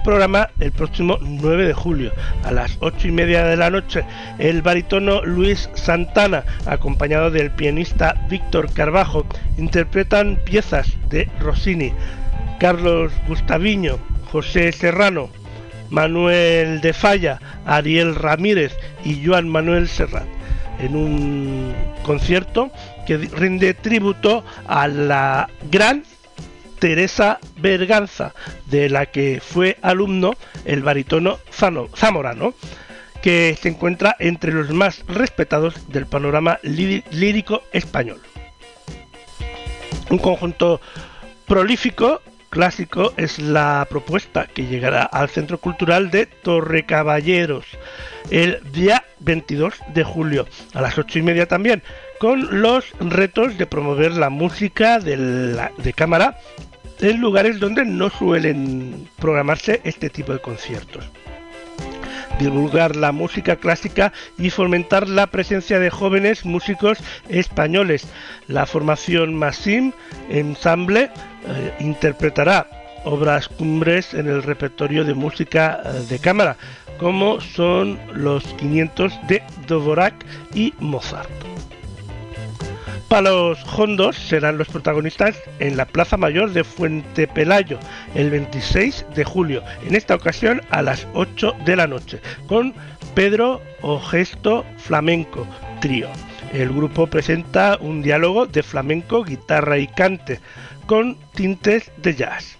programa 0.00 0.50
el 0.60 0.72
próximo 0.72 1.18
9 1.20 1.66
de 1.66 1.74
julio 1.74 2.12
a 2.42 2.50
las 2.50 2.76
8 2.80 3.08
y 3.08 3.12
media 3.12 3.44
de 3.44 3.56
la 3.56 3.70
noche. 3.70 4.04
El 4.38 4.62
barítono 4.62 5.22
Luis 5.24 5.68
Santana, 5.74 6.44
acompañado 6.66 7.30
del 7.30 7.50
pianista 7.50 8.14
Víctor 8.28 8.72
Carbajo, 8.72 9.26
interpretan 9.58 10.38
piezas 10.44 10.88
de 11.10 11.28
Rossini. 11.40 11.92
Carlos 12.58 13.12
Gustaviño, 13.26 13.98
José 14.30 14.72
Serrano, 14.72 15.28
Manuel 15.90 16.80
de 16.80 16.92
Falla, 16.92 17.40
Ariel 17.66 18.14
Ramírez 18.14 18.74
y 19.04 19.24
Joan 19.24 19.48
Manuel 19.48 19.88
Serrat 19.88 20.26
en 20.78 20.96
un 20.96 21.74
concierto 22.02 22.70
que 23.06 23.16
rinde 23.18 23.74
tributo 23.74 24.44
a 24.66 24.88
la 24.88 25.48
gran 25.70 26.04
Teresa 26.78 27.38
Berganza, 27.56 28.34
de 28.66 28.90
la 28.90 29.06
que 29.06 29.40
fue 29.40 29.78
alumno 29.80 30.34
el 30.64 30.82
barítono 30.82 31.38
Zano- 31.50 31.88
Zamorano, 31.96 32.54
que 33.22 33.56
se 33.60 33.70
encuentra 33.70 34.16
entre 34.18 34.52
los 34.52 34.70
más 34.70 35.02
respetados 35.06 35.88
del 35.88 36.06
panorama 36.06 36.58
lírico 36.62 37.62
español. 37.72 38.20
Un 40.10 40.18
conjunto 40.18 40.80
prolífico 41.46 42.20
clásico 42.54 43.12
es 43.16 43.40
la 43.40 43.84
propuesta 43.90 44.46
que 44.46 44.66
llegará 44.66 45.02
al 45.02 45.28
Centro 45.28 45.58
Cultural 45.58 46.12
de 46.12 46.26
Torrecaballeros 46.26 47.66
el 48.30 48.60
día 48.70 49.04
22 49.18 49.74
de 49.92 50.04
julio 50.04 50.46
a 50.72 50.80
las 50.80 50.96
8 50.96 51.18
y 51.18 51.22
media 51.22 51.48
también 51.48 51.82
con 52.20 52.62
los 52.62 52.92
retos 53.00 53.58
de 53.58 53.66
promover 53.66 54.12
la 54.12 54.30
música 54.30 55.00
de, 55.00 55.16
de 55.16 55.92
cámara 55.94 56.38
en 57.00 57.20
lugares 57.20 57.58
donde 57.58 57.84
no 57.84 58.08
suelen 58.08 59.08
programarse 59.18 59.80
este 59.82 60.08
tipo 60.08 60.32
de 60.32 60.38
conciertos 60.38 61.10
divulgar 62.38 62.96
la 62.96 63.12
música 63.12 63.56
clásica 63.56 64.12
y 64.38 64.50
fomentar 64.50 65.08
la 65.08 65.26
presencia 65.26 65.78
de 65.78 65.90
jóvenes 65.90 66.44
músicos 66.44 66.98
españoles. 67.28 68.06
La 68.48 68.66
formación 68.66 69.34
Massim 69.34 69.92
Ensemble 70.28 71.10
eh, 71.46 71.74
interpretará 71.80 72.66
obras 73.04 73.48
cumbres 73.48 74.14
en 74.14 74.28
el 74.28 74.42
repertorio 74.42 75.04
de 75.04 75.14
música 75.14 75.80
eh, 75.84 76.06
de 76.08 76.18
cámara, 76.18 76.56
como 76.98 77.40
son 77.40 77.98
los 78.12 78.44
500 78.54 79.12
de 79.28 79.42
Dvorak 79.66 80.14
y 80.54 80.72
Mozart. 80.78 81.30
Palos 83.14 83.60
Hondos 83.76 84.16
serán 84.16 84.58
los 84.58 84.66
protagonistas 84.66 85.40
en 85.60 85.76
la 85.76 85.84
Plaza 85.84 86.16
Mayor 86.16 86.50
de 86.50 86.64
Fuente 86.64 87.28
Pelayo 87.28 87.78
el 88.16 88.28
26 88.28 89.06
de 89.14 89.22
julio, 89.22 89.62
en 89.86 89.94
esta 89.94 90.16
ocasión 90.16 90.60
a 90.70 90.82
las 90.82 91.06
8 91.14 91.54
de 91.64 91.76
la 91.76 91.86
noche, 91.86 92.20
con 92.48 92.74
Pedro 93.14 93.62
Ogesto 93.82 94.66
Flamenco 94.78 95.46
Trío. 95.80 96.08
El 96.52 96.70
grupo 96.70 97.06
presenta 97.06 97.78
un 97.80 98.02
diálogo 98.02 98.46
de 98.46 98.64
flamenco, 98.64 99.22
guitarra 99.22 99.78
y 99.78 99.86
cante, 99.86 100.40
con 100.86 101.16
tintes 101.36 101.92
de 101.98 102.16
jazz. 102.16 102.58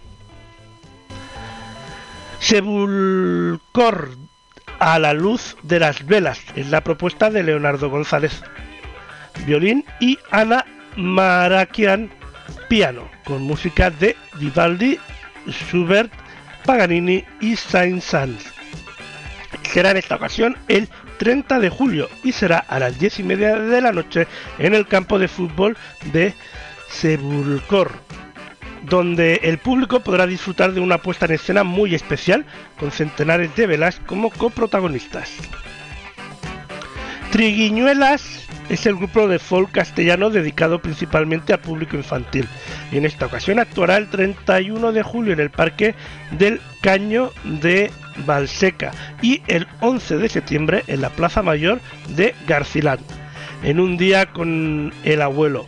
Sebulcor 2.39 4.11
a 4.79 5.01
la 5.01 5.15
luz 5.15 5.57
de 5.65 5.81
las 5.81 6.07
velas 6.07 6.39
es 6.55 6.71
la 6.71 6.85
propuesta 6.85 7.29
de 7.31 7.43
Leonardo 7.43 7.91
González 7.91 8.41
violín 9.47 9.85
y 10.01 10.19
Ana 10.31 10.65
Marakian 10.97 12.11
piano, 12.69 13.09
con 13.25 13.43
música 13.43 13.91
de 13.91 14.17
Vivaldi, 14.39 14.99
Schubert, 15.47 16.13
Paganini 16.65 17.25
y 17.41 17.57
Saint-Saëns. 17.57 18.53
Será 19.63 19.91
en 19.91 19.97
esta 19.99 20.17
ocasión 20.17 20.57
el 20.69 20.89
30 21.19 21.59
de 21.59 21.69
julio 21.69 22.09
y 22.23 22.33
será 22.33 22.59
a 22.59 22.79
las 22.79 22.99
10 22.99 23.21
y 23.21 23.23
media 23.23 23.57
de 23.57 23.81
la 23.81 23.93
noche 23.93 24.27
en 24.59 24.75
el 24.75 24.87
campo 24.87 25.19
de 25.19 25.29
fútbol 25.29 25.77
de 26.13 26.35
Sebulcor, 26.89 27.93
donde 28.83 29.41
el 29.43 29.59
público 29.59 30.01
podrá 30.01 30.27
disfrutar 30.27 30.73
de 30.73 30.81
una 30.81 30.99
puesta 30.99 31.27
en 31.27 31.33
escena 31.33 31.65
muy 31.65 31.95
especial 31.95 32.45
con 32.79 32.91
centenares 32.91 33.55
de 33.57 33.67
velas 33.67 34.01
como 34.07 34.31
coprotagonistas. 34.31 35.31
Triguiñuelas 37.35 38.47
es 38.69 38.87
el 38.87 38.95
grupo 38.95 39.27
de 39.27 39.41
folk 39.41 39.73
castellano 39.73 40.31
dedicado 40.31 40.81
principalmente 40.81 41.53
al 41.53 41.59
público 41.59 41.97
infantil. 41.97 42.47
Y 42.93 42.99
en 42.99 43.05
esta 43.05 43.27
ocasión 43.27 43.59
actuará 43.59 43.97
el 43.97 44.09
31 44.09 44.93
de 44.93 45.03
julio 45.03 45.33
en 45.33 45.41
el 45.41 45.51
Parque 45.51 45.97
del 46.39 46.61
Caño 46.81 47.33
de 47.43 47.91
Valseca 48.25 48.93
y 49.21 49.43
el 49.49 49.67
11 49.81 50.19
de 50.19 50.29
septiembre 50.29 50.85
en 50.87 51.01
la 51.01 51.11
Plaza 51.11 51.43
Mayor 51.43 51.81
de 52.11 52.37
Garcilán. 52.47 53.01
En 53.65 53.81
un 53.81 53.97
día 53.97 54.27
con 54.27 54.93
el 55.03 55.21
abuelo. 55.21 55.67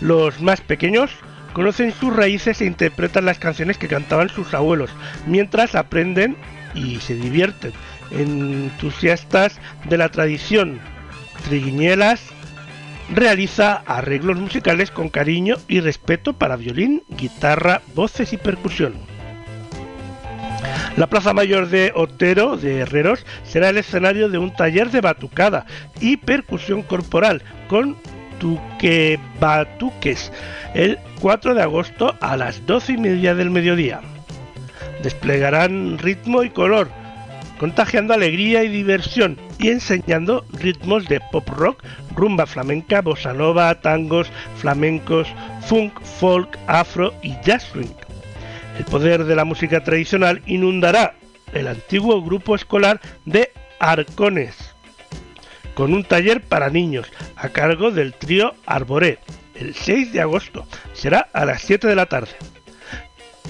Los 0.00 0.40
más 0.42 0.60
pequeños 0.60 1.12
conocen 1.52 1.92
sus 1.92 2.16
raíces 2.16 2.60
e 2.60 2.66
interpretan 2.66 3.26
las 3.26 3.38
canciones 3.38 3.78
que 3.78 3.86
cantaban 3.86 4.28
sus 4.28 4.52
abuelos, 4.54 4.90
mientras 5.24 5.76
aprenden 5.76 6.36
y 6.74 6.96
se 6.96 7.14
divierten. 7.14 7.72
Entusiastas 8.10 9.60
de 9.84 9.98
la 9.98 10.08
tradición 10.08 10.80
Triguiñelas 11.44 12.22
realiza 13.08 13.82
arreglos 13.86 14.38
musicales 14.38 14.90
con 14.90 15.08
cariño 15.08 15.56
y 15.68 15.80
respeto 15.80 16.32
para 16.32 16.56
violín, 16.56 17.02
guitarra, 17.08 17.82
voces 17.94 18.32
y 18.32 18.36
percusión. 18.36 18.94
La 20.96 21.08
Plaza 21.08 21.34
Mayor 21.34 21.68
de 21.68 21.92
Otero 21.94 22.56
de 22.56 22.80
Herreros 22.80 23.26
será 23.44 23.68
el 23.68 23.76
escenario 23.76 24.28
de 24.28 24.38
un 24.38 24.54
taller 24.54 24.90
de 24.90 25.02
batucada 25.02 25.66
y 26.00 26.16
percusión 26.16 26.82
corporal 26.82 27.42
con 27.68 27.96
tuque 28.38 29.18
batuques 29.38 30.32
el 30.74 30.98
4 31.20 31.54
de 31.54 31.62
agosto 31.62 32.14
a 32.20 32.36
las 32.36 32.64
12 32.66 32.94
y 32.94 32.96
media 32.96 33.34
del 33.34 33.50
mediodía. 33.50 34.00
Desplegarán 35.02 35.98
ritmo 35.98 36.42
y 36.42 36.50
color, 36.50 36.90
contagiando 37.58 38.14
alegría 38.14 38.62
y 38.64 38.68
diversión 38.68 39.38
y 39.58 39.68
enseñando 39.68 40.44
ritmos 40.52 41.08
de 41.08 41.20
pop 41.32 41.48
rock, 41.48 41.82
rumba 42.14 42.46
flamenca, 42.46 43.00
bossa 43.00 43.32
nova, 43.32 43.80
tangos, 43.80 44.30
flamencos, 44.56 45.28
funk, 45.66 46.00
folk, 46.02 46.58
afro 46.66 47.14
y 47.22 47.34
jazz 47.42 47.64
swing. 47.64 47.94
El 48.78 48.84
poder 48.84 49.24
de 49.24 49.36
la 49.36 49.44
música 49.44 49.82
tradicional 49.82 50.42
inundará 50.46 51.14
el 51.52 51.68
antiguo 51.68 52.22
grupo 52.22 52.54
escolar 52.54 53.00
de 53.24 53.52
Arcones, 53.78 54.74
con 55.74 55.92
un 55.92 56.04
taller 56.04 56.42
para 56.42 56.70
niños 56.70 57.10
a 57.36 57.48
cargo 57.50 57.90
del 57.90 58.12
trío 58.14 58.54
Arboré, 58.66 59.18
el 59.54 59.74
6 59.74 60.12
de 60.12 60.20
agosto. 60.20 60.66
Será 60.92 61.28
a 61.32 61.44
las 61.44 61.62
7 61.62 61.86
de 61.86 61.96
la 61.96 62.06
tarde. 62.06 62.32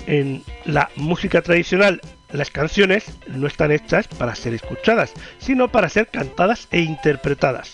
En 0.06 0.44
la 0.64 0.90
música 0.94 1.42
tradicional 1.42 2.00
las 2.36 2.50
canciones 2.50 3.04
no 3.26 3.46
están 3.46 3.72
hechas 3.72 4.06
para 4.08 4.34
ser 4.34 4.54
escuchadas, 4.54 5.12
sino 5.38 5.68
para 5.68 5.88
ser 5.88 6.08
cantadas 6.08 6.68
e 6.70 6.80
interpretadas. 6.80 7.72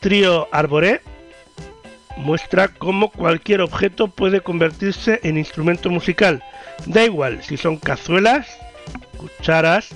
Trío 0.00 0.48
Arboré 0.52 1.00
muestra 2.16 2.68
cómo 2.68 3.10
cualquier 3.10 3.60
objeto 3.60 4.08
puede 4.08 4.40
convertirse 4.40 5.20
en 5.24 5.36
instrumento 5.36 5.90
musical. 5.90 6.42
Da 6.86 7.04
igual 7.04 7.42
si 7.42 7.56
son 7.56 7.78
cazuelas, 7.78 8.46
cucharas, 9.16 9.90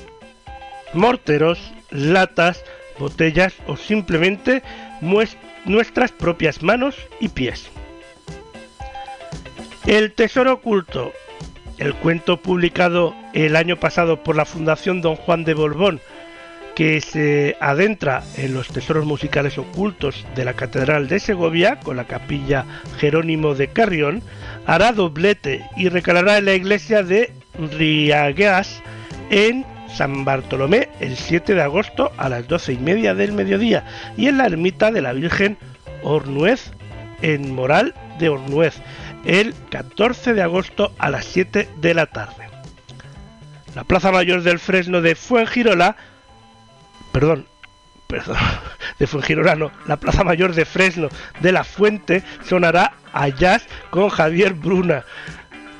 morteros, 0.92 1.72
latas, 1.90 2.64
botellas 2.98 3.54
o 3.66 3.76
simplemente 3.76 4.62
nuestras 5.64 6.10
propias 6.10 6.62
manos 6.62 6.96
y 7.20 7.28
pies. 7.28 7.70
El 9.86 10.12
tesoro 10.12 10.54
oculto 10.54 11.12
el 11.78 11.94
cuento 11.94 12.40
publicado 12.40 13.14
el 13.32 13.56
año 13.56 13.76
pasado 13.76 14.22
por 14.22 14.36
la 14.36 14.44
Fundación 14.44 15.00
Don 15.00 15.16
Juan 15.16 15.44
de 15.44 15.54
Borbón, 15.54 16.00
que 16.74 17.00
se 17.00 17.56
adentra 17.60 18.22
en 18.36 18.54
los 18.54 18.68
tesoros 18.68 19.04
musicales 19.04 19.58
ocultos 19.58 20.26
de 20.34 20.44
la 20.44 20.54
Catedral 20.54 21.08
de 21.08 21.20
Segovia 21.20 21.80
con 21.80 21.96
la 21.96 22.04
capilla 22.04 22.64
Jerónimo 22.98 23.54
de 23.54 23.68
Carrión, 23.68 24.22
hará 24.66 24.92
doblete 24.92 25.64
y 25.76 25.88
recalará 25.88 26.38
en 26.38 26.46
la 26.46 26.54
iglesia 26.54 27.02
de 27.02 27.32
Riagueas 27.58 28.82
en 29.30 29.66
San 29.94 30.24
Bartolomé 30.24 30.88
el 31.00 31.16
7 31.16 31.54
de 31.54 31.62
agosto 31.62 32.12
a 32.16 32.28
las 32.28 32.48
12 32.48 32.74
y 32.74 32.78
media 32.78 33.14
del 33.14 33.32
mediodía 33.32 33.84
y 34.16 34.28
en 34.28 34.38
la 34.38 34.46
ermita 34.46 34.90
de 34.90 35.02
la 35.02 35.12
Virgen 35.12 35.58
Ornuez 36.02 36.70
en 37.20 37.54
Moral 37.54 37.94
de 38.18 38.30
Ornuez 38.30 38.74
el 39.24 39.54
14 39.70 40.34
de 40.34 40.42
agosto 40.42 40.92
a 40.98 41.10
las 41.10 41.24
7 41.26 41.68
de 41.80 41.94
la 41.94 42.06
tarde. 42.06 42.48
La 43.74 43.84
Plaza 43.84 44.12
Mayor 44.12 44.42
del 44.42 44.58
Fresno 44.58 45.00
de 45.00 45.14
Fuengirola, 45.14 45.96
perdón, 47.12 47.46
perdón, 48.06 48.36
de 48.98 49.06
Fuengirola 49.06 49.54
no, 49.56 49.72
la 49.86 49.96
Plaza 49.96 50.24
Mayor 50.24 50.54
de 50.54 50.64
Fresno 50.64 51.08
de 51.40 51.52
la 51.52 51.64
Fuente 51.64 52.22
sonará 52.44 52.94
a 53.12 53.28
jazz 53.28 53.66
con 53.90 54.08
Javier 54.10 54.54
Bruna, 54.54 55.04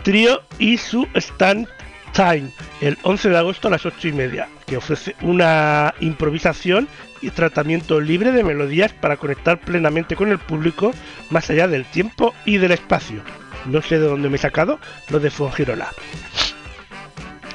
trío 0.02 0.42
y 0.58 0.78
su 0.78 1.06
stand 1.14 1.68
Time, 2.12 2.50
el 2.82 2.98
11 3.04 3.30
de 3.30 3.38
agosto 3.38 3.68
a 3.68 3.70
las 3.70 3.86
8 3.86 4.08
y 4.08 4.12
media, 4.12 4.48
que 4.66 4.76
ofrece 4.76 5.16
una 5.22 5.94
improvisación 6.00 6.86
y 7.22 7.30
tratamiento 7.30 8.00
libre 8.00 8.32
de 8.32 8.44
melodías 8.44 8.92
para 8.92 9.16
conectar 9.16 9.60
plenamente 9.60 10.16
con 10.16 10.30
el 10.30 10.38
público 10.38 10.92
más 11.30 11.48
allá 11.48 11.68
del 11.68 11.84
tiempo 11.84 12.34
y 12.44 12.58
del 12.58 12.72
espacio. 12.72 13.22
No 13.66 13.80
sé 13.80 13.98
de 13.98 14.06
dónde 14.06 14.28
me 14.28 14.36
he 14.36 14.40
sacado 14.40 14.78
lo 15.08 15.20
de 15.20 15.30
Fongirola. 15.30 15.88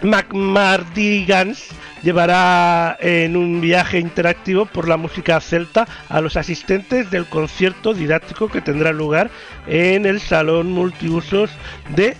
McMardigans 0.03 1.69
llevará 2.03 2.98
en 2.99 3.35
un 3.35 3.60
viaje 3.61 3.99
interactivo 3.99 4.65
por 4.65 4.88
la 4.88 4.98
música 4.98 5.39
celta 5.41 5.88
a 6.10 6.22
los 6.22 6.38
asistentes 6.38 7.10
del 7.11 7.26
concierto 7.26 7.94
didáctico 7.94 8.48
que 8.48 8.61
tendrá 8.61 8.91
lugar 8.91 9.30
en 9.68 10.06
el 10.06 10.22
Salón 10.22 10.72
Multiusos 10.72 11.49
de 11.95 12.15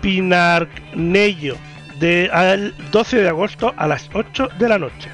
Pinarnello 0.00 1.56
de, 1.98 2.30
al 2.32 2.74
12 2.90 3.18
de 3.18 3.28
agosto 3.28 3.74
a 3.76 3.86
las 3.86 4.08
8 4.14 4.48
de 4.58 4.68
la 4.68 4.78
noche. 4.78 5.10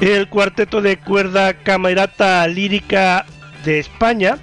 El 0.00 0.28
cuarteto 0.28 0.80
de 0.80 0.96
cuerda 0.96 1.54
Camerata 1.54 2.46
Lírica 2.46 3.26
de 3.64 3.80
España 3.80 4.38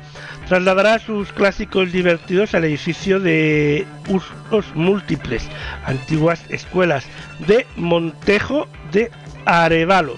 trasladará 0.50 1.00
sus 1.00 1.32
clásicos 1.32 1.94
divertidos 1.94 2.54
al 2.54 2.66
edificio 2.66 3.22
de 3.22 3.88
usos 4.10 4.76
múltiples, 4.76 5.48
antiguas 5.86 6.44
escuelas 6.50 7.06
de 7.48 7.66
Montejo 7.78 8.68
de 8.92 9.12
Arevalo, 9.46 10.18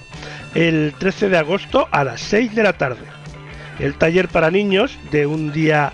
el 0.56 0.92
13 0.98 1.28
de 1.28 1.38
agosto 1.38 1.86
a 1.92 2.02
las 2.02 2.20
6 2.20 2.56
de 2.56 2.62
la 2.64 2.72
tarde. 2.72 3.06
El 3.78 3.94
taller 3.94 4.26
para 4.26 4.50
niños 4.50 4.98
de 5.12 5.26
un 5.26 5.52
día 5.52 5.92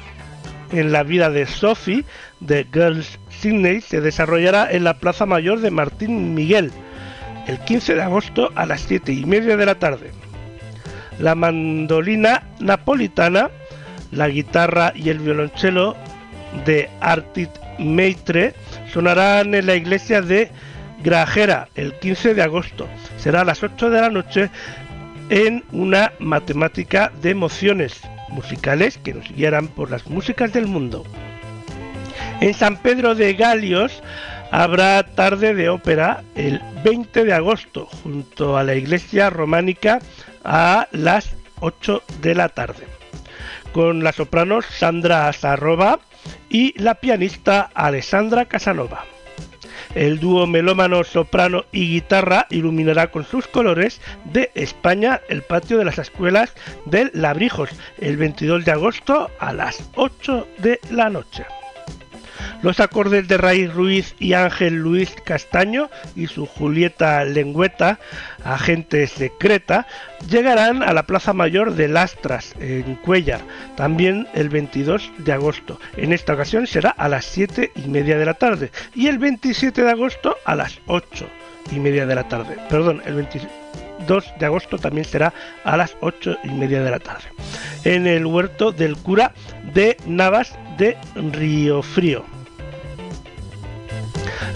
en 0.72 0.90
la 0.90 1.02
vida 1.02 1.28
de 1.28 1.44
Sophie 1.44 2.06
de 2.40 2.66
Girls 2.72 3.18
Sydney 3.28 3.82
se 3.82 4.00
desarrollará 4.00 4.72
en 4.72 4.84
la 4.84 4.98
Plaza 4.98 5.26
Mayor 5.26 5.60
de 5.60 5.70
Martín 5.70 6.34
Miguel 6.34 6.72
el 7.46 7.58
15 7.60 7.94
de 7.94 8.02
agosto 8.02 8.50
a 8.54 8.66
las 8.66 8.82
7 8.82 9.12
y 9.12 9.24
media 9.24 9.56
de 9.56 9.66
la 9.66 9.74
tarde. 9.76 10.10
La 11.18 11.34
mandolina 11.34 12.42
napolitana, 12.60 13.50
la 14.10 14.28
guitarra 14.28 14.92
y 14.94 15.10
el 15.10 15.18
violonchelo 15.18 15.96
de 16.64 16.88
Artit 17.00 17.50
Meitre 17.78 18.54
sonarán 18.92 19.54
en 19.54 19.66
la 19.66 19.74
iglesia 19.74 20.22
de 20.22 20.50
Grajera 21.02 21.68
el 21.74 21.92
15 21.94 22.34
de 22.34 22.42
agosto. 22.42 22.88
Será 23.18 23.42
a 23.42 23.44
las 23.44 23.62
8 23.62 23.90
de 23.90 24.00
la 24.00 24.10
noche 24.10 24.50
en 25.30 25.64
una 25.72 26.12
matemática 26.18 27.12
de 27.22 27.30
emociones 27.30 28.00
musicales 28.28 28.98
que 28.98 29.14
nos 29.14 29.30
guiarán 29.32 29.68
por 29.68 29.90
las 29.90 30.06
músicas 30.06 30.52
del 30.52 30.66
mundo. 30.66 31.04
En 32.40 32.52
San 32.54 32.76
Pedro 32.76 33.14
de 33.14 33.34
Galios 33.34 34.02
habrá 34.54 35.02
tarde 35.02 35.52
de 35.52 35.68
ópera 35.68 36.22
el 36.36 36.60
20 36.84 37.24
de 37.24 37.32
agosto 37.32 37.86
junto 37.86 38.56
a 38.56 38.62
la 38.62 38.76
iglesia 38.76 39.28
románica 39.28 39.98
a 40.44 40.86
las 40.92 41.34
8 41.58 42.04
de 42.20 42.36
la 42.36 42.48
tarde 42.48 42.86
con 43.72 44.04
la 44.04 44.12
soprano 44.12 44.62
Sandra 44.62 45.26
Azarroba 45.26 45.98
y 46.48 46.80
la 46.80 46.94
pianista 46.94 47.68
Alessandra 47.74 48.44
Casanova. 48.44 49.04
El 49.96 50.20
dúo 50.20 50.46
melómano, 50.46 51.02
soprano 51.02 51.64
y 51.72 51.88
guitarra 51.88 52.46
iluminará 52.50 53.10
con 53.10 53.24
sus 53.24 53.48
colores 53.48 54.00
de 54.24 54.52
España 54.54 55.20
el 55.28 55.42
patio 55.42 55.78
de 55.78 55.84
las 55.84 55.98
escuelas 55.98 56.54
del 56.84 57.10
Labrijos 57.12 57.70
el 57.98 58.16
22 58.16 58.64
de 58.64 58.70
agosto 58.70 59.30
a 59.40 59.52
las 59.52 59.90
8 59.96 60.46
de 60.58 60.78
la 60.90 61.10
noche. 61.10 61.44
Los 62.62 62.80
acordes 62.80 63.28
de 63.28 63.36
Raíz 63.36 63.72
Ruiz 63.72 64.14
y 64.18 64.32
Ángel 64.32 64.76
Luis 64.76 65.14
Castaño 65.24 65.90
y 66.16 66.26
su 66.26 66.46
Julieta 66.46 67.24
Lengüeta, 67.24 67.98
agente 68.44 69.06
secreta, 69.06 69.86
llegarán 70.28 70.82
a 70.82 70.92
la 70.92 71.04
Plaza 71.04 71.32
Mayor 71.32 71.74
de 71.74 71.88
Lastras, 71.88 72.54
en 72.60 72.96
Cuellar, 72.96 73.40
también 73.76 74.26
el 74.34 74.48
22 74.48 75.12
de 75.18 75.32
agosto. 75.32 75.80
En 75.96 76.12
esta 76.12 76.34
ocasión 76.34 76.66
será 76.66 76.90
a 76.90 77.08
las 77.08 77.24
7 77.26 77.72
y 77.74 77.88
media 77.88 78.18
de 78.18 78.24
la 78.24 78.34
tarde 78.34 78.70
y 78.94 79.08
el 79.08 79.18
27 79.18 79.82
de 79.82 79.90
agosto 79.90 80.36
a 80.44 80.54
las 80.54 80.80
8 80.86 81.28
y 81.72 81.78
media 81.80 82.06
de 82.06 82.14
la 82.14 82.28
tarde. 82.28 82.56
Perdón, 82.68 83.02
el 83.04 83.14
22 83.14 84.24
de 84.38 84.46
agosto 84.46 84.78
también 84.78 85.04
será 85.04 85.32
a 85.64 85.76
las 85.76 85.96
8 86.00 86.38
y 86.44 86.48
media 86.48 86.82
de 86.82 86.90
la 86.90 86.98
tarde. 86.98 87.24
En 87.84 88.06
el 88.06 88.26
huerto 88.26 88.72
del 88.72 88.96
cura 88.96 89.32
de 89.72 89.96
Navas 90.06 90.54
de 90.78 90.96
Río 91.14 91.82
Frío. 91.82 92.33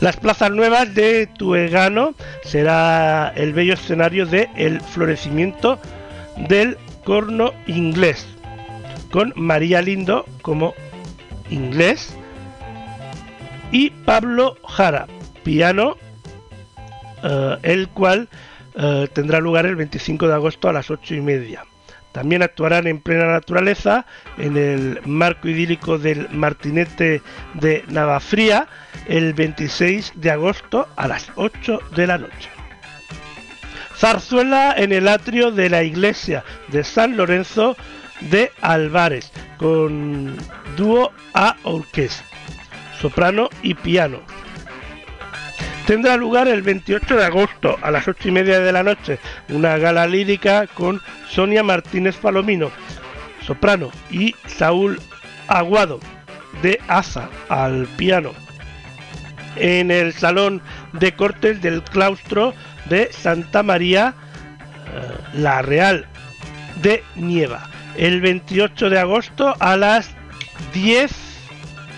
Las 0.00 0.16
plazas 0.16 0.52
nuevas 0.52 0.94
de 0.94 1.26
Tuegano 1.26 2.14
será 2.44 3.32
el 3.34 3.52
bello 3.52 3.74
escenario 3.74 4.26
de 4.26 4.48
el 4.56 4.80
florecimiento 4.80 5.80
del 6.36 6.78
corno 7.04 7.52
inglés, 7.66 8.26
con 9.10 9.32
María 9.34 9.82
Lindo 9.82 10.24
como 10.40 10.74
inglés 11.50 12.14
y 13.72 13.90
Pablo 13.90 14.56
Jara, 14.64 15.08
piano, 15.42 15.96
eh, 17.24 17.56
el 17.62 17.88
cual 17.88 18.28
eh, 18.76 19.08
tendrá 19.12 19.40
lugar 19.40 19.66
el 19.66 19.74
25 19.74 20.28
de 20.28 20.34
agosto 20.34 20.68
a 20.68 20.72
las 20.72 20.92
8 20.92 21.14
y 21.16 21.20
media. 21.20 21.64
También 22.12 22.42
actuarán 22.42 22.86
en 22.86 23.00
plena 23.00 23.26
naturaleza 23.26 24.06
en 24.38 24.56
el 24.56 25.00
marco 25.04 25.48
idílico 25.48 25.98
del 25.98 26.28
Martinete 26.30 27.22
de 27.54 27.84
Navafría 27.88 28.66
el 29.06 29.34
26 29.34 30.12
de 30.16 30.30
agosto 30.30 30.88
a 30.96 31.08
las 31.08 31.30
8 31.36 31.78
de 31.94 32.06
la 32.06 32.18
noche. 32.18 32.50
Zarzuela 33.96 34.74
en 34.76 34.92
el 34.92 35.08
atrio 35.08 35.50
de 35.50 35.68
la 35.68 35.82
iglesia 35.82 36.44
de 36.68 36.84
San 36.84 37.16
Lorenzo 37.16 37.76
de 38.20 38.52
Álvarez 38.60 39.32
con 39.58 40.36
dúo 40.76 41.12
a 41.34 41.56
orquesta, 41.64 42.24
soprano 43.00 43.48
y 43.62 43.74
piano. 43.74 44.20
Tendrá 45.88 46.18
lugar 46.18 46.48
el 46.48 46.60
28 46.60 47.16
de 47.16 47.24
agosto 47.24 47.78
a 47.80 47.90
las 47.90 48.06
8 48.06 48.28
y 48.28 48.30
media 48.30 48.60
de 48.60 48.72
la 48.72 48.82
noche 48.82 49.18
una 49.48 49.78
gala 49.78 50.06
lírica 50.06 50.66
con 50.66 51.00
Sonia 51.30 51.62
Martínez 51.62 52.14
Palomino, 52.18 52.70
soprano, 53.40 53.90
y 54.10 54.34
Saúl 54.46 55.00
Aguado 55.46 55.98
de 56.60 56.78
Aza 56.88 57.30
al 57.48 57.86
piano. 57.96 58.32
En 59.56 59.90
el 59.90 60.12
Salón 60.12 60.60
de 60.92 61.16
Cortes 61.16 61.62
del 61.62 61.82
Claustro 61.82 62.52
de 62.90 63.10
Santa 63.10 63.62
María 63.62 64.12
eh, 64.92 65.38
La 65.38 65.62
Real 65.62 66.06
de 66.82 67.02
Nieva, 67.16 67.66
el 67.96 68.20
28 68.20 68.90
de 68.90 68.98
agosto 68.98 69.54
a 69.58 69.78
las 69.78 70.10
10 70.74 71.10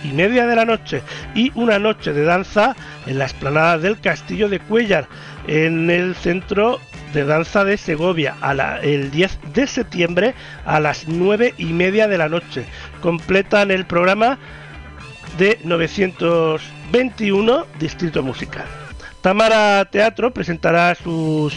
y 0.05 0.13
media 0.13 0.47
de 0.47 0.55
la 0.55 0.65
noche 0.65 1.03
y 1.35 1.51
una 1.57 1.81
noche 1.81 2.13
de 2.13 2.23
danza 2.23 2.77
en 3.07 3.19
la 3.19 3.25
explanada 3.25 3.79
del 3.79 4.01
Castillo 4.01 4.49
de 4.49 4.61
Cuellar 4.61 5.09
en 5.47 5.91
el 5.91 6.15
centro 6.15 6.81
de 7.13 7.25
danza 7.25 7.65
de 7.65 7.77
Segovia 7.77 8.37
el 8.83 9.11
10 9.11 9.39
de 9.53 9.67
septiembre 9.67 10.35
a 10.65 10.81
las 10.81 11.09
9 11.09 11.55
y 11.59 11.67
media 11.67 12.09
de 12.09 12.19
la 12.19 12.29
noche. 12.29 12.65
Completan 13.01 13.71
el 13.71 13.87
programa 13.87 14.39
de 15.39 15.59
921 15.65 17.67
Distrito 17.79 18.23
Musical. 18.23 18.67
Tamara 19.23 19.85
Teatro 19.87 20.33
presentará 20.33 20.95
sus 20.95 21.55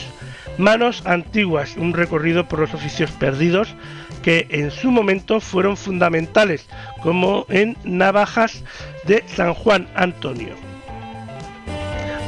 Manos 0.58 1.04
Antiguas, 1.06 1.76
un 1.78 1.94
recorrido 1.94 2.48
por 2.48 2.60
los 2.60 2.74
oficios 2.74 3.12
perdidos 3.12 3.76
que 4.22 4.48
en 4.52 4.72
su 4.72 4.92
momento 4.92 5.40
fueron 5.40 5.78
fundamentales, 5.78 6.68
como 7.02 7.46
en 7.50 7.78
Navajas 7.84 8.64
de 9.06 9.24
San 9.28 9.54
Juan 9.54 9.88
Antonio. 9.96 10.73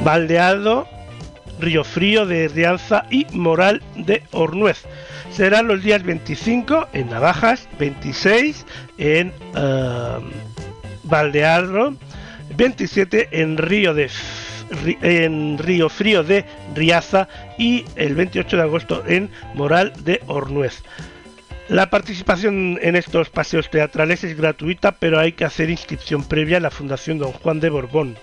Baldeado, 0.04 0.88
Río 1.60 1.84
Frío 1.84 2.26
de 2.26 2.48
Rianza 2.48 3.06
y 3.10 3.26
Moral 3.32 3.82
de 3.96 4.24
Ornuez. 4.32 4.84
Serán 5.32 5.68
los 5.68 5.84
días 5.84 6.04
25 6.04 6.88
en 6.94 7.10
Navajas, 7.10 7.68
26 7.80 8.66
en 8.98 9.34
uh, 9.56 10.22
Valdearro, 11.04 11.96
27 12.56 13.42
en 13.42 13.58
Río 13.58 13.94
de 13.94 14.10
en 15.02 15.58
Río 15.58 15.90
Frío 15.90 16.24
de 16.24 16.46
Riaza 16.74 17.28
y 17.58 17.86
el 17.96 18.16
28 18.16 18.58
de 18.58 18.64
agosto 18.64 19.04
en 19.06 19.30
Moral 19.54 19.94
de 20.04 20.22
Ornuez. 20.28 20.82
La 21.68 21.90
participación 21.90 22.78
en 22.82 22.96
estos 22.96 23.30
paseos 23.30 23.70
teatrales 23.70 24.24
es 24.24 24.38
gratuita, 24.38 24.94
pero 24.94 25.20
hay 25.20 25.32
que 25.32 25.46
hacer 25.46 25.70
inscripción 25.70 26.24
previa 26.24 26.58
en 26.58 26.64
la 26.64 26.72
Fundación 26.72 27.18
Don 27.18 27.32
Juan 27.32 27.60
de 27.60 27.70
Borbón. 27.70 28.18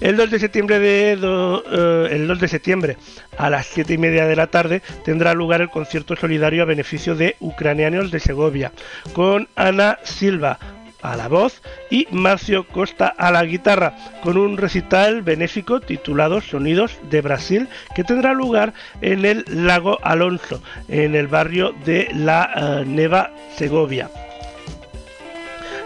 El 0.00 0.16
2 0.16 0.30
de 0.30 0.38
septiembre 0.40 0.78
de 0.80 1.12
eh, 1.12 2.08
el 2.10 2.26
2 2.26 2.40
de 2.40 2.48
septiembre 2.48 2.96
a 3.36 3.50
las 3.50 3.66
7 3.66 3.94
y 3.94 3.98
media 3.98 4.26
de 4.26 4.34
la 4.34 4.48
tarde 4.48 4.82
tendrá 5.04 5.34
lugar 5.34 5.60
el 5.60 5.70
concierto 5.70 6.16
solidario 6.16 6.62
a 6.62 6.66
beneficio 6.66 7.14
de 7.14 7.36
ucranianos 7.38 8.10
de 8.10 8.18
Segovia 8.18 8.72
con 9.12 9.46
Ana 9.54 10.00
Silva 10.02 10.58
a 11.02 11.16
la 11.16 11.28
voz 11.28 11.62
y 11.90 12.06
Marcio 12.10 12.66
Costa 12.66 13.08
a 13.08 13.30
la 13.30 13.44
guitarra, 13.44 13.96
con 14.22 14.36
un 14.36 14.56
recital 14.56 15.22
benéfico 15.22 15.80
titulado 15.80 16.40
Sonidos 16.40 16.98
de 17.10 17.20
Brasil, 17.20 17.68
que 17.94 18.04
tendrá 18.04 18.32
lugar 18.34 18.74
en 19.00 19.24
el 19.24 19.44
Lago 19.48 19.98
Alonso, 20.02 20.62
en 20.88 21.14
el 21.14 21.28
barrio 21.28 21.72
de 21.84 22.08
la 22.14 22.82
uh, 22.82 22.84
Neva 22.84 23.32
Segovia 23.56 24.10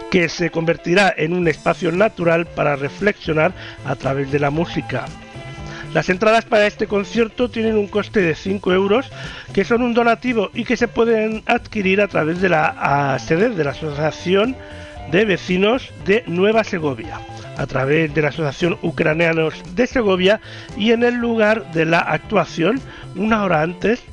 que 0.09 0.29
se 0.29 0.51
convertirá 0.51 1.11
en 1.17 1.33
un 1.33 1.47
espacio 1.47 1.91
natural 1.91 2.45
para 2.45 2.75
reflexionar 2.75 3.51
a 3.83 3.95
través 3.95 4.31
de 4.31 4.37
la 4.37 4.51
música. 4.51 5.05
Las 5.91 6.07
entradas 6.09 6.45
para 6.45 6.67
este 6.67 6.85
concierto 6.85 7.49
tienen 7.49 7.77
un 7.77 7.87
coste 7.87 8.21
de 8.21 8.35
5 8.35 8.73
euros, 8.73 9.09
que 9.53 9.65
son 9.65 9.81
un 9.81 9.95
donativo 9.95 10.51
y 10.53 10.65
que 10.65 10.77
se 10.77 10.87
pueden 10.87 11.41
adquirir 11.47 11.99
a 11.99 12.07
través 12.07 12.41
de 12.41 12.49
la 12.49 13.17
sede 13.25 13.49
de 13.49 13.63
la 13.63 13.71
Asociación 13.71 14.55
de 15.11 15.25
Vecinos 15.25 15.91
de 16.05 16.23
Nueva 16.27 16.63
Segovia, 16.63 17.19
a 17.57 17.65
través 17.67 18.13
de 18.13 18.21
la 18.21 18.29
Asociación 18.29 18.77
Ucranianos 18.81 19.61
de 19.75 19.87
Segovia 19.87 20.41
y 20.77 20.91
en 20.91 21.03
el 21.03 21.15
lugar 21.15 21.71
de 21.71 21.85
la 21.85 21.99
actuación 21.99 22.81
una 23.15 23.43
hora 23.43 23.61
antes 23.61 24.03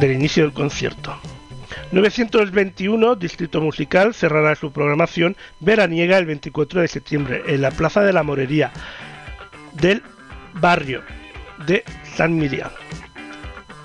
del 0.00 0.12
inicio 0.12 0.44
del 0.44 0.52
concierto. 0.52 1.16
921 1.92 3.14
Distrito 3.16 3.60
Musical 3.60 4.14
cerrará 4.14 4.54
su 4.54 4.72
programación 4.72 5.36
veraniega 5.60 6.18
el 6.18 6.26
24 6.26 6.80
de 6.80 6.88
septiembre 6.88 7.42
en 7.46 7.62
la 7.62 7.70
Plaza 7.70 8.02
de 8.02 8.12
la 8.12 8.22
Morería 8.22 8.72
del 9.74 10.02
barrio 10.54 11.02
de 11.66 11.84
San 12.16 12.36
Miriam. 12.36 12.70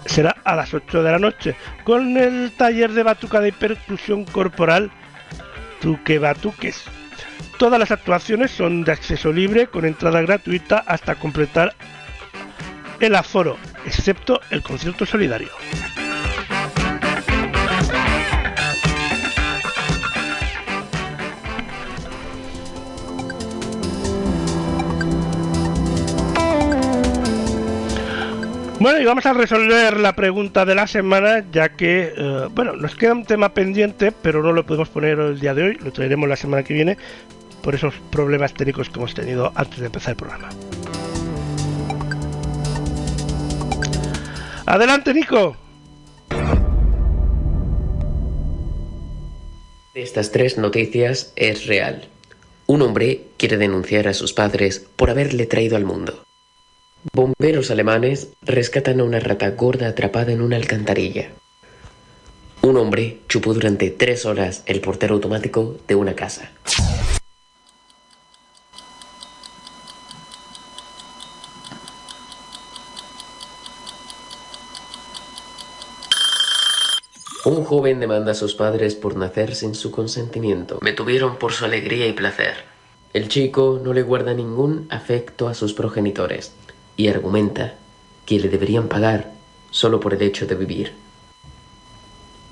Será 0.06 0.36
a 0.44 0.56
las 0.56 0.74
8 0.74 1.04
de 1.04 1.12
la 1.12 1.20
noche 1.20 1.56
con 1.84 2.18
el 2.18 2.52
taller 2.58 2.92
de 2.92 3.04
batuca 3.04 3.42
de 3.42 3.52
percusión 3.52 4.26
corporal 4.26 4.92
Tuque 5.80 6.20
Batuques. 6.20 6.84
Todas 7.58 7.80
las 7.80 7.92
actuaciones 7.92 8.52
son 8.52 8.84
de 8.84 8.92
acceso 8.92 9.32
libre 9.32 9.68
con 9.68 9.86
entrada 9.86 10.22
gratuita 10.22 10.78
hasta 10.78 11.16
completar 11.16 11.76
el 13.00 13.16
aforo, 13.16 13.58
excepto 13.86 14.40
el 14.50 14.62
concierto 14.62 15.06
solidario. 15.06 15.50
Bueno, 28.80 29.02
y 29.02 29.04
vamos 29.04 29.26
a 29.26 29.34
resolver 29.34 30.00
la 30.00 30.16
pregunta 30.16 30.64
de 30.64 30.74
la 30.74 30.88
semana, 30.88 31.44
ya 31.52 31.76
que, 31.76 32.14
eh, 32.16 32.48
bueno, 32.52 32.78
nos 32.78 32.96
queda 32.96 33.12
un 33.12 33.26
tema 33.26 33.54
pendiente, 33.54 34.14
pero 34.14 34.42
no 34.42 34.54
lo 34.54 34.66
podemos 34.66 34.88
poner 34.88 35.20
el 35.20 35.38
día 35.38 35.54
de 35.54 35.64
hoy, 35.64 35.76
lo 35.76 35.92
traeremos 35.92 36.30
la 36.30 36.38
semana 36.38 36.64
que 36.64 36.74
viene, 36.74 36.98
por 37.62 37.76
esos 37.76 37.94
problemas 38.10 38.54
técnicos 38.54 38.90
que 38.90 39.00
hemos 39.00 39.14
tenido 39.14 39.52
antes 39.56 39.80
de 39.80 39.88
empezar 39.88 40.12
el 40.12 40.16
programa. 40.16 40.48
Adelante, 44.66 45.14
Nico. 45.14 45.58
Estas 49.94 50.32
tres 50.32 50.58
noticias 50.58 51.34
es 51.36 51.66
real. 51.66 52.08
Un 52.66 52.82
hombre 52.82 53.24
quiere 53.36 53.58
denunciar 53.58 54.08
a 54.08 54.14
sus 54.14 54.32
padres 54.32 54.88
por 54.96 55.10
haberle 55.10 55.48
traído 55.48 55.76
al 55.76 55.84
mundo. 55.84 56.29
Bomberos 57.14 57.72
alemanes 57.72 58.34
rescatan 58.42 59.00
a 59.00 59.06
una 59.06 59.22
rata 59.22 59.52
gorda 59.52 59.88
atrapada 59.88 60.34
en 60.34 60.42
una 60.42 60.58
alcantarilla. 60.58 61.30
Un 62.62 62.76
hombre 62.76 63.22
chupó 63.30 63.54
durante 63.54 63.90
tres 63.90 64.26
horas 64.26 64.64
el 64.66 64.82
portero 64.82 65.16
automático 65.16 65.78
de 65.88 65.96
una 65.96 66.14
casa. 66.14 66.52
Un 77.46 77.64
joven 77.64 78.02
demanda 78.02 78.34
a 78.34 78.36
sus 78.36 78.56
padres 78.56 78.96
por 78.96 79.16
nacer 79.16 79.56
sin 79.56 79.74
su 79.74 79.90
consentimiento. 79.90 80.80
Me 80.82 80.92
tuvieron 80.92 81.38
por 81.38 81.54
su 81.54 81.64
alegría 81.64 82.08
y 82.08 82.12
placer. 82.12 82.56
El 83.14 83.30
chico 83.30 83.80
no 83.82 83.94
le 83.94 84.04
guarda 84.04 84.34
ningún 84.34 84.86
afecto 84.90 85.48
a 85.48 85.54
sus 85.54 85.74
progenitores 85.74 86.52
y 87.00 87.08
argumenta 87.08 87.76
que 88.26 88.42
le 88.42 88.50
deberían 88.50 88.90
pagar 88.90 89.32
solo 89.72 90.02
por 90.02 90.14
el 90.14 90.22
hecho 90.22 90.46
de 90.46 90.56
vivir. 90.56 90.92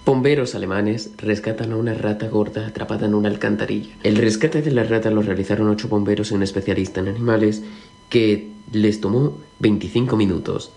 Bomberos 0.05 0.55
alemanes 0.55 1.11
rescatan 1.17 1.73
a 1.73 1.75
una 1.75 1.93
rata 1.93 2.29
gorda 2.29 2.65
atrapada 2.65 3.07
en 3.07 3.13
una 3.13 3.27
alcantarilla. 3.27 3.93
El 4.03 4.15
rescate 4.15 4.61
de 4.61 4.71
la 4.71 4.85
rata 4.85 5.11
lo 5.11 5.21
realizaron 5.21 5.67
ocho 5.67 5.89
bomberos 5.89 6.31
y 6.31 6.35
un 6.35 6.43
especialista 6.43 7.01
en 7.01 7.09
animales 7.09 7.61
que 8.07 8.47
les 8.71 9.01
tomó 9.01 9.37
25 9.59 10.15
minutos. 10.15 10.71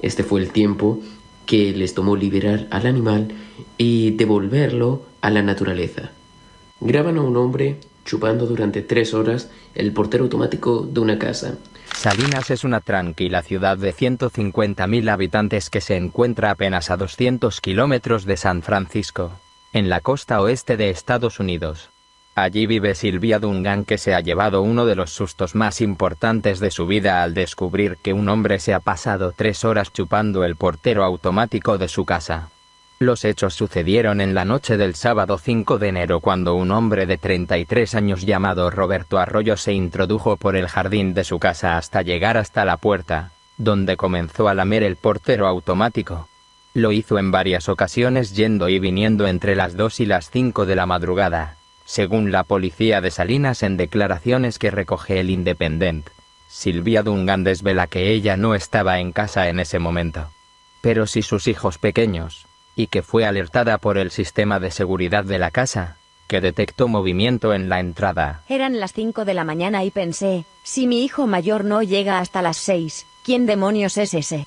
Este 0.00 0.22
fue 0.22 0.40
el 0.40 0.52
tiempo 0.52 1.00
que 1.46 1.72
les 1.72 1.94
tomó 1.94 2.14
liberar 2.14 2.68
al 2.70 2.86
animal 2.86 3.34
y 3.76 4.12
devolverlo 4.12 5.02
a 5.20 5.30
la 5.30 5.42
naturaleza. 5.42 6.12
Graban 6.80 7.18
a 7.18 7.22
un 7.22 7.36
hombre 7.36 7.78
chupando 8.04 8.46
durante 8.46 8.82
tres 8.82 9.14
horas 9.14 9.50
el 9.74 9.92
portero 9.92 10.22
automático 10.22 10.88
de 10.88 11.00
una 11.00 11.18
casa. 11.18 11.58
Salinas 11.94 12.50
es 12.50 12.64
una 12.64 12.80
tranquila 12.80 13.42
ciudad 13.42 13.76
de 13.76 13.94
150.000 13.94 15.10
habitantes 15.10 15.68
que 15.68 15.80
se 15.80 15.96
encuentra 15.96 16.50
apenas 16.50 16.90
a 16.90 16.96
200 16.96 17.60
kilómetros 17.60 18.24
de 18.24 18.36
San 18.36 18.62
Francisco, 18.62 19.32
en 19.72 19.88
la 19.88 20.00
costa 20.00 20.40
oeste 20.40 20.76
de 20.76 20.90
Estados 20.90 21.40
Unidos. 21.40 21.90
Allí 22.34 22.66
vive 22.66 22.94
Silvia 22.94 23.38
Dungan 23.38 23.84
que 23.84 23.98
se 23.98 24.14
ha 24.14 24.20
llevado 24.20 24.62
uno 24.62 24.86
de 24.86 24.94
los 24.94 25.10
sustos 25.10 25.54
más 25.54 25.80
importantes 25.80 26.58
de 26.58 26.70
su 26.70 26.86
vida 26.86 27.22
al 27.22 27.34
descubrir 27.34 27.98
que 28.02 28.12
un 28.12 28.28
hombre 28.28 28.60
se 28.60 28.72
ha 28.72 28.80
pasado 28.80 29.32
tres 29.36 29.64
horas 29.64 29.92
chupando 29.92 30.44
el 30.44 30.56
portero 30.56 31.04
automático 31.04 31.76
de 31.76 31.88
su 31.88 32.06
casa. 32.06 32.50
Los 33.02 33.24
hechos 33.24 33.54
sucedieron 33.54 34.20
en 34.20 34.34
la 34.34 34.44
noche 34.44 34.76
del 34.76 34.94
sábado 34.94 35.38
5 35.38 35.78
de 35.78 35.88
enero 35.88 36.20
cuando 36.20 36.54
un 36.54 36.70
hombre 36.70 37.06
de 37.06 37.16
33 37.16 37.94
años 37.94 38.26
llamado 38.26 38.70
Roberto 38.70 39.18
Arroyo 39.18 39.56
se 39.56 39.72
introdujo 39.72 40.36
por 40.36 40.54
el 40.54 40.68
jardín 40.68 41.14
de 41.14 41.24
su 41.24 41.38
casa 41.38 41.78
hasta 41.78 42.02
llegar 42.02 42.36
hasta 42.36 42.66
la 42.66 42.76
puerta, 42.76 43.32
donde 43.56 43.96
comenzó 43.96 44.48
a 44.48 44.54
lamer 44.54 44.82
el 44.82 44.96
portero 44.96 45.46
automático. 45.46 46.28
Lo 46.74 46.92
hizo 46.92 47.18
en 47.18 47.30
varias 47.30 47.70
ocasiones 47.70 48.36
yendo 48.36 48.68
y 48.68 48.78
viniendo 48.78 49.26
entre 49.26 49.56
las 49.56 49.78
2 49.78 50.00
y 50.00 50.04
las 50.04 50.28
5 50.28 50.66
de 50.66 50.76
la 50.76 50.84
madrugada, 50.84 51.56
según 51.86 52.30
la 52.30 52.44
policía 52.44 53.00
de 53.00 53.10
Salinas 53.10 53.62
en 53.62 53.78
declaraciones 53.78 54.58
que 54.58 54.70
recoge 54.70 55.20
el 55.20 55.30
Independent. 55.30 56.10
Silvia 56.48 57.02
Dungan 57.02 57.44
desvela 57.44 57.86
que 57.86 58.10
ella 58.10 58.36
no 58.36 58.54
estaba 58.54 59.00
en 59.00 59.12
casa 59.12 59.48
en 59.48 59.58
ese 59.58 59.78
momento. 59.78 60.28
Pero 60.82 61.06
si 61.06 61.22
sus 61.22 61.48
hijos 61.48 61.78
pequeños, 61.78 62.46
y 62.80 62.86
que 62.86 63.02
fue 63.02 63.26
alertada 63.26 63.76
por 63.76 63.98
el 63.98 64.10
sistema 64.10 64.58
de 64.58 64.70
seguridad 64.70 65.22
de 65.24 65.38
la 65.38 65.50
casa, 65.50 65.98
que 66.28 66.40
detectó 66.40 66.88
movimiento 66.88 67.52
en 67.52 67.68
la 67.68 67.78
entrada. 67.78 68.42
Eran 68.48 68.80
las 68.80 68.94
5 68.94 69.26
de 69.26 69.34
la 69.34 69.44
mañana 69.44 69.84
y 69.84 69.90
pensé, 69.90 70.46
si 70.62 70.86
mi 70.86 71.04
hijo 71.04 71.26
mayor 71.26 71.64
no 71.64 71.82
llega 71.82 72.20
hasta 72.20 72.40
las 72.40 72.56
6, 72.56 73.06
¿quién 73.22 73.44
demonios 73.44 73.98
es 73.98 74.14
ese? 74.14 74.46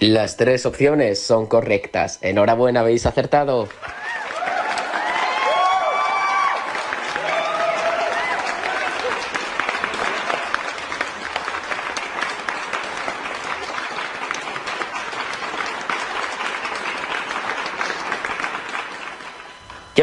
Las 0.00 0.36
tres 0.36 0.66
opciones 0.66 1.22
son 1.22 1.46
correctas. 1.46 2.18
Enhorabuena, 2.20 2.80
habéis 2.80 3.06
acertado. 3.06 3.68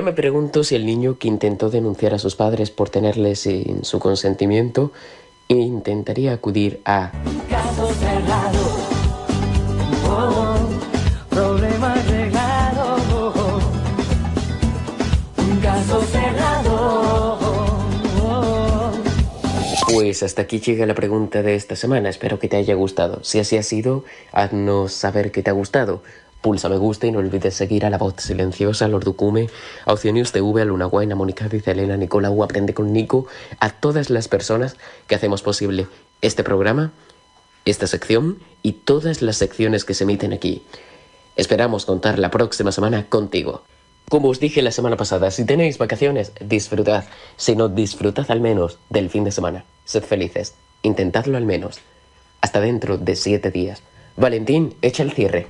Me 0.01 0.13
pregunto 0.13 0.63
si 0.63 0.75
el 0.75 0.85
niño 0.87 1.19
que 1.19 1.27
intentó 1.27 1.69
denunciar 1.69 2.15
a 2.15 2.19
sus 2.19 2.35
padres 2.35 2.71
por 2.71 2.89
tenerles 2.89 3.41
sin 3.41 3.85
su 3.85 3.99
consentimiento 3.99 4.91
intentaría 5.47 6.33
acudir 6.33 6.81
a... 6.85 7.11
Caso 7.49 7.87
cerrado. 7.93 8.59
Oh, 10.09 10.55
problema. 11.29 11.95
Un 15.37 15.59
caso 15.59 16.01
cerrado. 16.01 17.41
Pues 19.93 20.23
hasta 20.23 20.41
aquí 20.43 20.59
llega 20.59 20.85
la 20.85 20.95
pregunta 20.95 21.41
de 21.43 21.55
esta 21.55 21.75
semana. 21.75 22.09
Espero 22.09 22.39
que 22.39 22.47
te 22.47 22.57
haya 22.57 22.75
gustado. 22.75 23.23
Si 23.23 23.39
así 23.39 23.57
ha 23.57 23.63
sido, 23.63 24.03
haznos 24.31 24.93
saber 24.93 25.31
que 25.31 25.43
te 25.43 25.49
ha 25.49 25.53
gustado. 25.53 26.01
Pulsa 26.41 26.69
me 26.69 26.77
gusta 26.77 27.05
y 27.05 27.11
no 27.11 27.19
olvides 27.19 27.53
seguir 27.53 27.85
a 27.85 27.91
La 27.91 27.99
Voz 27.99 28.15
Silenciosa, 28.17 28.87
Lord 28.87 29.03
Ducume, 29.03 29.47
a 29.85 29.95
TV, 29.95 30.61
a 30.61 30.65
Luna 30.65 30.85
Guayna, 30.85 31.15
Mónica 31.15 31.47
Elena, 31.65 31.97
Nicolau, 31.97 32.43
Aprende 32.43 32.73
con 32.73 32.91
Nico, 32.91 33.27
a 33.59 33.69
todas 33.69 34.09
las 34.09 34.27
personas 34.27 34.75
que 35.07 35.13
hacemos 35.15 35.43
posible 35.43 35.87
este 36.21 36.43
programa, 36.43 36.91
esta 37.65 37.85
sección 37.85 38.39
y 38.63 38.73
todas 38.73 39.21
las 39.21 39.37
secciones 39.37 39.85
que 39.85 39.93
se 39.93 40.03
emiten 40.03 40.33
aquí. 40.33 40.63
Esperamos 41.35 41.85
contar 41.85 42.17
la 42.17 42.31
próxima 42.31 42.71
semana 42.71 43.07
contigo. 43.07 43.63
Como 44.09 44.29
os 44.29 44.39
dije 44.39 44.63
la 44.63 44.71
semana 44.71 44.97
pasada, 44.97 45.31
si 45.31 45.45
tenéis 45.45 45.77
vacaciones, 45.77 46.33
disfrutad. 46.41 47.05
Si 47.37 47.55
no, 47.55 47.69
disfrutad 47.69 48.29
al 48.29 48.41
menos 48.41 48.79
del 48.89 49.09
fin 49.09 49.23
de 49.23 49.31
semana. 49.31 49.63
Sed 49.85 50.03
felices. 50.03 50.55
Intentadlo 50.81 51.37
al 51.37 51.45
menos. 51.45 51.79
Hasta 52.41 52.59
dentro 52.59 52.97
de 52.97 53.15
siete 53.15 53.51
días. 53.51 53.83
Valentín, 54.17 54.75
echa 54.81 55.03
el 55.03 55.11
cierre. 55.11 55.47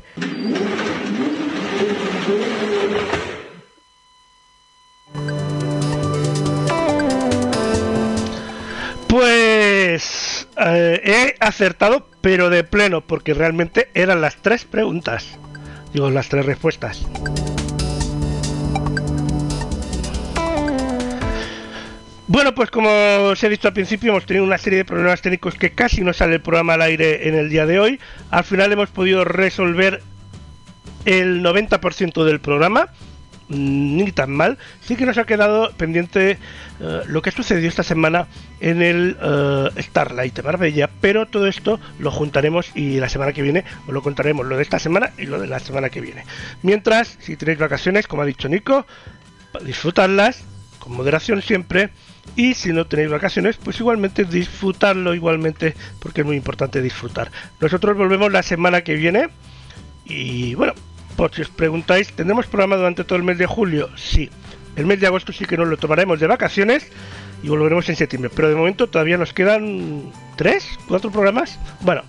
Pues 9.07 10.47
eh, 10.57 11.01
he 11.03 11.35
acertado, 11.39 12.07
pero 12.21 12.49
de 12.49 12.63
pleno, 12.63 13.01
porque 13.01 13.33
realmente 13.33 13.89
eran 13.93 14.21
las 14.21 14.37
tres 14.37 14.63
preguntas. 14.63 15.37
Digo, 15.93 16.09
las 16.09 16.29
tres 16.29 16.45
respuestas. 16.45 17.05
Bueno, 22.31 22.55
pues 22.55 22.71
como 22.71 22.89
os 22.89 23.43
he 23.43 23.49
dicho 23.49 23.67
al 23.67 23.73
principio, 23.73 24.11
hemos 24.11 24.25
tenido 24.25 24.45
una 24.45 24.57
serie 24.57 24.77
de 24.77 24.85
problemas 24.85 25.21
técnicos 25.21 25.55
que 25.55 25.71
casi 25.71 25.99
no 25.99 26.13
sale 26.13 26.35
el 26.35 26.41
programa 26.41 26.75
al 26.75 26.81
aire 26.81 27.27
en 27.27 27.35
el 27.35 27.49
día 27.49 27.65
de 27.65 27.77
hoy. 27.77 27.99
Al 28.29 28.45
final 28.45 28.71
hemos 28.71 28.89
podido 28.89 29.25
resolver 29.25 30.01
el 31.03 31.43
90% 31.43 32.23
del 32.23 32.39
programa, 32.39 32.87
ni 33.49 34.13
tan 34.13 34.31
mal. 34.31 34.57
Sí 34.79 34.95
que 34.95 35.05
nos 35.05 35.17
ha 35.17 35.25
quedado 35.25 35.73
pendiente 35.73 36.39
eh, 36.79 37.01
lo 37.05 37.21
que 37.21 37.31
sucedió 37.31 37.67
esta 37.67 37.83
semana 37.83 38.27
en 38.61 38.81
el 38.81 39.17
eh, 39.21 39.81
Starlight 39.81 40.33
de 40.33 40.43
Marbella, 40.43 40.89
pero 41.01 41.25
todo 41.25 41.47
esto 41.47 41.81
lo 41.99 42.11
juntaremos 42.11 42.71
y 42.75 42.97
la 43.01 43.09
semana 43.09 43.33
que 43.33 43.41
viene 43.41 43.65
os 43.87 43.93
lo 43.93 44.01
contaremos, 44.01 44.45
lo 44.45 44.55
de 44.55 44.63
esta 44.63 44.79
semana 44.79 45.11
y 45.17 45.25
lo 45.25 45.37
de 45.37 45.47
la 45.47 45.59
semana 45.59 45.89
que 45.89 45.99
viene. 45.99 46.23
Mientras, 46.61 47.17
si 47.19 47.35
tenéis 47.35 47.59
vacaciones, 47.59 48.07
como 48.07 48.21
ha 48.21 48.25
dicho 48.25 48.47
Nico, 48.47 48.85
disfrutarlas 49.65 50.45
con 50.79 50.93
moderación 50.93 51.41
siempre 51.41 51.91
y 52.35 52.53
si 52.53 52.71
no 52.71 52.85
tenéis 52.85 53.09
vacaciones, 53.09 53.57
pues 53.57 53.79
igualmente 53.79 54.25
disfrutarlo 54.25 55.13
igualmente, 55.13 55.75
porque 55.99 56.21
es 56.21 56.27
muy 56.27 56.37
importante 56.37 56.81
disfrutar. 56.81 57.31
Nosotros 57.59 57.97
volvemos 57.97 58.31
la 58.31 58.43
semana 58.43 58.81
que 58.81 58.95
viene 58.95 59.29
y 60.05 60.55
bueno, 60.55 60.73
por 61.15 61.33
si 61.33 61.41
os 61.41 61.49
preguntáis, 61.49 62.11
¿tendremos 62.13 62.47
programa 62.47 62.77
durante 62.77 63.03
todo 63.03 63.17
el 63.17 63.23
mes 63.23 63.37
de 63.37 63.45
julio? 63.45 63.89
Sí. 63.95 64.29
El 64.75 64.85
mes 64.85 64.99
de 65.01 65.07
agosto 65.07 65.33
sí 65.33 65.45
que 65.45 65.57
nos 65.57 65.67
lo 65.67 65.77
tomaremos 65.77 66.19
de 66.19 66.27
vacaciones 66.27 66.87
y 67.43 67.49
volveremos 67.49 67.87
en 67.89 67.95
septiembre. 67.95 68.31
Pero 68.33 68.49
de 68.49 68.55
momento 68.55 68.87
todavía 68.87 69.17
nos 69.17 69.33
quedan 69.33 70.11
tres, 70.37 70.65
cuatro 70.87 71.11
programas. 71.11 71.59
Bueno, 71.81 72.03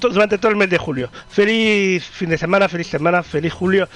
durante 0.00 0.38
todo 0.38 0.50
el 0.50 0.56
mes 0.56 0.70
de 0.70 0.78
julio. 0.78 1.10
Feliz 1.28 2.04
fin 2.04 2.30
de 2.30 2.38
semana, 2.38 2.68
feliz 2.68 2.86
semana, 2.86 3.22
feliz 3.22 3.52
julio. 3.52 3.88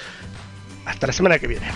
Hasta 0.84 1.06
la 1.06 1.12
semana 1.12 1.38
que 1.38 1.46
viene. 1.46 1.66